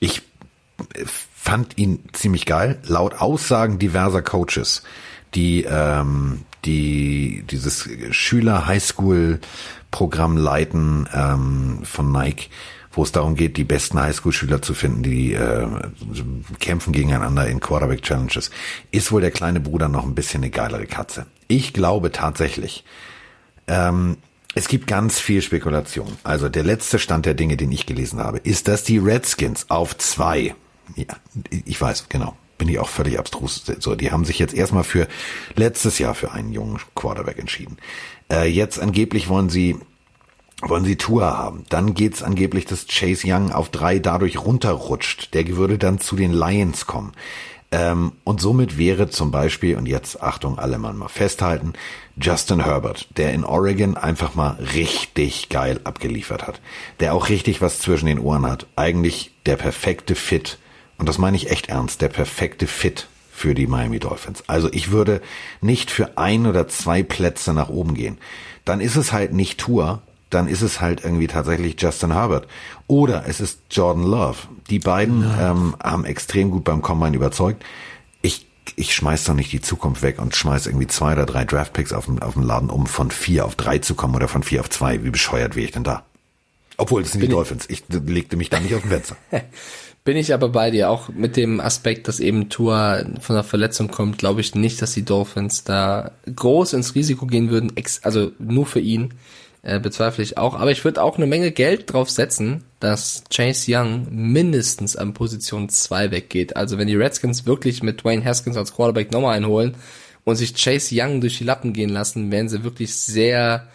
ich 0.00 0.22
fand 1.36 1.78
ihn 1.78 2.02
ziemlich 2.12 2.44
geil. 2.44 2.80
Laut 2.84 3.14
Aussagen 3.14 3.78
diverser 3.78 4.20
Coaches, 4.20 4.82
die 5.34 5.64
ähm, 5.64 6.44
die 6.64 7.44
dieses 7.48 7.88
Schüler 8.10 8.66
Highschool 8.66 9.38
Programm 9.90 10.36
leiten 10.36 11.08
ähm, 11.14 11.80
von 11.84 12.12
Nike, 12.12 12.50
wo 12.92 13.02
es 13.04 13.12
darum 13.12 13.36
geht, 13.36 13.56
die 13.56 13.64
besten 13.64 14.00
Highschool-Schüler 14.00 14.60
zu 14.60 14.74
finden, 14.74 15.02
die 15.02 15.34
äh, 15.34 15.66
kämpfen 16.58 16.92
gegeneinander 16.92 17.46
in 17.46 17.60
Quarterback 17.60 18.02
Challenges, 18.02 18.50
ist 18.90 19.12
wohl 19.12 19.20
der 19.20 19.30
kleine 19.30 19.60
Bruder 19.60 19.88
noch 19.88 20.04
ein 20.04 20.14
bisschen 20.14 20.42
eine 20.42 20.50
geilere 20.50 20.86
Katze. 20.86 21.26
Ich 21.48 21.72
glaube 21.72 22.12
tatsächlich, 22.12 22.84
ähm, 23.70 24.16
es 24.54 24.68
gibt 24.68 24.86
ganz 24.88 25.20
viel 25.20 25.42
Spekulation. 25.42 26.18
Also 26.24 26.48
der 26.48 26.64
letzte 26.64 26.98
Stand 26.98 27.24
der 27.24 27.34
Dinge, 27.34 27.56
den 27.56 27.70
ich 27.70 27.86
gelesen 27.86 28.18
habe, 28.18 28.38
ist, 28.38 28.66
dass 28.66 28.82
die 28.82 28.98
Redskins 28.98 29.70
auf 29.70 29.96
zwei, 29.96 30.54
ja, 30.96 31.06
ich 31.64 31.80
weiß, 31.80 32.08
genau, 32.08 32.36
bin 32.58 32.68
ich 32.68 32.80
auch 32.80 32.88
völlig 32.88 33.18
abstrus. 33.18 33.62
So, 33.78 33.94
die 33.94 34.10
haben 34.10 34.24
sich 34.24 34.38
jetzt 34.38 34.52
erstmal 34.52 34.84
für 34.84 35.06
letztes 35.54 35.98
Jahr 36.00 36.14
für 36.14 36.32
einen 36.32 36.52
jungen 36.52 36.80
Quarterback 36.96 37.38
entschieden. 37.38 37.78
Äh, 38.30 38.48
jetzt 38.48 38.80
angeblich 38.80 39.28
wollen 39.28 39.48
sie 39.48 39.78
wollen 40.62 40.84
sie 40.84 40.96
Tour 40.96 41.24
haben. 41.24 41.64
Dann 41.70 41.94
geht's 41.94 42.22
angeblich, 42.22 42.66
dass 42.66 42.86
Chase 42.86 43.26
Young 43.26 43.50
auf 43.50 43.70
drei 43.70 43.98
dadurch 43.98 44.44
runterrutscht. 44.44 45.32
Der 45.32 45.48
würde 45.56 45.78
dann 45.78 46.00
zu 46.00 46.16
den 46.16 46.32
Lions 46.32 46.86
kommen. 46.86 47.12
Ähm, 47.72 48.12
und 48.24 48.40
somit 48.40 48.78
wäre 48.78 49.10
zum 49.10 49.30
Beispiel, 49.30 49.76
und 49.76 49.86
jetzt 49.86 50.22
Achtung, 50.22 50.58
alle 50.58 50.78
Mann 50.78 50.96
mal 50.96 51.08
festhalten, 51.08 51.74
Justin 52.20 52.64
Herbert, 52.64 53.08
der 53.16 53.32
in 53.32 53.44
Oregon 53.44 53.96
einfach 53.96 54.34
mal 54.34 54.58
richtig 54.74 55.48
geil 55.48 55.80
abgeliefert 55.84 56.46
hat, 56.46 56.60
der 56.98 57.14
auch 57.14 57.28
richtig 57.28 57.60
was 57.60 57.78
zwischen 57.78 58.06
den 58.06 58.18
Ohren 58.18 58.44
hat, 58.44 58.66
eigentlich 58.74 59.32
der 59.46 59.56
perfekte 59.56 60.14
Fit, 60.14 60.58
und 60.98 61.08
das 61.08 61.18
meine 61.18 61.36
ich 61.36 61.50
echt 61.50 61.68
ernst, 61.68 62.02
der 62.02 62.08
perfekte 62.08 62.66
Fit 62.66 63.06
für 63.32 63.54
die 63.54 63.66
Miami 63.66 64.00
Dolphins. 64.00 64.44
Also 64.48 64.68
ich 64.70 64.90
würde 64.90 65.22
nicht 65.62 65.90
für 65.90 66.18
ein 66.18 66.46
oder 66.46 66.68
zwei 66.68 67.02
Plätze 67.02 67.54
nach 67.54 67.70
oben 67.70 67.94
gehen. 67.94 68.18
Dann 68.66 68.82
ist 68.82 68.96
es 68.96 69.12
halt 69.12 69.32
nicht 69.32 69.58
Tour, 69.58 70.02
dann 70.30 70.48
ist 70.48 70.62
es 70.62 70.80
halt 70.80 71.04
irgendwie 71.04 71.26
tatsächlich 71.26 71.76
Justin 71.78 72.12
Herbert. 72.12 72.46
Oder 72.86 73.24
es 73.26 73.40
ist 73.40 73.60
Jordan 73.70 74.04
Love. 74.04 74.38
Die 74.70 74.78
beiden 74.78 75.24
ähm, 75.38 75.76
haben 75.82 76.04
extrem 76.04 76.50
gut 76.50 76.64
beim 76.64 76.82
Combine 76.82 77.16
überzeugt. 77.16 77.64
Ich, 78.22 78.46
ich 78.76 78.94
schmeiß 78.94 79.24
doch 79.24 79.34
nicht 79.34 79.52
die 79.52 79.60
Zukunft 79.60 80.02
weg 80.02 80.20
und 80.20 80.34
schmeiß 80.34 80.66
irgendwie 80.66 80.86
zwei 80.86 81.12
oder 81.12 81.26
drei 81.26 81.44
Draftpicks 81.44 81.92
auf 81.92 82.06
dem, 82.06 82.22
auf 82.22 82.34
dem 82.34 82.44
Laden, 82.44 82.70
um 82.70 82.86
von 82.86 83.10
vier 83.10 83.44
auf 83.44 83.56
drei 83.56 83.78
zu 83.78 83.94
kommen 83.94 84.14
oder 84.14 84.28
von 84.28 84.42
vier 84.42 84.60
auf 84.60 84.70
zwei. 84.70 85.04
Wie 85.04 85.10
bescheuert 85.10 85.56
wäre 85.56 85.66
ich 85.66 85.72
denn 85.72 85.84
da? 85.84 86.04
Obwohl, 86.76 87.02
das 87.02 87.12
sind 87.12 87.20
die 87.20 87.28
Dolphins. 87.28 87.66
Ich 87.68 87.84
legte 87.88 88.36
mich 88.36 88.48
da 88.48 88.58
nicht 88.58 88.74
auf 88.74 88.82
den 88.82 88.90
Fenster. 88.90 89.16
Bin 90.02 90.16
ich 90.16 90.32
aber 90.32 90.48
bei 90.48 90.70
dir, 90.70 90.88
auch 90.88 91.10
mit 91.10 91.36
dem 91.36 91.60
Aspekt, 91.60 92.08
dass 92.08 92.20
eben 92.20 92.48
Tour 92.48 93.04
von 93.20 93.36
der 93.36 93.44
Verletzung 93.44 93.88
kommt, 93.88 94.16
glaube 94.16 94.40
ich 94.40 94.54
nicht, 94.54 94.80
dass 94.80 94.92
die 94.92 95.04
Dolphins 95.04 95.62
da 95.62 96.12
groß 96.34 96.72
ins 96.72 96.94
Risiko 96.94 97.26
gehen 97.26 97.50
würden, 97.50 97.70
also 98.02 98.32
nur 98.38 98.64
für 98.64 98.80
ihn 98.80 99.12
äh, 99.62 99.78
bezweifle 99.78 100.22
ich 100.22 100.38
auch. 100.38 100.54
Aber 100.54 100.70
ich 100.70 100.84
würde 100.84 101.02
auch 101.02 101.16
eine 101.16 101.26
Menge 101.26 101.50
Geld 101.50 101.92
drauf 101.92 102.10
setzen, 102.10 102.64
dass 102.80 103.24
Chase 103.30 103.66
Young 103.68 104.06
mindestens 104.10 104.96
an 104.96 105.14
Position 105.14 105.68
2 105.68 106.10
weggeht. 106.10 106.56
Also 106.56 106.78
wenn 106.78 106.86
die 106.86 106.96
Redskins 106.96 107.46
wirklich 107.46 107.82
mit 107.82 108.02
Dwayne 108.02 108.24
Haskins 108.24 108.56
als 108.56 108.74
Quarterback 108.74 109.12
nochmal 109.12 109.36
einholen 109.36 109.76
und 110.24 110.36
sich 110.36 110.54
Chase 110.54 110.94
Young 110.98 111.20
durch 111.20 111.38
die 111.38 111.44
Lappen 111.44 111.72
gehen 111.72 111.90
lassen, 111.90 112.30
wären 112.30 112.48
sie 112.48 112.64
wirklich 112.64 112.94
sehr... 112.94 113.68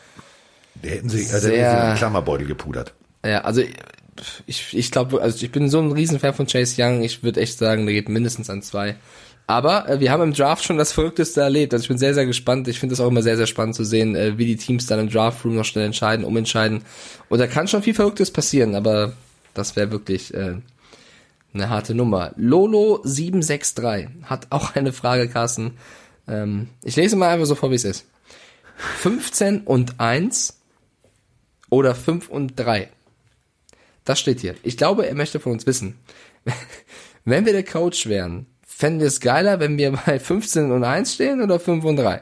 Da 0.81 0.89
hätten 0.89 1.09
sie, 1.09 1.19
also 1.31 1.47
sehr, 1.47 1.57
hätten 1.57 1.77
sie 1.77 1.83
einen 1.87 1.97
Klammerbeutel 1.97 2.47
gepudert. 2.47 2.93
Ja, 3.23 3.41
also 3.41 3.61
ich, 4.45 4.75
ich 4.77 4.91
glaube, 4.91 5.21
also 5.21 5.43
ich 5.43 5.51
bin 5.51 5.69
so 5.69 5.79
ein 5.79 5.91
Riesenfan 5.91 6.33
von 6.33 6.47
Chase 6.47 6.81
Young, 6.81 7.03
ich 7.03 7.23
würde 7.23 7.41
echt 7.41 7.57
sagen, 7.57 7.85
der 7.85 7.93
geht 7.93 8.09
mindestens 8.09 8.49
an 8.49 8.61
zwei. 8.61 8.95
Aber 9.47 9.87
äh, 9.87 9.99
wir 9.99 10.11
haben 10.11 10.23
im 10.23 10.33
Draft 10.33 10.63
schon 10.63 10.77
das 10.77 10.91
Verrückteste 10.91 11.41
erlebt. 11.41 11.73
Also 11.73 11.83
ich 11.83 11.89
bin 11.89 11.97
sehr, 11.97 12.13
sehr 12.13 12.25
gespannt. 12.25 12.67
Ich 12.67 12.79
finde 12.79 12.93
es 12.93 12.99
auch 12.99 13.07
immer 13.07 13.21
sehr, 13.21 13.37
sehr 13.37 13.47
spannend 13.47 13.75
zu 13.75 13.83
sehen, 13.83 14.15
äh, 14.15 14.37
wie 14.37 14.45
die 14.45 14.55
Teams 14.55 14.87
dann 14.87 14.99
im 14.99 15.09
Draftroom 15.09 15.55
noch 15.55 15.65
schnell 15.65 15.85
entscheiden, 15.85 16.25
umentscheiden. 16.25 16.81
Und 17.29 17.39
da 17.39 17.47
kann 17.47 17.67
schon 17.67 17.83
viel 17.83 17.93
Verrücktes 17.93 18.31
passieren, 18.31 18.75
aber 18.75 19.13
das 19.53 19.75
wäre 19.75 19.91
wirklich 19.91 20.33
äh, 20.33 20.55
eine 21.53 21.69
harte 21.69 21.93
Nummer. 21.93 22.33
Lolo763 22.37 24.23
hat 24.23 24.47
auch 24.49 24.75
eine 24.75 24.93
Frage, 24.93 25.27
Carsten. 25.27 25.77
Ähm, 26.27 26.69
ich 26.83 26.95
lese 26.95 27.15
mal 27.15 27.29
einfach 27.29 27.45
so 27.45 27.55
vor, 27.55 27.71
wie 27.71 27.75
es 27.75 27.85
ist. 27.85 28.05
15 28.97 29.61
und 29.61 29.99
1 29.99 30.59
oder 31.69 31.95
5 31.95 32.29
und 32.29 32.59
3? 32.59 32.89
Das 34.03 34.19
steht 34.19 34.41
hier. 34.41 34.55
Ich 34.63 34.77
glaube, 34.77 35.07
er 35.07 35.15
möchte 35.15 35.39
von 35.39 35.53
uns 35.53 35.65
wissen, 35.65 35.97
wenn 37.25 37.45
wir 37.45 37.53
der 37.53 37.63
Coach 37.63 38.07
wären, 38.07 38.45
fänden 38.75 38.99
wir 38.99 39.07
es 39.07 39.21
geiler, 39.21 39.59
wenn 39.59 39.77
wir 39.77 39.91
bei 40.05 40.19
15 40.19 40.71
und 40.71 40.83
1 40.83 41.13
stehen 41.13 41.41
oder 41.41 41.59
5 41.59 41.85
und 41.85 41.95
3? 41.97 42.21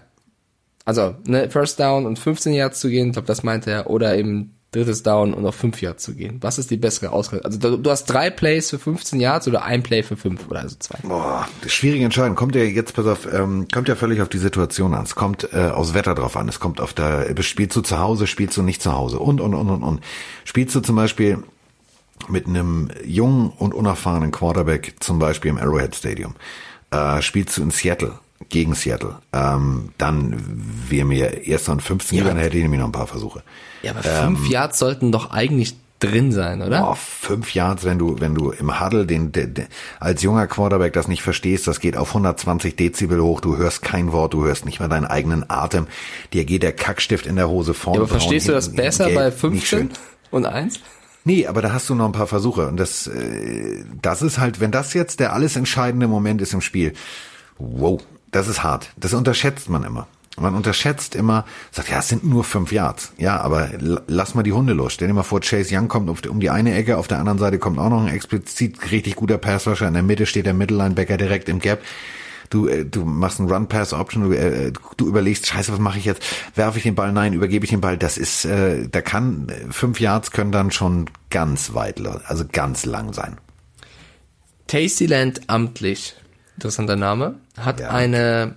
Also, 0.86 1.16
ne, 1.26 1.50
First 1.50 1.80
Down 1.80 2.06
und 2.06 2.20
15 2.20 2.54
Yards 2.54 2.80
zu 2.80 2.90
gehen, 2.90 3.08
ich 3.08 3.14
glaube, 3.14 3.28
das 3.28 3.44
meinte 3.44 3.72
er, 3.72 3.90
oder 3.90 4.16
eben 4.18 4.56
drittes 4.72 5.04
Down 5.04 5.34
und 5.34 5.46
auf 5.46 5.56
5 5.56 5.82
Yards 5.82 6.04
zu 6.04 6.16
gehen. 6.16 6.40
Was 6.42 6.58
ist 6.58 6.70
die 6.72 6.78
bessere 6.78 7.12
Ausgabe? 7.12 7.46
Also, 7.46 7.58
du, 7.58 7.78
du, 7.78 7.90
hast 7.90 8.06
drei 8.06 8.30
Plays 8.30 8.70
für 8.70 8.80
15 8.80 9.20
Yards 9.20 9.48
oder 9.48 9.64
ein 9.64 9.82
Play 9.82 10.04
für 10.04 10.18
5 10.18 10.48
oder 10.50 10.60
also 10.60 10.76
zwei. 10.78 10.98
Boah, 11.04 11.48
schwierige 11.68 12.06
Entscheidung. 12.06 12.36
Kommt 12.36 12.56
ja 12.56 12.64
jetzt, 12.64 12.94
pass 12.94 13.06
auf, 13.06 13.32
ähm, 13.32 13.68
kommt 13.74 13.88
ja 13.88 13.96
völlig 13.96 14.22
auf 14.22 14.30
die 14.30 14.40
Situation 14.40 14.94
an. 14.94 15.06
Es 15.06 15.16
kommt 15.16 15.50
äh, 15.54 15.70
aufs 15.70 15.94
Wetter 15.94 16.16
drauf 16.16 16.36
an. 16.36 16.50
Es 16.50 16.60
kommt 16.60 16.82
auf 16.82 16.94
der, 16.94 17.34
spielst 17.42 17.76
du 17.76 17.82
zu 17.82 18.00
Hause, 18.00 18.28
spielst 18.28 18.58
du 18.58 18.62
nicht 18.62 18.82
zu 18.82 18.94
Hause 18.94 19.20
und, 19.20 19.42
und, 19.42 19.54
und, 19.54 19.70
und, 19.70 19.84
und. 19.84 20.02
Spielst 20.44 20.76
du 20.76 20.82
zum 20.82 20.96
Beispiel 20.96 21.44
mit 22.30 22.48
einem 22.48 22.90
jungen 23.06 23.50
und 23.50 23.74
unerfahrenen 23.74 24.32
Quarterback, 24.32 24.96
zum 25.00 25.20
Beispiel 25.20 25.50
im 25.52 25.58
Arrowhead 25.58 25.96
Stadium, 25.96 26.36
äh, 26.92 27.22
spielst 27.22 27.58
du 27.58 27.64
in 27.64 27.72
Seattle, 27.72 28.14
gegen 28.50 28.76
Seattle, 28.76 29.16
ähm, 29.32 29.90
dann 29.98 30.36
wäre 30.90 31.06
mir 31.06 31.46
erster 31.48 31.72
und 31.72 31.82
15 31.82 32.18
Ja, 32.18 32.24
ja, 32.24 32.30
dann 32.30 32.38
aber- 32.38 32.46
hätte 32.46 32.58
ich 32.58 32.64
nämlich 32.64 32.80
noch 32.80 32.88
ein 32.88 32.92
paar 32.94 33.08
Versuche. 33.08 33.42
Ja, 33.82 33.92
aber 33.92 34.04
fünf 34.04 34.48
Yards 34.50 34.80
sollten 34.80 35.12
doch 35.12 35.32
eigentlich 35.32 35.76
drin 36.00 36.34
sein, 36.34 36.62
oder? 36.62 36.90
Oh, 36.92 36.96
fünf 36.96 37.54
Yards, 37.54 37.86
wenn 37.86 37.98
du, 37.98 38.20
wenn 38.20 38.36
du 38.36 38.52
im 38.52 38.82
Huddle 38.82 39.06
den, 39.06 39.32
den, 39.32 39.54
den, 39.54 39.68
als 40.02 40.22
junger 40.22 40.48
Quarterback 40.48 40.92
das 40.92 41.08
nicht 41.08 41.24
verstehst, 41.24 41.66
das 41.68 41.80
geht 41.80 41.96
auf 41.96 42.10
120 42.10 42.76
Dezibel 42.76 43.22
hoch, 43.22 43.40
du 43.40 43.56
hörst 43.56 43.82
kein 43.82 44.12
Wort, 44.12 44.34
du 44.34 44.44
hörst 44.44 44.66
nicht 44.66 44.82
mal 44.82 44.90
deinen 44.90 45.06
eigenen 45.06 45.50
Atem, 45.50 45.88
dir 46.34 46.44
geht 46.44 46.64
der 46.64 46.74
Kackstift 46.74 47.26
in 47.26 47.38
der 47.38 47.48
Hose 47.48 47.74
vorne. 47.74 48.00
Ja, 48.00 48.04
aber 48.04 48.10
verstehst 48.12 48.50
du 48.50 48.52
das 48.52 48.74
besser 48.74 49.10
bei 49.12 49.28
nicht 49.28 49.38
15 49.38 49.62
schön. 49.80 49.90
und 50.32 50.46
1? 50.46 50.82
Nee, 51.26 51.48
aber 51.48 51.62
da 51.62 51.72
hast 51.72 51.90
du 51.90 51.96
noch 51.96 52.06
ein 52.06 52.12
paar 52.12 52.28
Versuche. 52.28 52.68
Und 52.68 52.78
das, 52.78 53.08
äh, 53.08 53.84
das 54.02 54.22
ist 54.22 54.40
halt, 54.40 54.60
wenn 54.60 54.72
das 54.72 54.94
jetzt 54.94 55.20
der 55.20 55.34
alles 55.34 55.56
entscheidende 55.56 56.08
Moment 56.08 56.42
ist 56.42 56.54
im 56.54 56.62
Spiel, 56.62 56.94
wow, 57.58 58.02
das 58.32 58.48
ist 58.48 58.64
hart. 58.64 58.92
Das 58.98 59.14
unterschätzt 59.14 59.70
man 59.70 59.84
immer. 59.84 60.08
Man 60.36 60.56
unterschätzt 60.56 61.14
immer, 61.14 61.46
sagt, 61.72 61.90
ja, 61.90 62.00
es 62.00 62.08
sind 62.08 62.24
nur 62.24 62.44
fünf 62.44 62.72
Yards. 62.72 63.14
Ja, 63.18 63.40
aber 63.40 63.70
lass 64.08 64.34
mal 64.34 64.42
die 64.42 64.52
Hunde 64.52 64.74
los. 64.74 64.94
Stell 64.94 65.08
dir 65.08 65.14
mal 65.14 65.22
vor, 65.22 65.42
Chase 65.42 65.76
Young 65.76 65.88
kommt 65.88 66.28
um 66.28 66.40
die 66.40 66.50
eine 66.50 66.74
Ecke, 66.74 66.98
auf 66.98 67.08
der 67.08 67.20
anderen 67.20 67.38
Seite 67.38 67.60
kommt 67.60 67.78
auch 67.78 67.90
noch 67.90 68.02
ein 68.02 68.14
explizit 68.14 68.92
richtig 68.92 69.16
guter 69.16 69.38
Passrusher. 69.38 69.88
In 69.88 69.94
der 69.94 70.02
Mitte 70.02 70.26
steht 70.26 70.48
der 70.48 70.56
Mittellinebacker 70.56 71.18
direkt 71.18 71.50
im 71.50 71.60
Gap. 71.60 71.84
Du, 72.50 72.68
äh, 72.68 72.86
du 72.86 73.06
machst 73.06 73.40
einen 73.40 73.50
Run-Pass-Option, 73.50 74.30
du, 74.30 74.34
äh, 74.34 74.72
du 74.98 75.08
überlegst, 75.08 75.48
scheiße, 75.48 75.72
was 75.72 75.80
mache 75.80 75.98
ich 76.00 76.06
jetzt? 76.06 76.24
Werfe 76.56 76.78
ich 76.78 76.84
den 76.84 76.96
Ball? 76.96 77.12
Nein, 77.12 77.34
übergebe 77.34 77.66
ich 77.66 77.72
den 77.72 77.82
Ball? 77.82 77.98
Das 77.98 78.18
ist, 78.18 78.46
äh, 78.46 78.88
da 78.90 79.02
kann, 79.02 79.50
äh, 79.50 79.72
fünf 79.72 80.00
Yards 80.00 80.32
können 80.32 80.52
dann 80.52 80.72
schon 80.72 81.10
ganz 81.30 81.74
weit, 81.74 82.02
also 82.26 82.46
ganz 82.52 82.86
lang 82.86 83.14
sein. 83.14 83.38
Tastyland 84.68 85.42
Amtlich, 85.48 86.16
interessanter 86.56 86.96
Name, 86.96 87.36
hat 87.58 87.80
Ja. 87.80 87.90
eine 87.90 88.56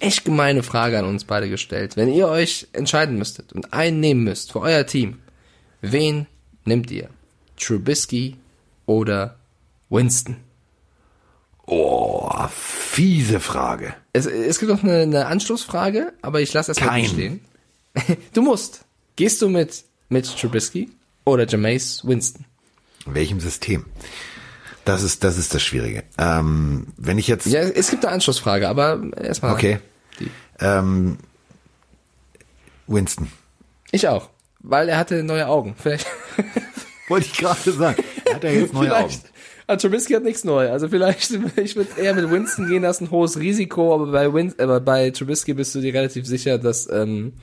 echt 0.00 0.24
gemeine 0.24 0.62
Frage 0.62 0.98
an 0.98 1.04
uns 1.04 1.24
beide 1.24 1.48
gestellt. 1.48 1.96
Wenn 1.96 2.12
ihr 2.12 2.28
euch 2.28 2.68
entscheiden 2.72 3.18
müsstet 3.18 3.52
und 3.52 3.72
einen 3.72 4.00
nehmen 4.00 4.24
müsst 4.24 4.52
für 4.52 4.60
euer 4.60 4.86
Team, 4.86 5.18
wen 5.80 6.26
nimmt 6.64 6.90
ihr? 6.90 7.08
Trubisky 7.58 8.36
oder 8.86 9.36
Winston? 9.90 10.36
Oh, 11.70 12.30
fiese 12.50 13.40
Frage. 13.40 13.94
Es, 14.14 14.24
es 14.24 14.58
gibt 14.58 14.72
noch 14.72 14.82
eine, 14.82 15.02
eine 15.02 15.26
Anschlussfrage, 15.26 16.14
aber 16.22 16.40
ich 16.40 16.52
lasse 16.54 16.70
erstmal 16.70 17.04
stehen. 17.04 17.40
Du 18.32 18.42
musst. 18.42 18.84
Gehst 19.16 19.42
du 19.42 19.48
mit, 19.48 19.84
mit 20.08 20.24
Trubisky 20.38 20.88
oder 21.24 21.46
Jameis 21.46 22.06
Winston? 22.06 22.44
In 23.06 23.14
welchem 23.14 23.40
System? 23.40 23.84
Das 24.84 25.02
ist, 25.02 25.24
das 25.24 25.36
ist 25.36 25.52
das 25.52 25.62
Schwierige. 25.62 26.04
Ähm, 26.16 26.86
wenn 26.96 27.18
ich 27.18 27.26
jetzt, 27.26 27.46
Ja, 27.46 27.60
es 27.60 27.90
gibt 27.90 28.04
eine 28.06 28.14
Anschlussfrage, 28.14 28.68
aber 28.68 29.02
erstmal. 29.20 29.52
okay, 29.52 29.80
ähm, 30.60 31.18
Winston. 32.86 33.30
Ich 33.90 34.08
auch. 34.08 34.30
Weil 34.60 34.88
er 34.88 34.96
hatte 34.98 35.22
neue 35.22 35.46
Augen. 35.48 35.74
Vielleicht. 35.78 36.06
Wollte 37.08 37.26
ich 37.26 37.32
gerade 37.36 37.72
sagen. 37.72 38.02
Er 38.24 38.34
hat 38.36 38.44
ja 38.44 38.50
jetzt 38.50 38.72
neue 38.72 38.96
Augen. 38.96 39.14
Also 39.68 39.86
Trubisky 39.86 40.14
hat 40.14 40.24
nichts 40.24 40.44
neu. 40.44 40.70
Also 40.70 40.88
vielleicht, 40.88 41.30
ich 41.56 41.76
würde 41.76 42.00
eher 42.00 42.14
mit 42.14 42.30
Winston 42.30 42.66
gehen, 42.66 42.82
das 42.82 42.96
ist 42.96 43.02
ein 43.02 43.10
hohes 43.10 43.38
Risiko, 43.38 43.94
aber 43.94 44.10
bei 44.10 44.32
Win 44.32 44.54
aber 44.58 44.80
bei 44.80 45.10
Trubisky 45.10 45.52
bist 45.52 45.74
du 45.74 45.80
dir 45.80 45.92
relativ 45.92 46.26
sicher, 46.26 46.58
dass 46.58 46.90
ähm, 46.90 47.34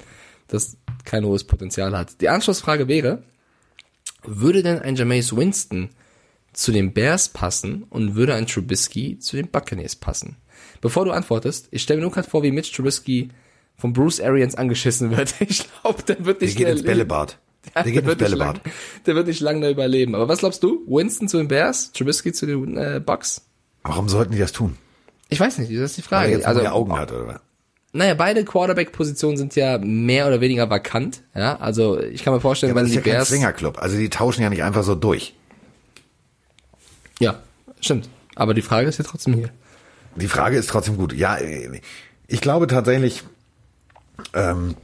das 0.47 0.77
kein 1.05 1.23
hohes 1.23 1.43
Potenzial 1.43 1.95
hat. 1.95 2.19
Die 2.21 2.29
Anschlussfrage 2.29 2.87
wäre, 2.87 3.23
würde 4.23 4.63
denn 4.63 4.79
ein 4.79 4.95
Jameis 4.95 5.35
Winston 5.35 5.89
zu 6.51 6.71
den 6.71 6.93
Bears 6.93 7.29
passen 7.29 7.83
und 7.89 8.15
würde 8.15 8.33
ein 8.33 8.47
Trubisky 8.47 9.19
zu 9.19 9.35
den 9.35 9.49
Buccaneers 9.49 9.95
passen? 9.95 10.37
Bevor 10.81 11.05
du 11.05 11.11
antwortest, 11.11 11.67
ich 11.69 11.83
stelle 11.83 11.99
mir 11.99 12.05
nur 12.05 12.11
gerade 12.11 12.29
vor, 12.29 12.41
wie 12.41 12.51
Mitch 12.51 12.73
Trubisky 12.75 13.29
von 13.75 13.93
Bruce 13.93 14.19
Arians 14.19 14.55
angeschissen 14.55 15.15
wird. 15.15 15.35
Ich 15.47 15.67
glaube, 15.81 16.01
der 16.01 16.25
wird 16.25 16.41
Der 16.41 16.47
nicht 16.47 16.57
geht 16.57 16.65
mehr 16.65 16.73
ins. 16.73 16.83
Bällebad. 16.83 17.37
Ja, 17.73 17.83
Der 17.83 17.91
geht 17.91 18.05
wird 18.05 18.19
nicht 18.21 18.35
lang- 18.35 18.59
Der 19.05 19.15
wird 19.15 19.27
nicht 19.27 19.39
lange 19.39 19.69
überleben. 19.69 20.13
Aber 20.15 20.27
was 20.27 20.39
glaubst 20.39 20.61
du? 20.63 20.83
Winston 20.87 21.27
zu 21.27 21.37
den 21.37 21.47
Bears, 21.47 21.91
Trubisky 21.93 22.31
zu 22.33 22.45
den 22.45 22.77
äh, 22.77 23.01
Bucks? 23.03 23.41
Warum 23.83 24.09
sollten 24.09 24.33
die 24.33 24.39
das 24.39 24.51
tun? 24.51 24.77
Ich 25.29 25.39
weiß 25.39 25.57
nicht, 25.57 25.71
das 25.71 25.91
ist 25.91 25.97
die 25.97 26.01
Weil 26.03 26.07
Frage. 26.07 26.31
er 26.31 26.37
jetzt 26.37 26.45
also, 26.47 26.65
Augen 26.67 26.97
hat, 26.97 27.11
oder 27.11 27.27
was? 27.27 27.39
naja, 27.93 28.13
beide 28.13 28.43
Quarterback-Positionen 28.43 29.37
sind 29.37 29.55
ja 29.55 29.77
mehr 29.77 30.27
oder 30.27 30.41
weniger 30.41 30.69
vakant. 30.69 31.21
Ja, 31.33 31.55
also 31.57 31.99
ich 31.99 32.23
kann 32.23 32.33
mir 32.33 32.41
vorstellen, 32.41 32.71
Aber 32.71 32.81
wenn 32.81 32.87
das 32.87 32.95
ist 32.95 33.03
die 33.05 33.09
ja 33.09 33.13
kein 33.15 33.19
Bears, 33.19 33.29
Zwingerclub. 33.29 33.77
Also 33.81 33.97
die 33.97 34.09
tauschen 34.09 34.41
ja 34.43 34.49
nicht 34.49 34.63
einfach 34.63 34.83
so 34.83 34.95
durch. 34.95 35.33
ja, 37.19 37.39
stimmt. 37.81 38.09
Aber 38.35 38.53
die 38.53 38.61
Frage 38.61 38.87
ist 38.89 38.97
ja 38.97 39.05
trotzdem 39.05 39.33
hier. 39.35 39.49
Die 40.17 40.27
Frage 40.27 40.57
ist 40.57 40.69
trotzdem 40.69 40.97
gut. 40.97 41.13
Ja, 41.13 41.37
ich 42.27 42.41
glaube 42.41 42.67
tatsächlich, 42.67 43.23
ähm, 44.33 44.75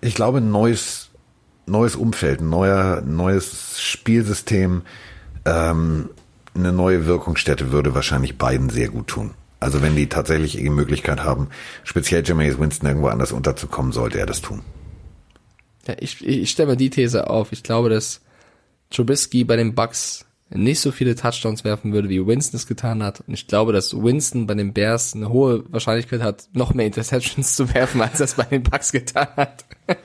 ich 0.00 0.14
glaube, 0.14 0.38
ein 0.38 0.50
neues, 0.50 1.10
neues 1.66 1.96
Umfeld, 1.96 2.40
ein 2.40 2.50
neuer, 2.50 3.00
neues 3.02 3.80
Spielsystem, 3.80 4.82
ähm, 5.44 6.10
eine 6.54 6.72
neue 6.72 7.06
Wirkungsstätte 7.06 7.72
würde 7.72 7.94
wahrscheinlich 7.94 8.38
beiden 8.38 8.68
sehr 8.70 8.88
gut 8.88 9.06
tun. 9.06 9.30
Also 9.60 9.80
wenn 9.80 9.94
die 9.94 10.08
tatsächlich 10.08 10.56
die 10.56 10.70
Möglichkeit 10.70 11.22
haben, 11.22 11.48
speziell 11.84 12.24
Jameis 12.26 12.58
Winston 12.58 12.88
irgendwo 12.88 13.08
anders 13.08 13.32
unterzukommen, 13.32 13.92
sollte 13.92 14.18
er 14.18 14.26
das 14.26 14.42
tun. 14.42 14.62
Ja, 15.86 15.94
ich, 15.98 16.26
ich 16.26 16.50
stelle 16.50 16.70
mir 16.70 16.76
die 16.76 16.90
These 16.90 17.30
auf. 17.30 17.52
Ich 17.52 17.62
glaube, 17.62 17.88
dass 17.88 18.20
Trubisky 18.90 19.44
bei 19.44 19.56
den 19.56 19.74
Bucks 19.74 20.24
nicht 20.54 20.80
so 20.80 20.92
viele 20.92 21.14
Touchdowns 21.14 21.64
werfen 21.64 21.92
würde, 21.92 22.08
wie 22.08 22.26
Winston 22.26 22.56
es 22.56 22.66
getan 22.66 23.02
hat. 23.02 23.20
Und 23.26 23.34
ich 23.34 23.46
glaube, 23.46 23.72
dass 23.72 23.94
Winston 23.94 24.46
bei 24.46 24.54
den 24.54 24.72
Bears 24.72 25.14
eine 25.14 25.28
hohe 25.30 25.64
Wahrscheinlichkeit 25.72 26.22
hat, 26.22 26.48
noch 26.52 26.74
mehr 26.74 26.86
Interceptions 26.86 27.56
zu 27.56 27.72
werfen, 27.74 28.00
als 28.00 28.20
er 28.20 28.24
es 28.24 28.34
bei 28.34 28.44
den 28.44 28.62
Bucks 28.62 28.92
getan 28.92 29.28
hat. 29.36 29.64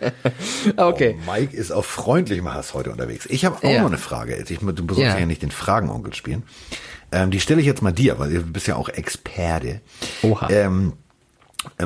okay. 0.78 1.16
Oh, 1.28 1.32
Mike 1.32 1.56
ist 1.56 1.72
auf 1.72 1.86
freundlichem 1.86 2.52
Hass 2.54 2.74
heute 2.74 2.92
unterwegs. 2.92 3.26
Ich 3.30 3.46
habe 3.46 3.58
auch 3.58 3.64
Ja. 3.72 3.82
noch 3.82 3.88
eine 3.90 3.98
Frage. 3.98 4.36
Ich, 4.36 4.60
du 4.60 4.66
sollst 4.66 5.00
Ja. 5.00 5.18
ja. 5.18 5.26
nicht 5.26 5.42
den 5.42 5.52
Fragenonkel 5.52 6.14
spielen. 6.14 6.44
Ähm, 7.12 7.32
die 7.32 7.40
stelle 7.40 7.62
ich 7.62 7.66
jetzt 7.68 7.82
mal 7.82 7.94
dir, 7.94 8.20
weil 8.20 8.32
du 8.34 8.42
bist 8.42 8.68
ja 8.68 8.76
auch 8.76 8.90
Experte. 8.90 9.82
Oha. 10.24 10.50
Ähm, 10.50 10.94
äh, 10.94 11.07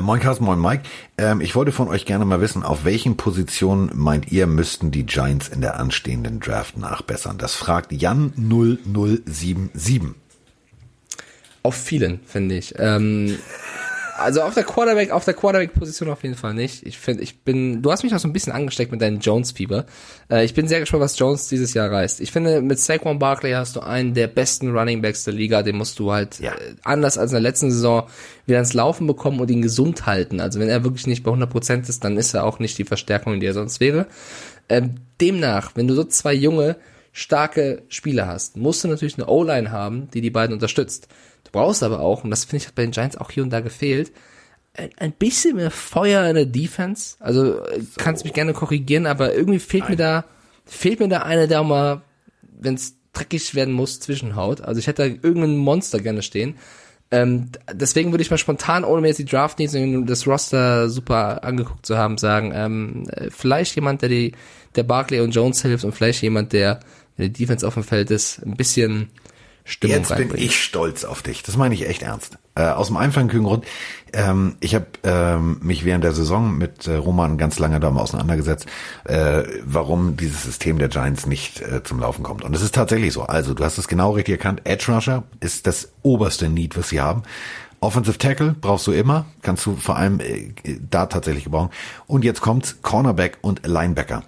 moin 0.00 0.20
Carsten, 0.20 0.44
moin 0.44 0.60
Mike. 0.60 0.82
Ähm, 1.18 1.40
ich 1.40 1.54
wollte 1.54 1.72
von 1.72 1.88
euch 1.88 2.04
gerne 2.04 2.24
mal 2.24 2.40
wissen, 2.40 2.62
auf 2.62 2.84
welchen 2.84 3.16
Positionen 3.16 3.90
meint 3.94 4.30
ihr, 4.30 4.46
müssten 4.46 4.90
die 4.90 5.04
Giants 5.04 5.48
in 5.48 5.60
der 5.60 5.78
anstehenden 5.78 6.40
Draft 6.40 6.76
nachbessern? 6.76 7.38
Das 7.38 7.54
fragt 7.54 7.92
Jan 7.92 8.32
0077. 8.36 10.14
Auf 11.62 11.76
vielen, 11.76 12.20
finde 12.26 12.56
ich. 12.56 12.74
Ähm, 12.78 13.38
also 14.18 14.42
auf 14.42 14.54
der 14.54 14.64
Quarterback, 14.64 15.10
auf 15.10 15.24
der 15.24 15.34
Quarterback-Position 15.34 16.08
auf 16.10 16.22
jeden 16.22 16.34
Fall 16.34 16.54
nicht. 16.54 16.86
Ich 16.86 16.98
finde, 16.98 17.22
ich 17.22 17.40
bin, 17.42 17.82
du 17.82 17.90
hast 17.92 18.02
mich 18.02 18.14
auch 18.14 18.18
so 18.18 18.28
ein 18.28 18.32
bisschen 18.32 18.52
angesteckt 18.52 18.92
mit 18.92 19.00
deinem 19.00 19.20
Jones-Fieber. 19.20 19.86
Äh, 20.30 20.44
ich 20.44 20.54
bin 20.54 20.68
sehr 20.68 20.80
gespannt, 20.80 21.02
was 21.02 21.18
Jones 21.18 21.48
dieses 21.48 21.74
Jahr 21.74 21.90
reißt. 21.90 22.20
Ich 22.20 22.30
finde, 22.32 22.60
mit 22.60 22.78
Saquon 22.78 23.18
Barkley 23.18 23.52
hast 23.52 23.76
du 23.76 23.80
einen 23.80 24.14
der 24.14 24.26
besten 24.28 24.76
Running 24.76 25.02
Backs 25.02 25.24
der 25.24 25.34
Liga. 25.34 25.62
Den 25.62 25.76
musst 25.76 25.98
du 25.98 26.12
halt 26.12 26.38
Ja. 26.40 26.52
äh, 26.52 26.74
anders 26.84 27.18
als 27.18 27.30
in 27.32 27.34
der 27.36 27.42
letzten 27.42 27.70
Saison 27.70 28.06
wieder 28.46 28.58
ins 28.58 28.74
Laufen 28.74 29.06
bekommen 29.06 29.40
und 29.40 29.50
ihn 29.50 29.62
gesund 29.62 30.06
halten. 30.06 30.40
Also 30.40 30.60
wenn 30.60 30.68
er 30.68 30.84
wirklich 30.84 31.06
nicht 31.06 31.22
bei 31.22 31.30
100% 31.30 31.88
ist, 31.88 32.04
dann 32.04 32.16
ist 32.16 32.34
er 32.34 32.44
auch 32.44 32.58
nicht 32.58 32.78
die 32.78 32.84
Verstärkung, 32.84 33.40
die 33.40 33.46
er 33.46 33.54
sonst 33.54 33.80
wäre. 33.80 34.06
Ähm, 34.68 34.96
demnach, 35.20 35.72
wenn 35.74 35.88
du 35.88 35.94
so 35.94 36.04
zwei 36.04 36.34
junge, 36.34 36.76
starke 37.12 37.82
Spieler 37.88 38.26
hast, 38.26 38.56
musst 38.56 38.84
du 38.84 38.88
natürlich 38.88 39.16
eine 39.18 39.26
O-Line 39.26 39.70
haben, 39.70 40.08
die 40.14 40.20
die 40.22 40.30
beiden 40.30 40.54
unterstützt. 40.54 41.08
Brauchst 41.52 41.82
aber 41.82 42.00
auch, 42.00 42.24
und 42.24 42.30
das 42.30 42.44
finde 42.44 42.62
ich 42.62 42.66
hat 42.66 42.74
bei 42.74 42.82
den 42.82 42.92
Giants 42.92 43.16
auch 43.16 43.30
hier 43.30 43.42
und 43.42 43.50
da 43.50 43.60
gefehlt, 43.60 44.12
ein, 44.74 44.90
ein 44.96 45.12
bisschen 45.12 45.56
mehr 45.56 45.70
Feuer 45.70 46.26
in 46.28 46.34
der 46.34 46.46
Defense. 46.46 47.16
Also 47.20 47.60
äh, 47.64 47.82
kannst 47.98 48.24
mich 48.24 48.32
gerne 48.32 48.54
korrigieren, 48.54 49.06
aber 49.06 49.34
irgendwie 49.34 49.58
fehlt 49.58 49.88
mir 49.88 49.96
da 49.96 50.24
fehlt 50.64 51.00
mir 51.00 51.08
da 51.08 51.22
einer, 51.22 51.46
der 51.46 51.60
auch 51.60 51.66
mal, 51.66 52.02
wenn 52.58 52.74
es 52.74 52.96
dreckig 53.12 53.54
werden 53.54 53.74
muss, 53.74 54.00
zwischenhaut. 54.00 54.60
Also 54.60 54.78
ich 54.78 54.86
hätte 54.86 55.02
da 55.02 55.08
irgendeinen 55.08 55.58
Monster 55.58 56.00
gerne 56.00 56.22
stehen. 56.22 56.56
Ähm, 57.10 57.50
deswegen 57.70 58.10
würde 58.10 58.22
ich 58.22 58.30
mal 58.30 58.38
spontan, 58.38 58.84
ohne 58.84 59.02
mir 59.02 59.08
jetzt 59.08 59.18
die 59.18 59.26
Draft 59.26 59.58
Needs 59.58 59.74
und 59.74 60.06
das 60.06 60.26
Roster 60.26 60.88
super 60.88 61.44
angeguckt 61.44 61.84
zu 61.84 61.98
haben, 61.98 62.16
sagen, 62.16 62.52
ähm, 62.54 63.06
äh, 63.10 63.28
vielleicht 63.30 63.74
jemand, 63.74 64.00
der 64.00 64.08
die, 64.08 64.32
der 64.76 64.84
Barkley 64.84 65.20
und 65.20 65.32
Jones 65.32 65.60
hilft 65.60 65.84
und 65.84 65.92
vielleicht 65.92 66.22
jemand, 66.22 66.54
der, 66.54 66.80
wenn 67.16 67.30
die 67.30 67.44
Defense 67.44 67.66
auf 67.66 67.74
dem 67.74 67.84
Feld 67.84 68.10
ist, 68.10 68.38
ein 68.46 68.56
bisschen 68.56 69.10
Stimmung 69.64 69.96
Jetzt 69.96 70.08
bin 70.08 70.18
reinbringt. 70.18 70.44
ich 70.44 70.62
stolz 70.62 71.04
auf 71.04 71.22
dich. 71.22 71.42
Das 71.42 71.56
meine 71.56 71.74
ich 71.74 71.88
echt 71.88 72.02
ernst. 72.02 72.38
Äh, 72.54 72.64
aus 72.64 72.88
dem 72.88 72.96
einfachen 72.96 73.28
Grund, 73.28 73.64
ähm, 74.12 74.56
ich 74.60 74.74
habe 74.74 74.86
ähm, 75.04 75.58
mich 75.62 75.84
während 75.84 76.04
der 76.04 76.12
Saison 76.12 76.58
mit 76.58 76.86
äh, 76.86 76.94
Roman 76.96 77.38
ganz 77.38 77.58
lange 77.58 77.78
da 77.80 77.90
mal 77.90 78.02
auseinandergesetzt, 78.02 78.66
äh, 79.04 79.44
warum 79.64 80.16
dieses 80.16 80.42
System 80.42 80.78
der 80.78 80.88
Giants 80.88 81.26
nicht 81.26 81.60
äh, 81.60 81.82
zum 81.82 82.00
Laufen 82.00 82.22
kommt. 82.22 82.44
Und 82.44 82.54
es 82.54 82.62
ist 82.62 82.74
tatsächlich 82.74 83.12
so. 83.12 83.22
Also, 83.22 83.54
du 83.54 83.64
hast 83.64 83.78
es 83.78 83.88
genau 83.88 84.10
richtig 84.12 84.32
erkannt. 84.32 84.62
Edge 84.64 84.92
Rusher 84.92 85.22
ist 85.40 85.66
das 85.66 85.92
oberste 86.02 86.48
Need, 86.48 86.76
was 86.76 86.88
sie 86.88 87.00
haben. 87.00 87.22
Offensive 87.80 88.18
Tackle 88.18 88.54
brauchst 88.60 88.86
du 88.86 88.92
immer, 88.92 89.26
kannst 89.42 89.66
du 89.66 89.76
vor 89.76 89.96
allem 89.96 90.20
äh, 90.20 90.52
da 90.90 91.06
tatsächlich 91.06 91.44
gebrauchen. 91.44 91.70
Und 92.06 92.24
jetzt 92.24 92.40
kommt's 92.40 92.82
Cornerback 92.82 93.38
und 93.40 93.66
Linebacker. 93.66 94.24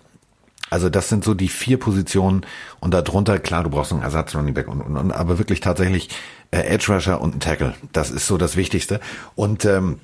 Also 0.71 0.89
das 0.89 1.09
sind 1.09 1.25
so 1.25 1.35
die 1.35 1.49
vier 1.49 1.79
Positionen 1.79 2.45
und 2.81 2.95
darunter, 2.95 3.39
klar, 3.39 3.65
du 3.65 3.71
brauchst 3.71 3.93
einen 3.93 4.03
Ersatz 4.03 4.35
Running 4.35 4.55
Back 4.55 4.69
und, 4.69 4.81
und, 4.81 4.97
und 4.97 5.13
aber 5.13 5.39
wirklich 5.39 5.61
tatsächlich 5.61 6.09
äh, 6.51 6.61
Edge 6.61 6.93
Rusher 6.93 7.21
und 7.21 7.37
ein 7.37 7.41
Tackle. 7.41 7.75
Das 7.93 8.11
ist 8.11 8.27
so 8.27 8.39
das 8.39 8.57
Wichtigste. 8.57 9.01
Und 9.35 9.65
ähm, 9.65 10.01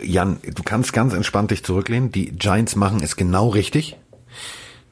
Jan, 0.00 0.38
du 0.42 0.62
kannst 0.62 0.92
ganz 0.92 1.14
entspannt 1.14 1.50
dich 1.52 1.64
zurücklehnen. 1.64 2.10
Die 2.10 2.32
Giants 2.32 2.76
machen 2.76 3.00
es 3.02 3.16
genau 3.16 3.48
richtig. 3.48 3.96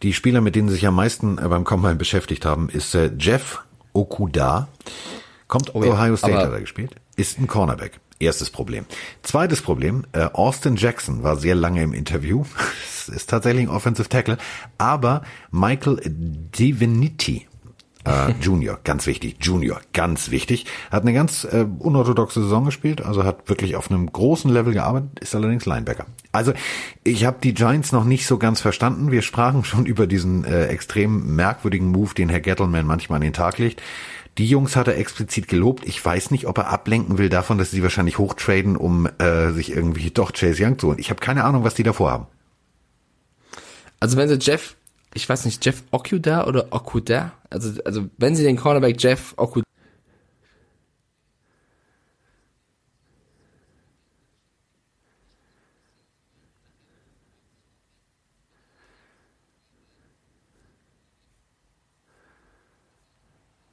Die 0.02 0.12
Spieler, 0.12 0.40
mit 0.40 0.54
denen 0.54 0.68
sie 0.68 0.74
sich 0.74 0.86
am 0.86 0.94
meisten 0.94 1.38
äh, 1.38 1.48
beim 1.48 1.64
Combine 1.64 1.96
beschäftigt 1.96 2.44
haben, 2.44 2.68
ist 2.68 2.94
äh, 2.94 3.10
Jeff 3.18 3.64
Okuda. 3.92 4.68
Kommt 5.48 5.74
oh 5.74 5.82
ja, 5.82 5.92
Ohio 5.92 6.16
State 6.16 6.36
hat 6.36 6.52
er 6.52 6.60
gespielt. 6.60 6.94
Ist 7.16 7.38
ein 7.38 7.46
Cornerback. 7.46 8.00
Erstes 8.18 8.50
Problem. 8.50 8.86
Zweites 9.22 9.60
Problem, 9.60 10.04
äh, 10.12 10.28
Austin 10.32 10.76
Jackson 10.76 11.22
war 11.22 11.36
sehr 11.36 11.54
lange 11.54 11.82
im 11.82 11.92
Interview. 11.92 12.44
ist 13.08 13.30
tatsächlich 13.30 13.64
ein 13.64 13.68
Offensive 13.68 14.08
Tackle. 14.08 14.38
Aber 14.78 15.22
Michael 15.50 16.00
Divinity 16.04 17.46
äh, 18.06 18.32
Junior, 18.40 18.78
ganz 18.84 19.06
wichtig, 19.06 19.36
Junior, 19.40 19.80
ganz 19.92 20.30
wichtig. 20.30 20.66
Hat 20.90 21.02
eine 21.02 21.12
ganz 21.12 21.44
äh, 21.44 21.66
unorthodoxe 21.78 22.42
Saison 22.42 22.64
gespielt, 22.64 23.04
also 23.04 23.24
hat 23.24 23.48
wirklich 23.48 23.76
auf 23.76 23.90
einem 23.90 24.10
großen 24.10 24.50
Level 24.50 24.72
gearbeitet, 24.72 25.18
ist 25.20 25.34
allerdings 25.34 25.66
Linebacker. 25.66 26.06
Also 26.32 26.52
ich 27.04 27.24
habe 27.24 27.38
die 27.42 27.54
Giants 27.54 27.92
noch 27.92 28.04
nicht 28.04 28.26
so 28.26 28.38
ganz 28.38 28.60
verstanden. 28.60 29.10
Wir 29.10 29.22
sprachen 29.22 29.64
schon 29.64 29.86
über 29.86 30.06
diesen 30.06 30.44
äh, 30.44 30.66
extrem 30.66 31.34
merkwürdigen 31.34 31.88
Move, 31.88 32.14
den 32.14 32.28
Herr 32.28 32.40
Gettleman 32.40 32.86
manchmal 32.86 33.16
an 33.16 33.22
den 33.22 33.32
Tag 33.32 33.58
legt. 33.58 33.82
Die 34.38 34.46
Jungs 34.46 34.76
hat 34.76 34.86
er 34.86 34.98
explizit 34.98 35.48
gelobt. 35.48 35.86
Ich 35.86 36.04
weiß 36.04 36.30
nicht, 36.30 36.46
ob 36.46 36.58
er 36.58 36.68
ablenken 36.68 37.16
will 37.16 37.30
davon, 37.30 37.56
dass 37.56 37.70
sie 37.70 37.82
wahrscheinlich 37.82 38.18
hochtraden, 38.18 38.76
um 38.76 39.08
äh, 39.18 39.52
sich 39.52 39.70
irgendwie 39.70 40.10
doch 40.10 40.32
Chase 40.32 40.62
Young 40.62 40.78
zu 40.78 40.88
holen. 40.88 40.98
Ich 40.98 41.08
habe 41.08 41.20
keine 41.20 41.44
Ahnung, 41.44 41.64
was 41.64 41.74
die 41.74 41.82
davor 41.82 42.10
haben. 42.10 42.26
Also 43.98 44.18
wenn 44.18 44.28
sie 44.28 44.38
Jeff, 44.38 44.76
ich 45.14 45.26
weiß 45.26 45.46
nicht, 45.46 45.64
Jeff 45.64 45.82
Okuda 45.90 46.46
oder 46.46 46.66
Okuda, 46.70 47.32
also 47.48 47.80
also 47.84 48.08
wenn 48.18 48.36
sie 48.36 48.44
den 48.44 48.56
Cornerback 48.56 49.02
Jeff 49.02 49.32
Okuda 49.38 49.64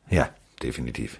Ja, 0.09 0.30
definitiv. 0.64 1.20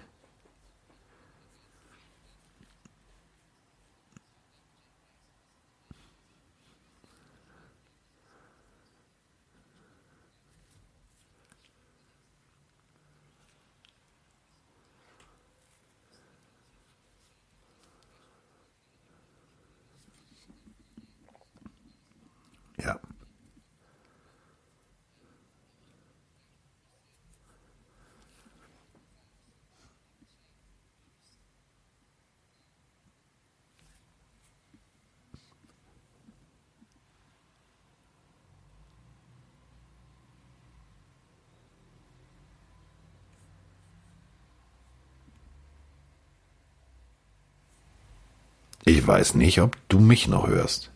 Ich 48.84 49.06
weiß 49.06 49.34
nicht, 49.34 49.60
ob 49.60 49.76
du 49.88 49.98
mich 49.98 50.28
noch 50.28 50.46
hörst. 50.46 50.90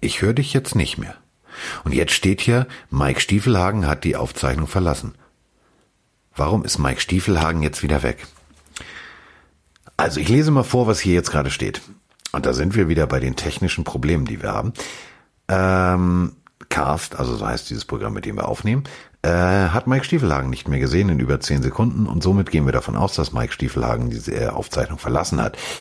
Ich 0.00 0.20
höre 0.20 0.32
dich 0.32 0.52
jetzt 0.52 0.74
nicht 0.74 0.98
mehr. 0.98 1.14
Und 1.84 1.94
jetzt 1.94 2.12
steht 2.12 2.40
hier, 2.40 2.66
Mike 2.90 3.20
Stiefelhagen 3.20 3.86
hat 3.86 4.04
die 4.04 4.16
Aufzeichnung 4.16 4.66
verlassen. 4.66 5.14
Warum 6.34 6.64
ist 6.64 6.78
Mike 6.78 7.00
Stiefelhagen 7.00 7.62
jetzt 7.62 7.82
wieder 7.82 8.02
weg? 8.02 8.26
Also 9.96 10.18
ich 10.18 10.28
lese 10.28 10.50
mal 10.50 10.64
vor, 10.64 10.86
was 10.86 10.98
hier 10.98 11.14
jetzt 11.14 11.30
gerade 11.30 11.50
steht. 11.50 11.82
Und 12.32 12.46
da 12.46 12.52
sind 12.54 12.74
wir 12.74 12.88
wieder 12.88 13.06
bei 13.06 13.20
den 13.20 13.36
technischen 13.36 13.84
Problemen, 13.84 14.24
die 14.24 14.42
wir 14.42 14.52
haben. 14.52 14.72
Ähm, 15.48 16.32
Cast, 16.68 17.16
also 17.16 17.36
so 17.36 17.46
heißt 17.46 17.68
dieses 17.70 17.84
Programm, 17.84 18.14
mit 18.14 18.24
dem 18.24 18.36
wir 18.36 18.48
aufnehmen, 18.48 18.84
äh, 19.20 19.28
hat 19.28 19.86
Mike 19.86 20.04
Stiefelhagen 20.04 20.50
nicht 20.50 20.68
mehr 20.68 20.80
gesehen 20.80 21.08
in 21.10 21.20
über 21.20 21.38
zehn 21.38 21.62
Sekunden 21.62 22.06
und 22.06 22.22
somit 22.22 22.50
gehen 22.50 22.64
wir 22.64 22.72
davon 22.72 22.96
aus, 22.96 23.14
dass 23.14 23.32
Mike 23.32 23.52
Stiefelhagen 23.52 24.10
diese 24.10 24.54
Aufzeichnung 24.54 24.98
verlassen 24.98 25.40
hat. 25.40 25.56